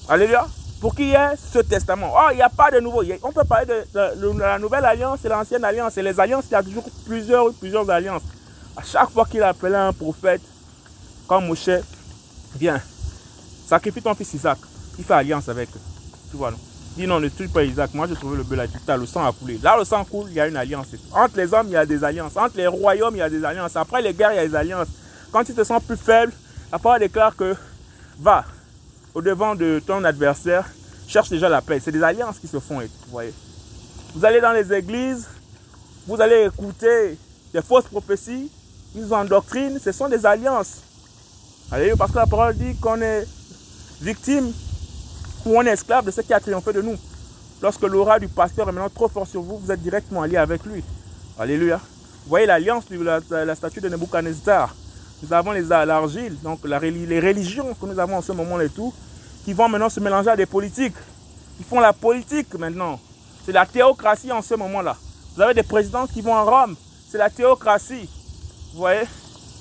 alléluia, 0.08 0.46
pour 0.80 0.94
qu'il 0.94 1.08
y 1.08 1.14
ait 1.14 1.36
ce 1.36 1.58
testament. 1.58 2.12
Oh, 2.14 2.28
il 2.32 2.36
n'y 2.36 2.42
a 2.42 2.48
pas 2.48 2.70
de 2.70 2.80
nouveau. 2.80 3.02
On 3.22 3.32
peut 3.32 3.44
parler 3.44 3.66
de, 3.66 4.38
la 4.38 4.58
nouvelle 4.58 4.84
alliance 4.84 5.24
et 5.24 5.28
l'ancienne 5.28 5.64
alliance. 5.64 5.96
Et 5.96 6.02
les 6.02 6.20
alliances, 6.20 6.44
il 6.48 6.52
y 6.52 6.54
a 6.54 6.62
toujours 6.62 6.84
plusieurs, 7.06 7.52
plusieurs 7.54 7.88
alliances. 7.90 8.22
À 8.76 8.82
chaque 8.82 9.10
fois 9.10 9.24
qu'il 9.24 9.42
appelait 9.42 9.74
un 9.74 9.92
prophète, 9.92 10.42
comme 11.26 11.46
Moshe, 11.46 11.70
viens, 12.56 12.80
sacrifie 13.66 14.02
ton 14.02 14.14
fils 14.14 14.34
Isaac. 14.34 14.58
Il 14.98 15.04
fait 15.04 15.14
alliance 15.14 15.48
avec 15.48 15.68
eux. 15.70 15.80
Tu 16.30 16.36
vois, 16.36 16.50
non? 16.50 16.58
Dis 16.96 17.06
non, 17.06 17.20
ne 17.20 17.28
tue 17.28 17.48
pas 17.48 17.62
Isaac. 17.62 17.92
Moi, 17.92 18.06
j'ai 18.08 18.14
trouvé 18.14 18.38
le 18.38 18.42
bel 18.42 18.66
là, 18.86 18.96
le 18.96 19.04
sang 19.04 19.26
a 19.26 19.32
coulé. 19.32 19.58
Là, 19.62 19.76
le 19.78 19.84
sang 19.84 20.02
coule, 20.04 20.28
il 20.30 20.34
y 20.34 20.40
a 20.40 20.48
une 20.48 20.56
alliance. 20.56 20.86
Entre 21.12 21.36
les 21.36 21.52
hommes, 21.52 21.66
il 21.68 21.72
y 21.72 21.76
a 21.76 21.84
des 21.84 22.02
alliances. 22.02 22.36
Entre 22.36 22.56
les 22.56 22.66
royaumes, 22.66 23.14
il 23.14 23.18
y 23.18 23.22
a 23.22 23.28
des 23.28 23.44
alliances. 23.44 23.76
Après 23.76 24.00
les 24.00 24.14
guerres, 24.14 24.32
il 24.32 24.36
y 24.36 24.38
a 24.38 24.48
des 24.48 24.54
alliances. 24.54 24.88
Quand 25.30 25.44
tu 25.44 25.52
te 25.52 25.62
sens 25.62 25.82
plus 25.82 25.98
faible, 25.98 26.32
la 26.72 26.78
parole 26.78 27.00
déclare 27.00 27.36
que 27.36 27.54
va, 28.18 28.44
au 29.14 29.20
devant 29.20 29.54
de 29.54 29.82
ton 29.86 30.02
adversaire, 30.04 30.64
cherche 31.06 31.28
déjà 31.28 31.50
la 31.50 31.60
paix. 31.60 31.80
C'est 31.84 31.92
des 31.92 32.02
alliances 32.02 32.38
qui 32.38 32.48
se 32.48 32.58
font, 32.58 32.80
vous 32.80 33.10
voyez. 33.10 33.34
Vous 34.14 34.24
allez 34.24 34.40
dans 34.40 34.52
les 34.52 34.72
églises, 34.72 35.26
vous 36.06 36.18
allez 36.18 36.46
écouter 36.46 37.18
des 37.52 37.60
fausses 37.60 37.84
prophéties, 37.84 38.50
ils 38.94 39.12
ont 39.12 39.24
doctrine, 39.26 39.78
ce 39.82 39.92
sont 39.92 40.08
des 40.08 40.24
alliances. 40.24 40.78
Allez, 41.70 41.92
parce 41.98 42.12
que 42.12 42.16
la 42.16 42.26
parole 42.26 42.56
dit 42.56 42.74
qu'on 42.76 43.00
est 43.02 43.26
victime 44.00 44.50
ou 45.46 45.56
on 45.56 45.62
est 45.62 45.70
esclave 45.70 46.04
de 46.04 46.10
ce 46.10 46.20
qui 46.20 46.34
a 46.34 46.40
triomphé 46.40 46.72
de 46.72 46.82
nous. 46.82 46.96
Lorsque 47.62 47.82
l'aura 47.82 48.18
du 48.18 48.28
pasteur 48.28 48.68
est 48.68 48.72
maintenant 48.72 48.90
trop 48.90 49.08
fort 49.08 49.26
sur 49.26 49.40
vous, 49.40 49.58
vous 49.58 49.72
êtes 49.72 49.80
directement 49.80 50.24
lié 50.24 50.36
avec 50.36 50.64
lui. 50.66 50.84
Alléluia. 51.38 51.76
Vous 51.76 52.30
voyez 52.30 52.46
l'alliance, 52.46 52.84
la, 52.90 53.44
la, 53.44 53.54
statue 53.54 53.80
de 53.80 53.88
Nebuchadnezzar. 53.88 54.74
Nous 55.22 55.32
avons 55.32 55.52
l'argile, 55.52 56.36
donc 56.42 56.60
les 56.64 57.20
religions 57.20 57.72
que 57.80 57.86
nous 57.86 57.98
avons 57.98 58.16
en 58.16 58.22
ce 58.22 58.32
moment 58.32 58.60
et 58.60 58.68
tout, 58.68 58.92
qui 59.44 59.52
vont 59.52 59.68
maintenant 59.68 59.88
se 59.88 60.00
mélanger 60.00 60.30
à 60.30 60.36
des 60.36 60.44
politiques. 60.44 60.96
Ils 61.58 61.64
font 61.64 61.80
la 61.80 61.92
politique 61.92 62.52
maintenant. 62.58 63.00
C'est 63.46 63.52
la 63.52 63.64
théocratie 63.64 64.32
en 64.32 64.42
ce 64.42 64.54
moment-là. 64.54 64.96
Vous 65.34 65.40
avez 65.40 65.54
des 65.54 65.62
présidents 65.62 66.06
qui 66.06 66.20
vont 66.20 66.34
en 66.34 66.44
Rome. 66.44 66.74
C'est 67.08 67.18
la 67.18 67.30
théocratie. 67.30 68.08
Vous 68.72 68.80
voyez? 68.80 69.04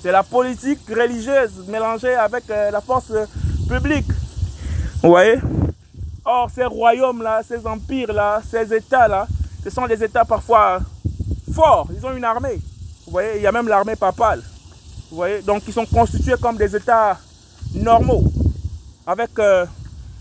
C'est 0.02 0.12
la 0.12 0.22
politique 0.22 0.80
religieuse 0.88 1.52
mélangée 1.68 2.14
avec 2.14 2.50
euh, 2.50 2.70
la 2.70 2.80
force 2.80 3.10
euh, 3.12 3.24
publique. 3.68 4.06
Vous 5.02 5.10
voyez? 5.10 5.38
Or, 6.28 6.50
ces 6.52 6.64
royaumes-là, 6.64 7.42
ces 7.46 7.64
empires-là, 7.64 8.42
ces 8.50 8.74
États-là, 8.74 9.28
ce 9.62 9.70
sont 9.70 9.86
des 9.86 10.02
États 10.02 10.24
parfois 10.24 10.80
forts. 11.54 11.86
Ils 11.96 12.04
ont 12.04 12.16
une 12.16 12.24
armée. 12.24 12.60
Vous 13.06 13.12
voyez, 13.12 13.36
il 13.36 13.42
y 13.42 13.46
a 13.46 13.52
même 13.52 13.68
l'armée 13.68 13.94
papale. 13.94 14.42
Vous 15.08 15.16
voyez, 15.16 15.40
donc 15.42 15.62
ils 15.68 15.72
sont 15.72 15.86
constitués 15.86 16.34
comme 16.42 16.56
des 16.56 16.74
États 16.74 17.16
normaux 17.74 18.24
avec 19.06 19.38
euh, 19.38 19.64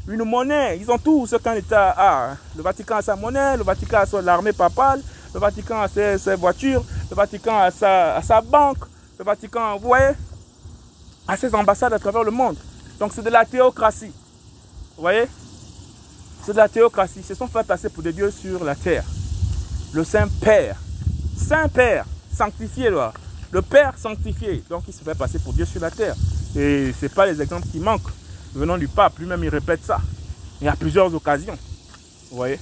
une 0.08 0.24
monnaie. 0.24 0.78
Ils 0.80 0.92
ont 0.92 1.00
tout 1.00 1.26
ce 1.26 1.38
qu'un 1.38 1.56
État 1.56 1.90
a. 1.90 2.34
Hein. 2.34 2.38
Le 2.56 2.62
Vatican 2.62 2.98
a 2.98 3.02
sa 3.02 3.16
monnaie, 3.16 3.58
le 3.58 3.64
Vatican 3.64 3.98
a 3.98 4.22
l'armée 4.22 4.54
papale, 4.54 5.02
le 5.34 5.40
Vatican 5.40 5.82
a 5.82 5.88
ses, 5.88 6.36
voitures, 6.36 6.84
le 7.10 7.16
Vatican 7.16 7.58
a 7.58 7.72
sa, 7.72 8.22
sa, 8.22 8.42
banque, 8.42 8.86
le 9.18 9.26
Vatican, 9.26 9.78
vous 9.78 9.88
voyez, 9.88 10.14
a 11.28 11.36
ses 11.36 11.56
ambassades 11.56 11.94
à 11.94 11.98
travers 11.98 12.24
le 12.24 12.30
monde. 12.30 12.58
Donc 13.00 13.12
c'est 13.12 13.24
de 13.24 13.32
la 13.32 13.44
théocratie. 13.44 14.14
Vous 14.96 15.02
voyez 15.02 15.28
C'est 16.46 16.52
de 16.52 16.58
la 16.58 16.70
théocratie. 16.70 17.24
Se 17.24 17.34
sont 17.34 17.48
fait 17.48 17.66
passer 17.66 17.90
pour 17.90 18.04
des 18.04 18.14
dieux 18.14 18.30
sur 18.30 18.64
la 18.64 18.76
terre. 18.76 19.04
Le 19.94 20.04
Saint-Père. 20.04 20.78
Saint-Père. 21.36 22.06
sanctifié. 22.32 22.92
Le 23.52 23.62
Père 23.62 23.98
sanctifié. 23.98 24.64
Donc 24.70 24.84
il 24.88 24.94
se 24.94 25.04
fait 25.04 25.16
passer 25.16 25.40
pour 25.40 25.54
Dieu 25.54 25.66
sur 25.66 25.82
la 25.82 25.90
terre. 25.90 26.16
Et 26.56 26.94
ce 27.00 27.06
n'est 27.06 27.10
pas 27.10 27.26
les 27.26 27.42
exemples 27.42 27.68
qui 27.72 27.80
manquent 27.80 28.12
venant 28.54 28.78
du 28.78 28.88
pape. 28.88 29.18
Lui-même, 29.18 29.44
il 29.44 29.50
répète 29.50 29.84
ça. 29.84 30.00
Il 30.62 30.66
y 30.66 30.68
a 30.68 30.76
plusieurs 30.76 31.14
occasions. 31.14 31.58
Vous 32.30 32.38
voyez? 32.38 32.60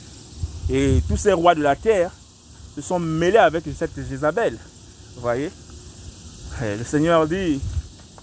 Et 0.69 1.01
tous 1.07 1.17
ces 1.17 1.33
rois 1.33 1.53
de 1.53 1.61
la 1.61 1.75
terre 1.75 2.11
se 2.75 2.81
sont 2.81 2.99
mêlés 2.99 3.37
avec 3.37 3.65
cette 3.77 3.95
Jézabel. 4.09 4.57
Vous 5.15 5.21
voyez? 5.21 5.51
Le 6.61 6.83
Seigneur 6.83 7.27
dit 7.27 7.59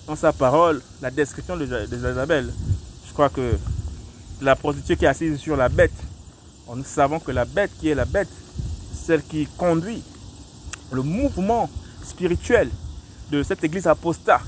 dans 0.07 0.17
sa 0.17 0.33
parole 0.33 0.81
la 1.03 1.11
description 1.11 1.57
de, 1.57 1.67
Jézabel. 1.67 2.51
Je 3.07 3.13
crois 3.13 3.29
que 3.29 3.57
la 4.41 4.57
prostituée 4.57 4.97
qui 4.97 5.05
est 5.05 5.09
assise 5.09 5.39
sur 5.39 5.57
la 5.57 5.69
bête, 5.69 5.93
nous 6.75 6.85
savons 6.85 7.19
que 7.19 7.33
la 7.33 7.45
bête 7.45 7.71
qui 7.81 7.89
est 7.89 7.95
la 7.95 8.05
bête, 8.05 8.29
celle 8.95 9.23
qui 9.23 9.47
conduit 9.57 10.03
le 10.93 11.03
mouvement 11.03 11.69
spirituel 12.03 12.71
de 13.31 13.43
cette 13.43 13.63
église 13.65 13.87
apostat. 13.87 14.41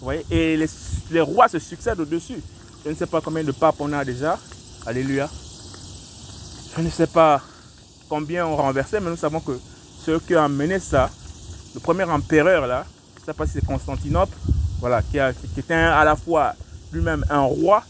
Voyez 0.00 0.24
Et 0.30 0.56
les, 0.56 0.66
les 1.10 1.20
rois 1.20 1.48
se 1.48 1.58
succèdent 1.58 2.00
au-dessus. 2.00 2.42
Je 2.84 2.90
ne 2.90 2.94
sais 2.94 3.06
pas 3.06 3.20
combien 3.20 3.44
de 3.44 3.52
papes 3.52 3.76
on 3.78 3.92
a 3.92 4.04
déjà. 4.04 4.38
Alléluia. 4.86 5.28
Je 6.76 6.82
ne 6.82 6.90
sais 6.90 7.06
pas 7.06 7.40
combien 8.08 8.46
ont 8.46 8.56
renversé, 8.56 9.00
mais 9.00 9.10
nous 9.10 9.16
savons 9.16 9.40
que 9.40 9.58
ceux 10.04 10.18
qui 10.20 10.36
ont 10.36 10.48
mené 10.48 10.78
ça, 10.78 11.10
le 11.74 11.80
premier 11.80 12.04
empereur 12.04 12.66
là, 12.66 12.86
je 13.16 13.20
ne 13.20 13.26
sais 13.26 13.32
pas 13.32 13.46
si 13.46 13.54
c'est 13.54 13.66
Constantinople, 13.66 14.36
voilà, 14.80 15.02
qui, 15.02 15.18
a, 15.18 15.32
qui 15.32 15.60
était 15.60 15.74
à 15.74 16.04
la 16.04 16.16
fois 16.16 16.54
lui-même 16.92 17.24
un 17.28 17.40
roi, 17.40 17.82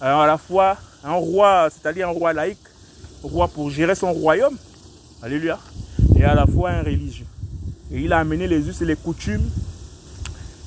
à 0.00 0.26
la 0.26 0.38
fois 0.38 0.76
un 1.06 1.14
roi, 1.14 1.68
c'est-à-dire 1.70 2.08
un 2.08 2.12
roi 2.12 2.32
laïque, 2.32 2.58
roi 3.22 3.46
pour 3.46 3.70
gérer 3.70 3.94
son 3.94 4.12
royaume, 4.12 4.56
alléluia, 5.22 5.58
et 6.16 6.24
à 6.24 6.34
la 6.34 6.46
fois 6.46 6.70
un 6.70 6.82
religieux. 6.82 7.26
Et 7.92 8.00
il 8.00 8.12
a 8.12 8.18
amené 8.18 8.48
les 8.48 8.68
us 8.68 8.82
et 8.82 8.84
les 8.84 8.96
coutumes 8.96 9.48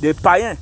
des 0.01 0.13
païens, 0.13 0.55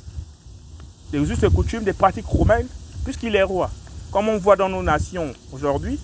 les 1.12 1.20
us 1.20 1.42
et 1.44 1.50
coutumes 1.50 1.84
des 1.84 1.92
pratiques 1.92 2.26
romaines, 2.26 2.66
puisqu'il 3.04 3.36
est 3.36 3.42
roi. 3.42 3.70
Comme 4.10 4.28
on 4.28 4.38
voit 4.38 4.56
dans 4.56 4.68
nos 4.68 4.82
nations 4.82 5.32
aujourd'hui, 5.52 6.00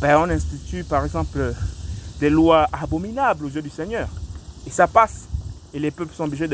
ben, 0.00 0.16
on 0.18 0.30
institue 0.30 0.82
par 0.82 1.04
exemple 1.04 1.54
des 2.18 2.30
lois 2.30 2.66
abominables 2.72 3.44
aux 3.44 3.50
yeux 3.50 3.62
du 3.62 3.70
Seigneur. 3.70 4.08
Et 4.66 4.70
ça 4.70 4.86
passe. 4.86 5.26
Et 5.74 5.78
les 5.78 5.90
peuples 5.90 6.14
sont 6.14 6.24
obligés 6.24 6.48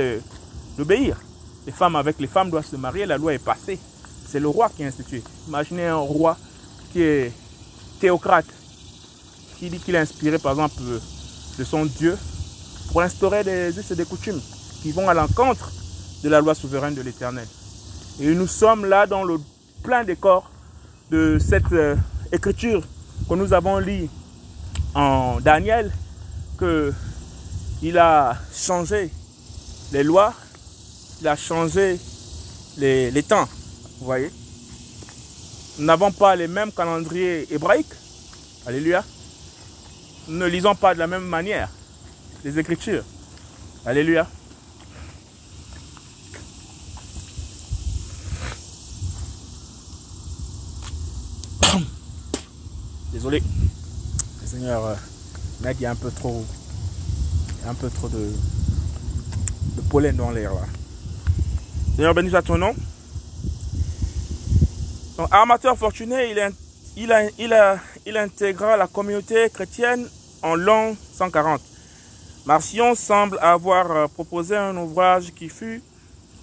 d'obéir. 0.77 1.19
Les 1.67 1.73
femmes 1.73 1.97
avec 1.97 2.19
les 2.19 2.27
femmes 2.27 2.51
doivent 2.51 2.67
se 2.67 2.77
marier, 2.77 3.07
la 3.07 3.19
loi 3.19 3.35
est 3.35 3.39
passée. 3.39 3.79
C'est 4.27 4.41
le 4.41 4.49
roi 4.49 4.71
qui 4.75 4.83
a 4.83 4.87
institué. 4.87 5.23
Imaginez 5.47 5.87
un 5.87 5.97
roi 5.97 6.37
qui 6.93 7.03
est 7.03 7.33
théocrate, 8.01 8.47
qui 9.59 9.71
dit 9.71 9.79
qu'il 9.79 9.95
est 9.95 9.99
inspiré 9.99 10.39
par 10.39 10.53
exemple 10.53 10.81
de 11.59 11.65
son 11.65 11.85
Dieu 11.85 12.17
pour 12.91 13.03
instaurer 13.03 13.45
des 13.45 13.79
us 13.79 13.91
et 13.91 13.97
des 13.97 14.05
coutumes 14.05 14.41
qui 14.83 14.93
vont 14.93 15.09
à 15.09 15.15
l'encontre 15.15 15.71
de 16.23 16.29
la 16.29 16.41
loi 16.41 16.55
souveraine 16.55 16.95
de 16.95 17.03
l'Éternel. 17.03 17.47
Et 18.21 18.35
nous 18.35 18.47
sommes 18.47 18.85
là 18.87 19.07
dans 19.07 19.25
le 19.25 19.39
plein 19.83 20.05
décor 20.05 20.51
de 21.11 21.39
cette 21.39 21.73
euh, 21.73 21.97
écriture 22.33 22.83
que 23.29 23.35
nous 23.35 23.53
avons 23.53 23.79
lue 23.79 24.09
en 24.95 25.41
Daniel, 25.41 25.93
que 26.59 26.93
il 27.83 27.97
a 27.99 28.37
changé 28.53 29.11
les 29.93 30.03
lois, 30.03 30.35
il 31.21 31.29
a 31.29 31.37
changé 31.37 31.99
les, 32.77 33.11
les 33.11 33.23
temps. 33.23 33.49
Vous 34.01 34.07
voyez 34.07 34.31
Nous 35.79 35.85
n'avons 35.85 36.11
pas 36.11 36.35
les 36.35 36.49
mêmes 36.49 36.73
calendriers 36.73 37.47
hébraïques. 37.53 37.87
Alléluia. 38.67 39.05
Nous 40.27 40.37
ne 40.37 40.47
lisons 40.47 40.75
pas 40.75 40.93
de 40.93 40.99
la 40.99 41.07
même 41.07 41.23
manière 41.25 41.69
les 42.45 42.59
Écritures. 42.59 43.05
Alléluia. 43.87 44.27
Désolé. 53.13 53.41
Le 54.43 54.47
Seigneur, 54.49 54.97
mec, 55.61 55.77
il 55.79 55.85
y 55.85 55.87
a 55.87 55.93
un 55.93 55.97
peu 55.97 56.11
trop, 56.11 56.45
un 57.67 57.75
peu 57.75 57.89
trop 57.89 58.09
de, 58.09 58.33
de 59.77 59.81
pollen 59.89 60.17
dans 60.17 60.33
l'air 60.33 60.55
là. 60.55 60.63
Seigneur, 61.95 62.15
bénis 62.15 62.35
à 62.35 62.43
ton 62.43 62.59
nom. 62.59 62.75
Donc, 65.19 65.27
armateur 65.33 65.77
fortuné, 65.77 66.33
il 66.97 68.17
intégra 68.17 68.77
la 68.77 68.87
communauté 68.87 69.51
chrétienne 69.53 70.09
en 70.43 70.55
l'an 70.55 70.95
140. 71.13 71.61
Marcion 72.47 72.95
semble 72.95 73.37
avoir 73.43 73.91
euh, 73.91 74.07
proposé 74.07 74.57
un 74.57 74.77
ouvrage 74.77 75.35
qui 75.35 75.49
fut 75.49 75.83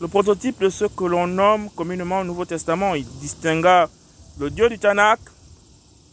le 0.01 0.09
prototype 0.09 0.59
de 0.59 0.69
ce 0.69 0.86
que 0.86 1.05
l'on 1.05 1.26
nomme 1.26 1.69
communément 1.69 2.19
au 2.19 2.23
Nouveau 2.26 2.43
Testament. 2.43 2.95
Il 2.95 3.05
distingua 3.21 3.89
le 4.38 4.49
Dieu 4.49 4.67
du 4.67 4.78
Tanakh, 4.78 5.21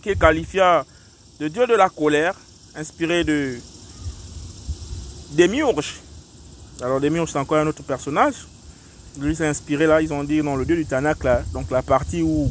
qu'il 0.01 0.17
qualifia 0.17 0.87
de 1.41 1.49
Dieu 1.49 1.67
de 1.67 1.75
la 1.75 1.89
colère, 1.89 2.37
inspiré 2.77 3.25
de 3.25 3.59
Démiurge. 5.33 5.97
Alors 6.81 7.01
Démiurge, 7.01 7.33
c'est 7.33 7.39
encore 7.41 7.59
un 7.59 7.67
autre 7.67 7.83
personnage. 7.83 8.47
Lui 9.19 9.37
s'est 9.37 9.47
inspiré 9.47 9.87
là, 9.87 10.01
ils 10.01 10.13
ont 10.13 10.25
dit 10.25 10.43
dans 10.43 10.57
le 10.57 10.65
Dieu 10.65 10.77
du 10.77 10.87
Tanakh, 10.87 11.23
là, 11.25 11.43
donc 11.53 11.71
la 11.71 11.83
partie 11.83 12.23
où 12.23 12.51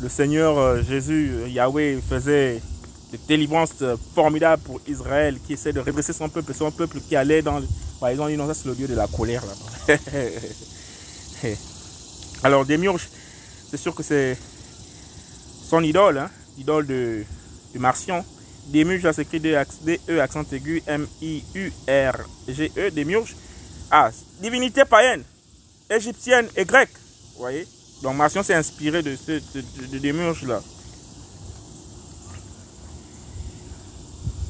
le 0.00 0.08
Seigneur 0.08 0.58
euh, 0.58 0.82
Jésus, 0.82 1.30
euh, 1.32 1.48
Yahweh, 1.48 2.00
faisait 2.00 2.62
de 3.12 3.18
délivrance 3.28 3.74
formidable 4.14 4.62
pour 4.62 4.80
Israël 4.86 5.38
qui 5.46 5.52
essaie 5.54 5.72
de 5.72 5.80
redresser 5.80 6.12
son 6.12 6.28
peuple, 6.28 6.54
son 6.54 6.70
peuple 6.70 7.00
qui 7.00 7.16
allait 7.16 7.42
dans... 7.42 7.60
Bah, 8.00 8.12
ils 8.12 8.20
ont 8.20 8.28
dit 8.28 8.36
non, 8.36 8.46
ça 8.46 8.54
c'est 8.54 8.68
le 8.68 8.74
dieu 8.74 8.86
de 8.86 8.94
la 8.94 9.06
colère 9.08 9.42
là 9.44 9.96
Alors 12.42 12.64
Démiurge, 12.64 13.08
c'est 13.70 13.76
sûr 13.76 13.94
que 13.94 14.02
c'est 14.02 14.38
son 15.68 15.82
idole, 15.82 16.18
hein, 16.18 16.30
idole 16.58 16.86
de, 16.86 17.24
du 17.72 17.78
Martian. 17.78 18.24
Démiurge, 18.68 19.02
ça 19.02 19.12
s'écrit 19.12 19.40
D-E 19.40 20.20
accent 20.20 20.44
aigu 20.52 20.82
M-I-U-R-G-E, 20.86 21.60
Démiurge. 22.90 23.36
Ah, 23.90 24.10
divinité 24.40 24.84
païenne, 24.84 25.22
égyptienne 25.90 26.48
et 26.56 26.64
grecque. 26.64 26.94
Vous 27.34 27.40
voyez? 27.40 27.66
Donc 28.02 28.16
Martian 28.16 28.42
s'est 28.42 28.54
inspiré 28.54 29.02
de, 29.02 29.14
ce, 29.16 29.32
de 29.32 29.98
Démiurge 29.98 30.44
là. 30.46 30.60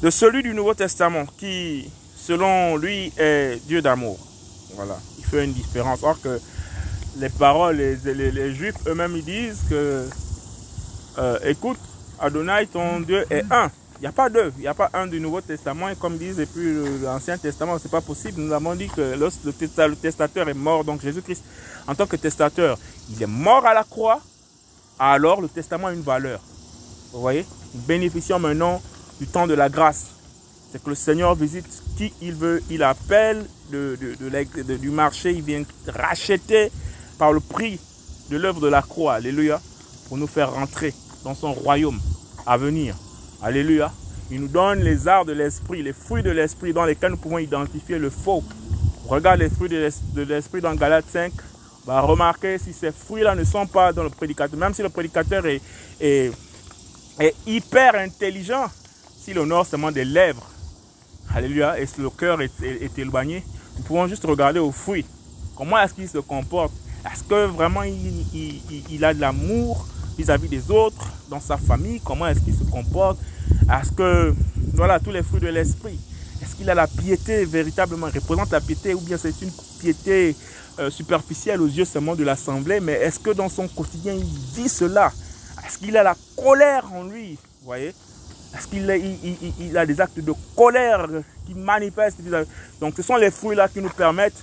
de 0.01 0.09
celui 0.09 0.41
du 0.41 0.53
Nouveau 0.53 0.73
Testament 0.73 1.25
qui, 1.37 1.89
selon 2.15 2.77
lui, 2.77 3.13
est 3.17 3.59
Dieu 3.67 3.81
d'amour. 3.81 4.17
Voilà, 4.75 4.97
il 5.19 5.25
fait 5.25 5.45
une 5.45 5.53
différence. 5.53 5.99
Or 6.03 6.19
que 6.19 6.39
les 7.17 7.29
paroles, 7.29 7.77
les, 7.77 8.55
Juifs 8.55 8.75
eux-mêmes, 8.87 9.15
ils 9.15 9.23
disent 9.25 9.61
que, 9.69 10.07
euh, 11.19 11.39
écoute, 11.45 11.79
Adonai, 12.19 12.67
ton 12.67 13.01
Dieu 13.01 13.25
est 13.29 13.43
un. 13.51 13.69
Il 14.01 14.05
n'y 14.05 14.07
a 14.07 14.13
pas 14.13 14.29
deux, 14.31 14.51
il 14.57 14.61
n'y 14.61 14.67
a 14.67 14.73
pas 14.73 14.89
un 14.95 15.05
du 15.05 15.19
Nouveau 15.19 15.41
Testament. 15.41 15.89
Et 15.89 15.95
comme 15.95 16.17
disent, 16.17 16.39
et 16.39 16.47
puis 16.47 16.73
l'Ancien 17.03 17.37
Testament, 17.37 17.77
c'est 17.77 17.91
pas 17.91 18.01
possible. 18.01 18.41
Nous 18.41 18.51
avons 18.51 18.73
dit 18.73 18.87
que 18.87 18.99
le, 18.99 19.29
le 19.45 19.95
testateur 19.95 20.49
est 20.49 20.55
mort, 20.55 20.83
donc 20.83 21.03
Jésus-Christ, 21.03 21.43
en 21.85 21.93
tant 21.93 22.07
que 22.07 22.15
testateur, 22.15 22.79
il 23.11 23.21
est 23.21 23.27
mort 23.27 23.63
à 23.63 23.75
la 23.75 23.83
croix. 23.83 24.19
Alors 24.97 25.39
le 25.39 25.47
testament 25.47 25.89
a 25.89 25.93
une 25.93 26.01
valeur. 26.01 26.39
Vous 27.13 27.21
voyez? 27.21 27.45
Bénéficiant 27.75 28.39
maintenant 28.39 28.81
du 29.19 29.27
temps 29.27 29.45
de 29.45 29.53
la 29.53 29.69
grâce. 29.69 30.07
C'est 30.71 30.83
que 30.83 30.89
le 30.89 30.95
Seigneur 30.95 31.35
visite 31.35 31.67
qui 31.95 32.11
il 32.23 32.33
veut, 32.33 32.63
il 32.71 32.81
appelle 32.81 33.45
du 33.69 34.89
marché, 34.89 35.31
il 35.31 35.43
vient 35.43 35.61
racheter 35.87 36.71
par 37.19 37.33
le 37.33 37.39
prix 37.39 37.79
de 38.31 38.37
l'œuvre 38.37 38.61
de 38.61 38.67
la 38.67 38.81
croix, 38.81 39.13
alléluia, 39.13 39.61
pour 40.07 40.17
nous 40.17 40.25
faire 40.25 40.53
rentrer 40.53 40.91
dans 41.23 41.35
son 41.35 41.53
royaume 41.53 41.99
à 42.47 42.57
venir, 42.57 42.95
alléluia. 43.41 43.91
Il 44.29 44.41
nous 44.41 44.47
donne 44.47 44.79
les 44.79 45.07
arts 45.07 45.25
de 45.25 45.33
l'esprit, 45.33 45.83
les 45.83 45.93
fruits 45.93 46.23
de 46.23 46.29
l'esprit 46.29 46.73
dans 46.73 46.85
lesquels 46.85 47.11
nous 47.11 47.17
pouvons 47.17 47.37
identifier 47.37 47.97
le 47.97 48.09
faux. 48.09 48.43
Regarde 49.07 49.39
les 49.39 49.49
fruits 49.49 49.69
de 49.69 50.23
l'esprit 50.23 50.61
dans 50.61 50.73
Galates 50.75 51.09
5, 51.11 51.33
va 51.85 52.01
remarquer 52.01 52.57
si 52.57 52.73
ces 52.73 52.91
fruits-là 52.91 53.35
ne 53.35 53.43
sont 53.43 53.65
pas 53.65 53.91
dans 53.91 54.03
le 54.03 54.09
prédicateur, 54.09 54.57
même 54.57 54.73
si 54.73 54.81
le 54.81 54.89
prédicateur 54.89 55.43
est 55.45 55.61
hyper 57.45 57.95
intelligent, 57.95 58.65
s'il 59.19 59.37
honore 59.39 59.65
seulement 59.65 59.91
des 59.91 60.05
lèvres, 60.05 60.49
alléluia, 61.33 61.79
et 61.79 61.85
si 61.85 62.01
le 62.01 62.09
cœur 62.09 62.41
est, 62.41 62.97
éloigné, 62.97 63.43
nous 63.77 63.83
pouvons 63.83 64.07
juste 64.07 64.25
regarder 64.25 64.59
aux 64.59 64.71
fruits. 64.71 65.05
Comment 65.55 65.79
est-ce 65.79 65.93
qu'il 65.93 66.09
se 66.09 66.17
comporte? 66.19 66.73
Est-ce 67.05 67.23
que 67.23 67.45
vraiment 67.47 67.83
il, 67.83 69.05
a 69.05 69.13
de 69.13 69.21
l'amour 69.21 69.87
vis-à-vis 70.17 70.49
des 70.49 70.71
autres, 70.71 71.07
dans 71.29 71.39
sa 71.39 71.57
famille? 71.57 71.99
Comment 72.03 72.27
est-ce 72.27 72.41
qu'il 72.41 72.55
se 72.55 72.63
comporte? 72.63 73.17
Est-ce 73.71 73.91
que, 73.91 74.33
voilà, 74.73 74.99
tous 74.99 75.11
les 75.11 75.23
fruits 75.23 75.39
de 75.39 75.47
l'esprit 75.47 75.99
Est-ce 76.41 76.55
qu'il 76.55 76.69
a 76.69 76.75
la 76.75 76.87
piété 76.87 77.45
véritablement 77.45 78.07
représente 78.07 78.51
la 78.51 78.61
piété 78.61 78.93
ou 78.93 79.01
bien 79.01 79.17
c'est 79.17 79.41
une 79.41 79.51
piété 79.79 80.35
euh, 80.79 80.89
superficielle 80.89 81.61
aux 81.61 81.67
yeux 81.67 81.85
seulement 81.85 82.15
de 82.15 82.23
l'assemblée 82.23 82.79
Mais 82.79 82.93
est-ce 82.93 83.19
que 83.19 83.31
dans 83.31 83.49
son 83.49 83.67
quotidien 83.67 84.13
il 84.13 84.25
vit 84.55 84.69
cela? 84.69 85.11
Est-ce 85.65 85.77
qu'il 85.77 85.95
a 85.97 86.03
la 86.03 86.15
colère 86.35 86.85
en 86.93 87.03
lui? 87.03 87.33
Vous 87.33 87.65
voyez? 87.65 87.93
Parce 88.51 88.65
qu'il 88.65 88.89
il, 89.59 89.77
a 89.77 89.85
des 89.85 90.01
actes 90.01 90.19
de 90.19 90.33
colère 90.55 91.07
qui 91.47 91.53
manifestent. 91.53 92.19
Donc 92.79 92.95
ce 92.97 93.01
sont 93.01 93.15
les 93.15 93.31
fruits 93.31 93.55
là 93.55 93.69
qui 93.69 93.79
nous 93.79 93.89
permettent 93.89 94.41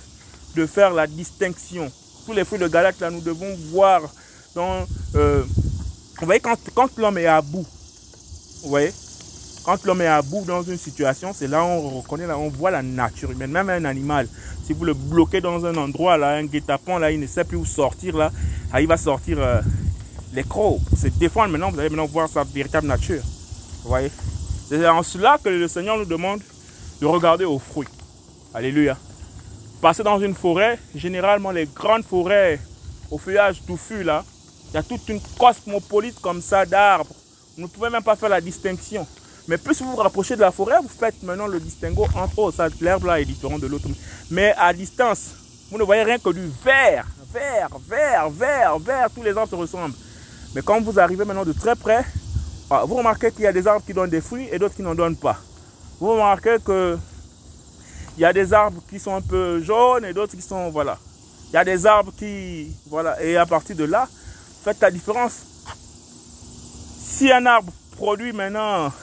de 0.55 0.65
faire 0.65 0.91
la 0.93 1.05
distinction. 1.05 1.91
Tous 2.25 2.33
les 2.33 2.43
fruits 2.43 2.59
de 2.59 2.67
Galate 2.67 2.99
là, 2.99 3.11
nous 3.11 3.21
devons 3.21 3.55
voir. 3.71 4.01
Euh, 4.57 5.43
vous 6.19 6.25
voyez, 6.25 6.41
quand 6.41 6.97
l'homme 6.97 7.17
est 7.17 7.27
à 7.27 7.41
bout, 7.41 7.65
vous 8.63 8.69
voyez, 8.69 8.91
quand 9.63 9.83
l'homme 9.85 10.01
est 10.01 10.07
à 10.07 10.21
bout 10.21 10.43
dans 10.45 10.63
une 10.63 10.77
situation, 10.77 11.31
c'est 11.33 11.47
là 11.47 11.63
où 11.63 11.67
on 11.67 11.89
reconnaît, 12.01 12.27
là, 12.27 12.37
on 12.37 12.49
voit 12.49 12.71
la 12.71 12.81
nature 12.81 13.31
humaine. 13.31 13.51
Même 13.51 13.69
un 13.69 13.85
animal, 13.85 14.27
si 14.65 14.73
vous 14.73 14.85
le 14.85 14.93
bloquez 14.93 15.41
dans 15.41 15.65
un 15.65 15.75
endroit, 15.75 16.17
là, 16.17 16.31
un 16.31 16.45
guet-apens, 16.45 16.99
là, 16.99 17.11
il 17.11 17.19
ne 17.19 17.27
sait 17.27 17.43
plus 17.43 17.57
où 17.57 17.65
sortir, 17.65 18.17
là, 18.17 18.31
il 18.79 18.87
va 18.87 18.97
sortir 18.97 19.37
euh, 19.39 19.61
les 20.33 20.43
crocs 20.43 20.79
pour 20.89 20.97
se 20.97 21.07
défendre. 21.07 21.49
Maintenant, 21.49 21.71
vous 21.71 21.79
allez 21.79 21.89
maintenant 21.89 22.05
voir 22.05 22.27
sa 22.27 22.43
véritable 22.43 22.87
nature. 22.87 23.21
Vous 23.83 23.89
voyez? 23.89 24.11
C'est 24.67 24.87
en 24.87 25.03
cela 25.03 25.37
que 25.43 25.49
le 25.49 25.67
Seigneur 25.67 25.97
nous 25.97 26.05
demande 26.05 26.41
de 27.01 27.05
regarder 27.05 27.45
aux 27.45 27.59
fruits. 27.59 27.87
Alléluia. 28.53 28.97
Passer 29.81 30.03
dans 30.03 30.19
une 30.19 30.35
forêt, 30.35 30.77
généralement 30.93 31.51
les 31.51 31.65
grandes 31.65 32.03
forêts 32.03 32.59
au 33.09 33.17
feuillage 33.17 33.61
touffu, 33.65 34.03
là, 34.03 34.23
il 34.69 34.75
y 34.75 34.77
a 34.77 34.83
toute 34.83 35.07
une 35.09 35.21
cosmopolite 35.37 36.19
comme 36.21 36.41
ça 36.41 36.65
d'arbres. 36.65 37.15
Vous 37.59 37.65
ne 37.65 37.67
pouvez 37.67 37.89
même 37.89 38.03
pas 38.03 38.15
faire 38.15 38.29
la 38.29 38.39
distinction. 38.39 39.05
Mais 39.49 39.57
plus 39.57 39.81
vous 39.81 39.91
vous 39.91 39.97
rapprochez 39.97 40.37
de 40.37 40.39
la 40.39 40.51
forêt, 40.51 40.77
vous 40.81 40.87
faites 40.87 41.21
maintenant 41.23 41.45
le 41.45 41.59
distinguo 41.59 42.05
entre 42.15 42.39
oh, 42.39 42.51
l'herbe 42.79 43.03
là 43.03 43.19
est 43.19 43.25
différent 43.25 43.59
de 43.59 43.67
l'autre. 43.67 43.89
Mais 44.31 44.53
à 44.57 44.71
distance, 44.71 45.31
vous 45.69 45.77
ne 45.77 45.83
voyez 45.83 46.03
rien 46.03 46.17
que 46.19 46.29
du 46.29 46.49
vert, 46.63 47.05
vert, 47.33 47.67
vert, 47.85 48.29
vert, 48.29 48.79
vert, 48.79 49.07
tous 49.13 49.23
les 49.23 49.35
arbres 49.37 49.49
se 49.49 49.55
ressemblent. 49.55 49.95
Mais 50.55 50.61
quand 50.61 50.79
vous 50.79 50.97
arrivez 51.01 51.25
maintenant 51.25 51.43
de 51.43 51.51
très 51.51 51.75
près, 51.75 52.05
ah, 52.69 52.85
vous 52.87 52.95
remarquez 52.95 53.29
qu'il 53.31 53.41
y 53.41 53.47
a 53.47 53.51
des 53.51 53.67
arbres 53.67 53.85
qui 53.85 53.93
donnent 53.93 54.09
des 54.09 54.21
fruits 54.21 54.47
et 54.53 54.57
d'autres 54.57 54.75
qui 54.75 54.81
n'en 54.81 54.95
donnent 54.95 55.17
pas. 55.17 55.37
Vous 55.99 56.11
remarquez 56.13 56.57
que 56.63 56.97
il 58.17 58.21
y 58.21 58.25
a 58.25 58.31
des 58.31 58.53
arbres 58.53 58.81
qui 58.89 58.99
sont 58.99 59.15
un 59.15 59.21
peu 59.21 59.61
jaunes 59.61 60.05
et 60.05 60.13
d'autres 60.13 60.37
qui 60.37 60.41
sont, 60.41 60.69
voilà. 60.69 60.97
Il 61.49 61.55
y 61.55 61.57
a 61.57 61.65
des 61.65 61.85
arbres 61.85 62.13
qui, 62.17 62.71
voilà. 62.89 63.21
Et 63.21 63.35
à 63.35 63.45
partir 63.45 63.75
de 63.75 63.83
là, 63.83 64.07
faites 64.63 64.79
la 64.79 64.91
différence. 64.91 65.48
Si 67.09 67.31
un 67.31 67.45
arbre 67.47 67.73
produit 67.97 68.31
maintenant 68.31 68.93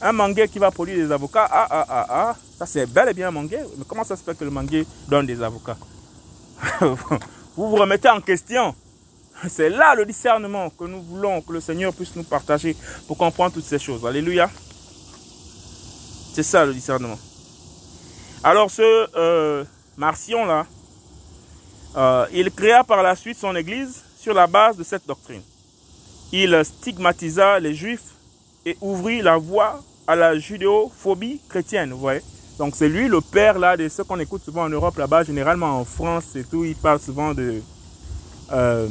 un 0.00 0.12
manguier 0.12 0.48
qui 0.48 0.60
va 0.60 0.70
produire 0.70 1.04
des 1.04 1.12
avocats, 1.12 1.46
ah, 1.50 1.66
ah, 1.68 1.86
ah, 1.88 2.06
ah, 2.08 2.36
ça 2.56 2.66
c'est 2.66 2.86
bel 2.86 3.08
et 3.08 3.14
bien 3.14 3.28
un 3.28 3.32
manguier. 3.32 3.58
Mais 3.76 3.84
comment 3.86 4.04
ça 4.04 4.16
se 4.16 4.22
fait 4.22 4.38
que 4.38 4.44
le 4.44 4.50
manguier 4.50 4.86
donne 5.08 5.26
des 5.26 5.42
avocats? 5.42 5.76
Vous 6.80 7.68
vous 7.68 7.76
remettez 7.76 8.08
en 8.08 8.20
question. 8.20 8.74
C'est 9.48 9.68
là 9.68 9.94
le 9.96 10.06
discernement 10.06 10.70
que 10.70 10.84
nous 10.84 11.02
voulons 11.02 11.42
que 11.42 11.52
le 11.52 11.60
Seigneur 11.60 11.92
puisse 11.92 12.14
nous 12.14 12.22
partager 12.22 12.76
pour 13.06 13.18
comprendre 13.18 13.52
toutes 13.54 13.64
ces 13.64 13.78
choses. 13.78 14.06
Alléluia. 14.06 14.48
C'est 16.34 16.44
ça 16.44 16.64
le 16.64 16.72
discernement. 16.72 17.18
Alors 18.44 18.70
ce 18.70 19.08
euh, 19.16 19.64
Marcion-là, 19.96 20.64
euh, 21.96 22.26
il 22.32 22.50
créa 22.52 22.84
par 22.84 23.02
la 23.02 23.16
suite 23.16 23.36
son 23.36 23.54
église 23.56 24.02
sur 24.16 24.32
la 24.32 24.46
base 24.46 24.76
de 24.76 24.84
cette 24.84 25.06
doctrine. 25.06 25.42
Il 26.32 26.60
stigmatisa 26.64 27.58
les 27.58 27.74
juifs 27.74 28.14
et 28.66 28.76
ouvrit 28.80 29.22
la 29.22 29.38
voie 29.38 29.82
à 30.06 30.14
la 30.14 30.38
judéophobie 30.38 31.40
chrétienne, 31.48 31.92
vous. 31.92 32.08
Donc 32.58 32.74
c'est 32.76 32.88
lui 32.88 33.08
le 33.08 33.20
père 33.20 33.58
là 33.58 33.76
de 33.76 33.88
ce 33.88 34.02
qu'on 34.02 34.18
écoute 34.18 34.42
souvent 34.44 34.64
en 34.64 34.68
Europe 34.68 34.96
là-bas, 34.98 35.22
généralement 35.22 35.78
en 35.78 35.84
France 35.84 36.34
et 36.34 36.44
tout, 36.44 36.64
il 36.64 36.74
parle 36.74 37.00
souvent 37.00 37.32
de... 37.32 37.62
Euh, 38.52 38.88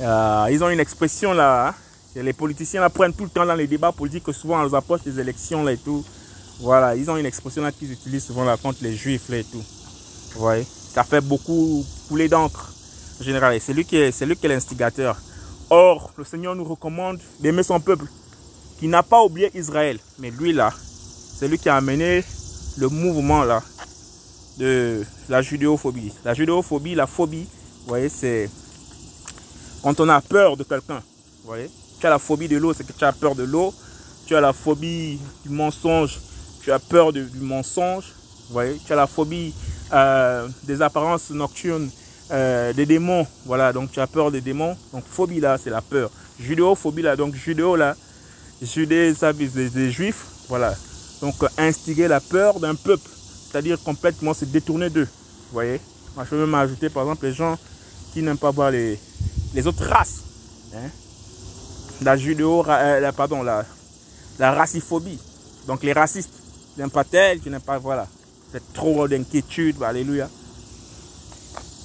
euh, 0.00 0.46
ils 0.50 0.62
ont 0.62 0.70
une 0.70 0.80
expression 0.80 1.32
là, 1.34 1.68
hein. 1.68 1.74
les 2.16 2.32
politiciens 2.32 2.80
là 2.80 2.88
prennent 2.88 3.12
tout 3.12 3.24
le 3.24 3.30
temps 3.30 3.44
dans 3.44 3.54
les 3.54 3.66
débats 3.66 3.92
politiques, 3.92 4.24
que 4.24 4.32
souvent 4.32 4.64
on 4.64 4.74
approche 4.74 5.02
des 5.02 5.18
élections 5.20 5.64
là 5.64 5.72
et 5.72 5.76
tout. 5.76 6.04
Voilà, 6.60 6.94
ils 6.94 7.10
ont 7.10 7.16
une 7.16 7.26
expression 7.26 7.62
là 7.62 7.72
qu'ils 7.72 7.92
utilisent 7.92 8.24
souvent 8.24 8.44
contre 8.56 8.78
les 8.82 8.94
juifs 8.94 9.28
là 9.28 9.38
et 9.38 9.44
tout. 9.44 9.64
Vous 10.34 10.48
ça 10.92 11.04
fait 11.04 11.20
beaucoup 11.20 11.84
couler 12.08 12.28
d'encre 12.28 12.72
en 12.72 12.79
général. 13.22 13.58
C'est 13.60 13.72
lui 13.72 13.84
qui 13.84 13.96
est, 13.96 14.12
c'est 14.12 14.26
lui 14.26 14.36
qui 14.36 14.46
est 14.46 14.48
l'instigateur. 14.48 15.16
Or, 15.70 16.12
le 16.16 16.24
Seigneur 16.24 16.54
nous 16.56 16.64
recommande 16.64 17.20
d'aimer 17.40 17.62
son 17.62 17.80
peuple 17.80 18.06
qui 18.78 18.88
n'a 18.88 19.02
pas 19.02 19.22
oublié 19.22 19.50
Israël. 19.54 19.98
Mais 20.18 20.30
lui 20.30 20.52
là, 20.52 20.72
c'est 21.38 21.48
lui 21.48 21.58
qui 21.58 21.68
a 21.68 21.76
amené 21.76 22.24
le 22.78 22.88
mouvement 22.88 23.44
là 23.44 23.62
de 24.58 25.04
la 25.28 25.42
judéophobie. 25.42 26.12
La 26.24 26.34
judéophobie, 26.34 26.94
la 26.94 27.06
phobie, 27.06 27.46
vous 27.82 27.88
voyez, 27.88 28.08
c'est 28.08 28.50
quand 29.82 29.98
on 30.00 30.08
a 30.08 30.20
peur 30.20 30.56
de 30.56 30.64
quelqu'un. 30.64 31.02
Vous 31.42 31.46
voyez, 31.46 31.70
tu 31.98 32.06
as 32.06 32.10
la 32.10 32.18
phobie 32.18 32.48
de 32.48 32.56
l'eau, 32.56 32.72
c'est 32.72 32.86
que 32.86 32.92
tu 32.92 33.04
as 33.04 33.12
peur 33.12 33.34
de 33.34 33.44
l'eau. 33.44 33.72
Tu 34.26 34.36
as 34.36 34.40
la 34.40 34.52
phobie 34.52 35.18
du 35.42 35.48
mensonge, 35.50 36.20
tu 36.62 36.70
as 36.70 36.78
peur 36.78 37.12
du 37.12 37.26
mensonge. 37.40 38.04
Vous 38.46 38.52
voyez, 38.52 38.78
tu 38.84 38.92
as 38.92 38.96
la 38.96 39.06
phobie 39.06 39.52
euh, 39.92 40.48
des 40.64 40.82
apparences 40.82 41.30
nocturnes, 41.30 41.90
euh, 42.32 42.72
des 42.72 42.86
démons. 42.86 43.26
Voilà, 43.46 43.72
donc 43.72 43.92
tu 43.92 44.00
as 44.00 44.06
peur 44.06 44.30
des 44.30 44.40
démons. 44.40 44.76
Donc 44.92 45.04
phobie 45.04 45.40
là, 45.40 45.58
c'est 45.62 45.70
la 45.70 45.82
peur. 45.82 46.10
Judéophobie 46.38 47.02
là, 47.02 47.16
donc 47.16 47.34
judéo 47.34 47.76
là, 47.76 47.94
Judée, 48.62 49.14
ça 49.14 49.32
vise 49.32 49.54
les, 49.56 49.90
juifs. 49.90 50.26
Voilà. 50.48 50.74
Donc, 51.22 51.34
instiguer 51.56 52.08
la 52.08 52.20
peur 52.20 52.60
d'un 52.60 52.74
peuple. 52.74 53.08
C'est-à-dire 53.50 53.82
complètement 53.82 54.34
se 54.34 54.44
détourner 54.44 54.90
d'eux. 54.90 55.08
Voyez 55.52 55.80
Moi, 56.14 56.24
je 56.24 56.30
peux 56.30 56.38
même 56.38 56.54
ajouter, 56.54 56.90
par 56.90 57.04
exemple, 57.04 57.26
les 57.26 57.32
gens 57.32 57.58
qui 58.12 58.22
n'aiment 58.22 58.38
pas 58.38 58.50
voir 58.50 58.70
les, 58.70 58.98
autres 59.66 59.84
races. 59.86 60.20
Hein? 60.74 60.90
La 62.02 62.16
judéo, 62.16 62.64
euh, 62.68 63.12
pardon, 63.12 63.42
la, 63.42 63.64
la 64.38 64.52
raciphobie. 64.52 65.18
Donc, 65.66 65.82
les 65.82 65.94
racistes 65.94 66.32
n'aiment 66.76 66.90
pas 66.90 67.04
tel, 67.04 67.40
qui 67.40 67.48
n'aiment 67.48 67.60
pas, 67.60 67.78
voilà. 67.78 68.06
C'est 68.52 68.72
trop 68.74 69.08
d'inquiétude, 69.08 69.82
alléluia. 69.82 70.28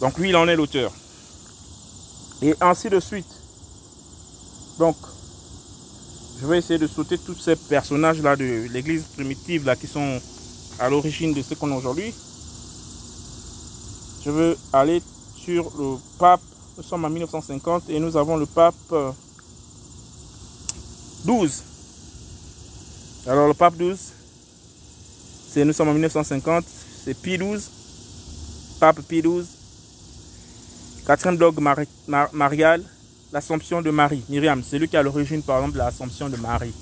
Donc, 0.02 0.18
lui, 0.18 0.30
il 0.30 0.36
en 0.36 0.48
est 0.48 0.56
l'auteur. 0.56 0.92
Et 2.42 2.54
ainsi 2.62 2.90
de 2.90 3.00
suite. 3.00 3.28
Donc, 4.80 4.96
je 6.42 6.48
vais 6.48 6.58
essayer 6.58 6.80
de 6.80 6.88
sauter 6.88 7.18
tous 7.18 7.36
ces 7.36 7.56
personnages-là 7.56 8.36
de 8.36 8.68
l'église 8.72 9.04
primitive 9.16 9.66
là 9.66 9.76
qui 9.76 9.88
sont 9.88 10.20
à 10.80 10.90
l'origine 10.90 11.34
de 11.34 11.42
ce 11.42 11.54
qu'on 11.54 11.72
a 11.72 11.76
aujourd'hui. 11.76 12.14
Je 14.24 14.32
veux 14.32 14.58
aller 14.74 15.02
sur 15.36 15.72
le 15.78 15.96
pape. 16.20 16.42
Nous 16.78 16.84
sommes 16.84 17.06
en 17.06 17.10
1950 17.10 17.90
et 17.90 18.00
nous 18.00 18.18
avons 18.18 18.36
le 18.36 18.46
pape 18.46 18.76
12. 21.26 21.64
Euh, 23.28 23.32
Alors 23.32 23.48
le 23.48 23.54
pape 23.54 23.78
12, 23.78 23.98
c'est 25.50 25.64
nous 25.66 25.74
sommes 25.74 25.90
en 25.90 25.94
1950, 25.94 26.64
c'est 27.06 27.20
Pie 27.20 27.38
12, 27.38 27.70
pape 28.80 29.02
Pie 29.08 29.22
12, 29.24 29.48
quatrième 31.06 31.38
dogme 31.38 31.70
marial, 32.34 32.84
l'Assomption 33.32 33.82
de 33.82 33.92
Marie. 33.92 34.24
Myriam, 34.30 34.64
c'est 34.64 34.80
lui 34.80 34.88
qui 34.88 34.98
a 34.98 35.04
l'origine, 35.04 35.42
par 35.44 35.58
exemple, 35.58 35.74
de 35.74 35.80
l'Assomption 35.80 36.30
de 36.30 36.38
Marie. 36.38 36.74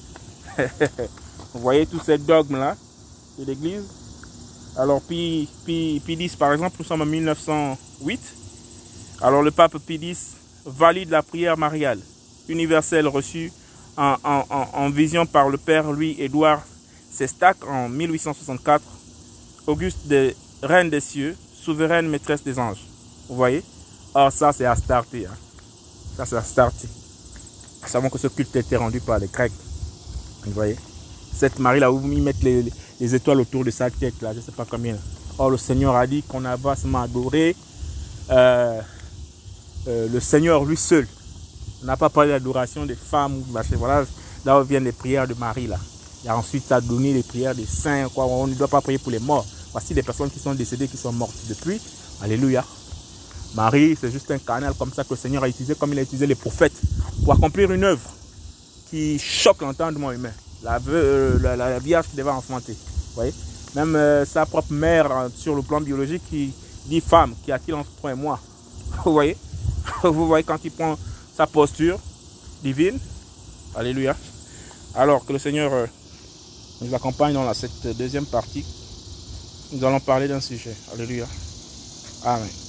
Vous 1.54 1.60
voyez 1.60 1.86
tous 1.86 2.00
ces 2.00 2.18
dogmes-là 2.18 2.76
de 3.40 3.46
l'Église? 3.46 3.84
Alors, 4.78 5.02
Pie, 5.02 5.50
X, 5.68 6.36
par 6.36 6.54
exemple, 6.54 6.78
nous 6.80 6.86
sommes 6.86 7.02
en 7.02 7.06
1908. 7.06 8.20
Alors, 9.22 9.44
le 9.44 9.52
pape 9.52 9.78
Pie 9.80 10.00
X 10.02 10.36
valide 10.66 11.10
la 11.10 11.22
prière 11.22 11.58
mariale 11.58 12.00
universelle 12.50 13.08
reçue 13.08 13.52
en, 13.98 14.90
vision 14.90 15.26
par 15.26 15.50
le 15.50 15.58
père 15.58 15.92
Louis-Édouard 15.92 16.62
Sestac 17.12 17.58
en 17.68 17.90
1864. 17.90 18.84
Auguste 19.68 20.14
Reine 20.62 20.90
des 20.90 21.00
cieux, 21.00 21.36
souveraine 21.54 22.10
maîtresse 22.10 22.44
des 22.44 22.58
anges. 22.58 22.86
Vous 23.30 23.36
voyez? 23.36 23.64
Or, 24.16 24.32
ça, 24.32 24.54
c'est 24.54 24.66
Astarté. 24.66 25.26
Hein. 25.26 25.36
Ça, 26.16 26.26
c'est. 26.26 26.88
Nous 27.82 27.90
savons 27.90 28.10
que 28.10 28.20
ce 28.20 28.28
culte 28.28 28.56
été 28.56 28.76
rendu 28.76 29.00
par 29.00 29.18
les 29.18 29.28
Grecs. 29.28 29.52
Vous 30.46 30.52
voyez? 30.52 30.78
Cette 31.36 31.58
Marie-là, 31.58 31.92
où 31.92 32.00
ils 32.12 32.22
mettent 32.22 32.44
les, 32.44 32.72
étoiles 33.16 33.42
autour 33.42 33.66
de 33.66 33.72
sa 33.72 33.90
tête, 33.90 34.22
là, 34.22 34.32
je 34.34 34.38
ne 34.38 34.44
sais 34.44 34.52
pas 34.52 34.66
combien. 34.70 34.96
Or, 35.40 35.50
le 35.50 35.58
Seigneur 35.58 35.96
a 35.96 36.06
dit 36.06 36.22
qu'on 36.22 36.46
a 36.46 36.56
vastement 36.56 37.02
adoré 37.02 37.56
euh, 38.30 38.80
euh, 39.88 40.08
le 40.08 40.20
Seigneur 40.20 40.64
lui 40.64 40.78
seul. 40.78 41.08
On 41.82 41.88
n'a 41.88 41.98
pas 41.98 42.10
parlé 42.10 42.30
d'adoration 42.30 42.86
des 42.86 42.96
femmes. 42.96 43.44
Voilà, 43.78 44.06
là 44.46 44.62
où 44.62 44.64
viennent 44.64 44.86
les 44.86 44.92
prières 44.92 45.28
de 45.28 45.34
Marie. 45.34 45.68
Là. 45.68 45.80
Et 46.24 46.30
ensuite, 46.30 46.66
ça 46.66 46.78
a 46.78 46.82
donné 46.82 47.14
les 47.14 47.24
prières 47.24 47.56
des 47.56 47.66
saints. 47.66 48.08
Quoi. 48.14 48.26
On 48.26 48.46
ne 48.46 48.54
doit 48.54 48.68
pas 48.68 48.80
prier 48.80 49.00
pour 49.00 49.12
les 49.12 49.20
morts. 49.20 49.46
Voici 49.72 49.96
des 49.96 50.04
personnes 50.04 50.30
qui 50.30 50.40
sont 50.40 50.54
décédées, 50.54 50.88
qui 50.88 50.98
sont 50.98 51.12
mortes 51.12 51.36
depuis. 51.50 51.82
Alléluia. 52.22 52.64
Marie, 53.56 53.96
c'est 54.00 54.12
juste 54.12 54.30
un 54.32 54.40
canal 54.40 54.74
comme 54.74 54.92
ça 54.92 55.04
que 55.04 55.12
le 55.12 55.16
Seigneur 55.16 55.44
a 55.44 55.50
utilisé, 55.50 55.76
comme 55.76 55.94
il 55.94 56.00
a 56.00 56.02
utilisé 56.02 56.26
les 56.26 56.36
prophètes, 56.36 56.74
pour 57.24 57.34
accomplir 57.34 57.72
une 57.72 57.84
œuvre 57.84 58.10
qui 58.90 59.20
choque 59.20 59.62
l'entendement 59.62 60.12
humain. 60.12 60.32
La, 60.64 60.80
euh, 60.88 61.38
la, 61.40 61.80
qui 62.04 62.16
devait 62.16 62.30
enfanter. 62.30 62.76
voyez? 63.16 63.34
Même 63.76 63.96
euh, 63.96 64.26
sa 64.26 64.46
propre 64.46 64.72
mère, 64.72 65.12
euh, 65.12 65.30
sur 65.36 65.56
le 65.56 65.62
plan 65.62 65.82
biologique, 65.82 66.22
qui 66.30 66.54
dit 66.86 67.02
femme, 67.02 67.34
qui 67.44 67.52
a-t-il 67.52 67.74
entre 67.74 67.90
toi 68.02 68.12
et 68.12 68.16
moi? 68.16 68.40
Vous 69.06 69.12
voyez? 69.12 69.38
Vous 70.04 70.28
voyez 70.28 70.44
quand 70.44 70.60
il 70.64 70.72
prend 70.72 70.98
sa 71.36 71.48
posture 71.48 72.00
divine. 72.64 72.98
Alléluia. 73.76 74.16
Alors 74.96 75.26
que 75.26 75.34
le 75.34 75.40
Seigneur 75.40 75.74
euh, 75.74 75.86
nous 76.82 76.94
accompagne 76.94 77.34
dans 77.34 77.52
cette 77.54 77.98
deuxième 77.98 78.26
partie. 78.26 78.66
Nous 79.74 79.84
allons 79.84 80.00
parler 80.00 80.28
d'un 80.28 80.42
sujet. 80.42 80.76
Alléluia. 80.94 81.26
Amen. 82.26 82.63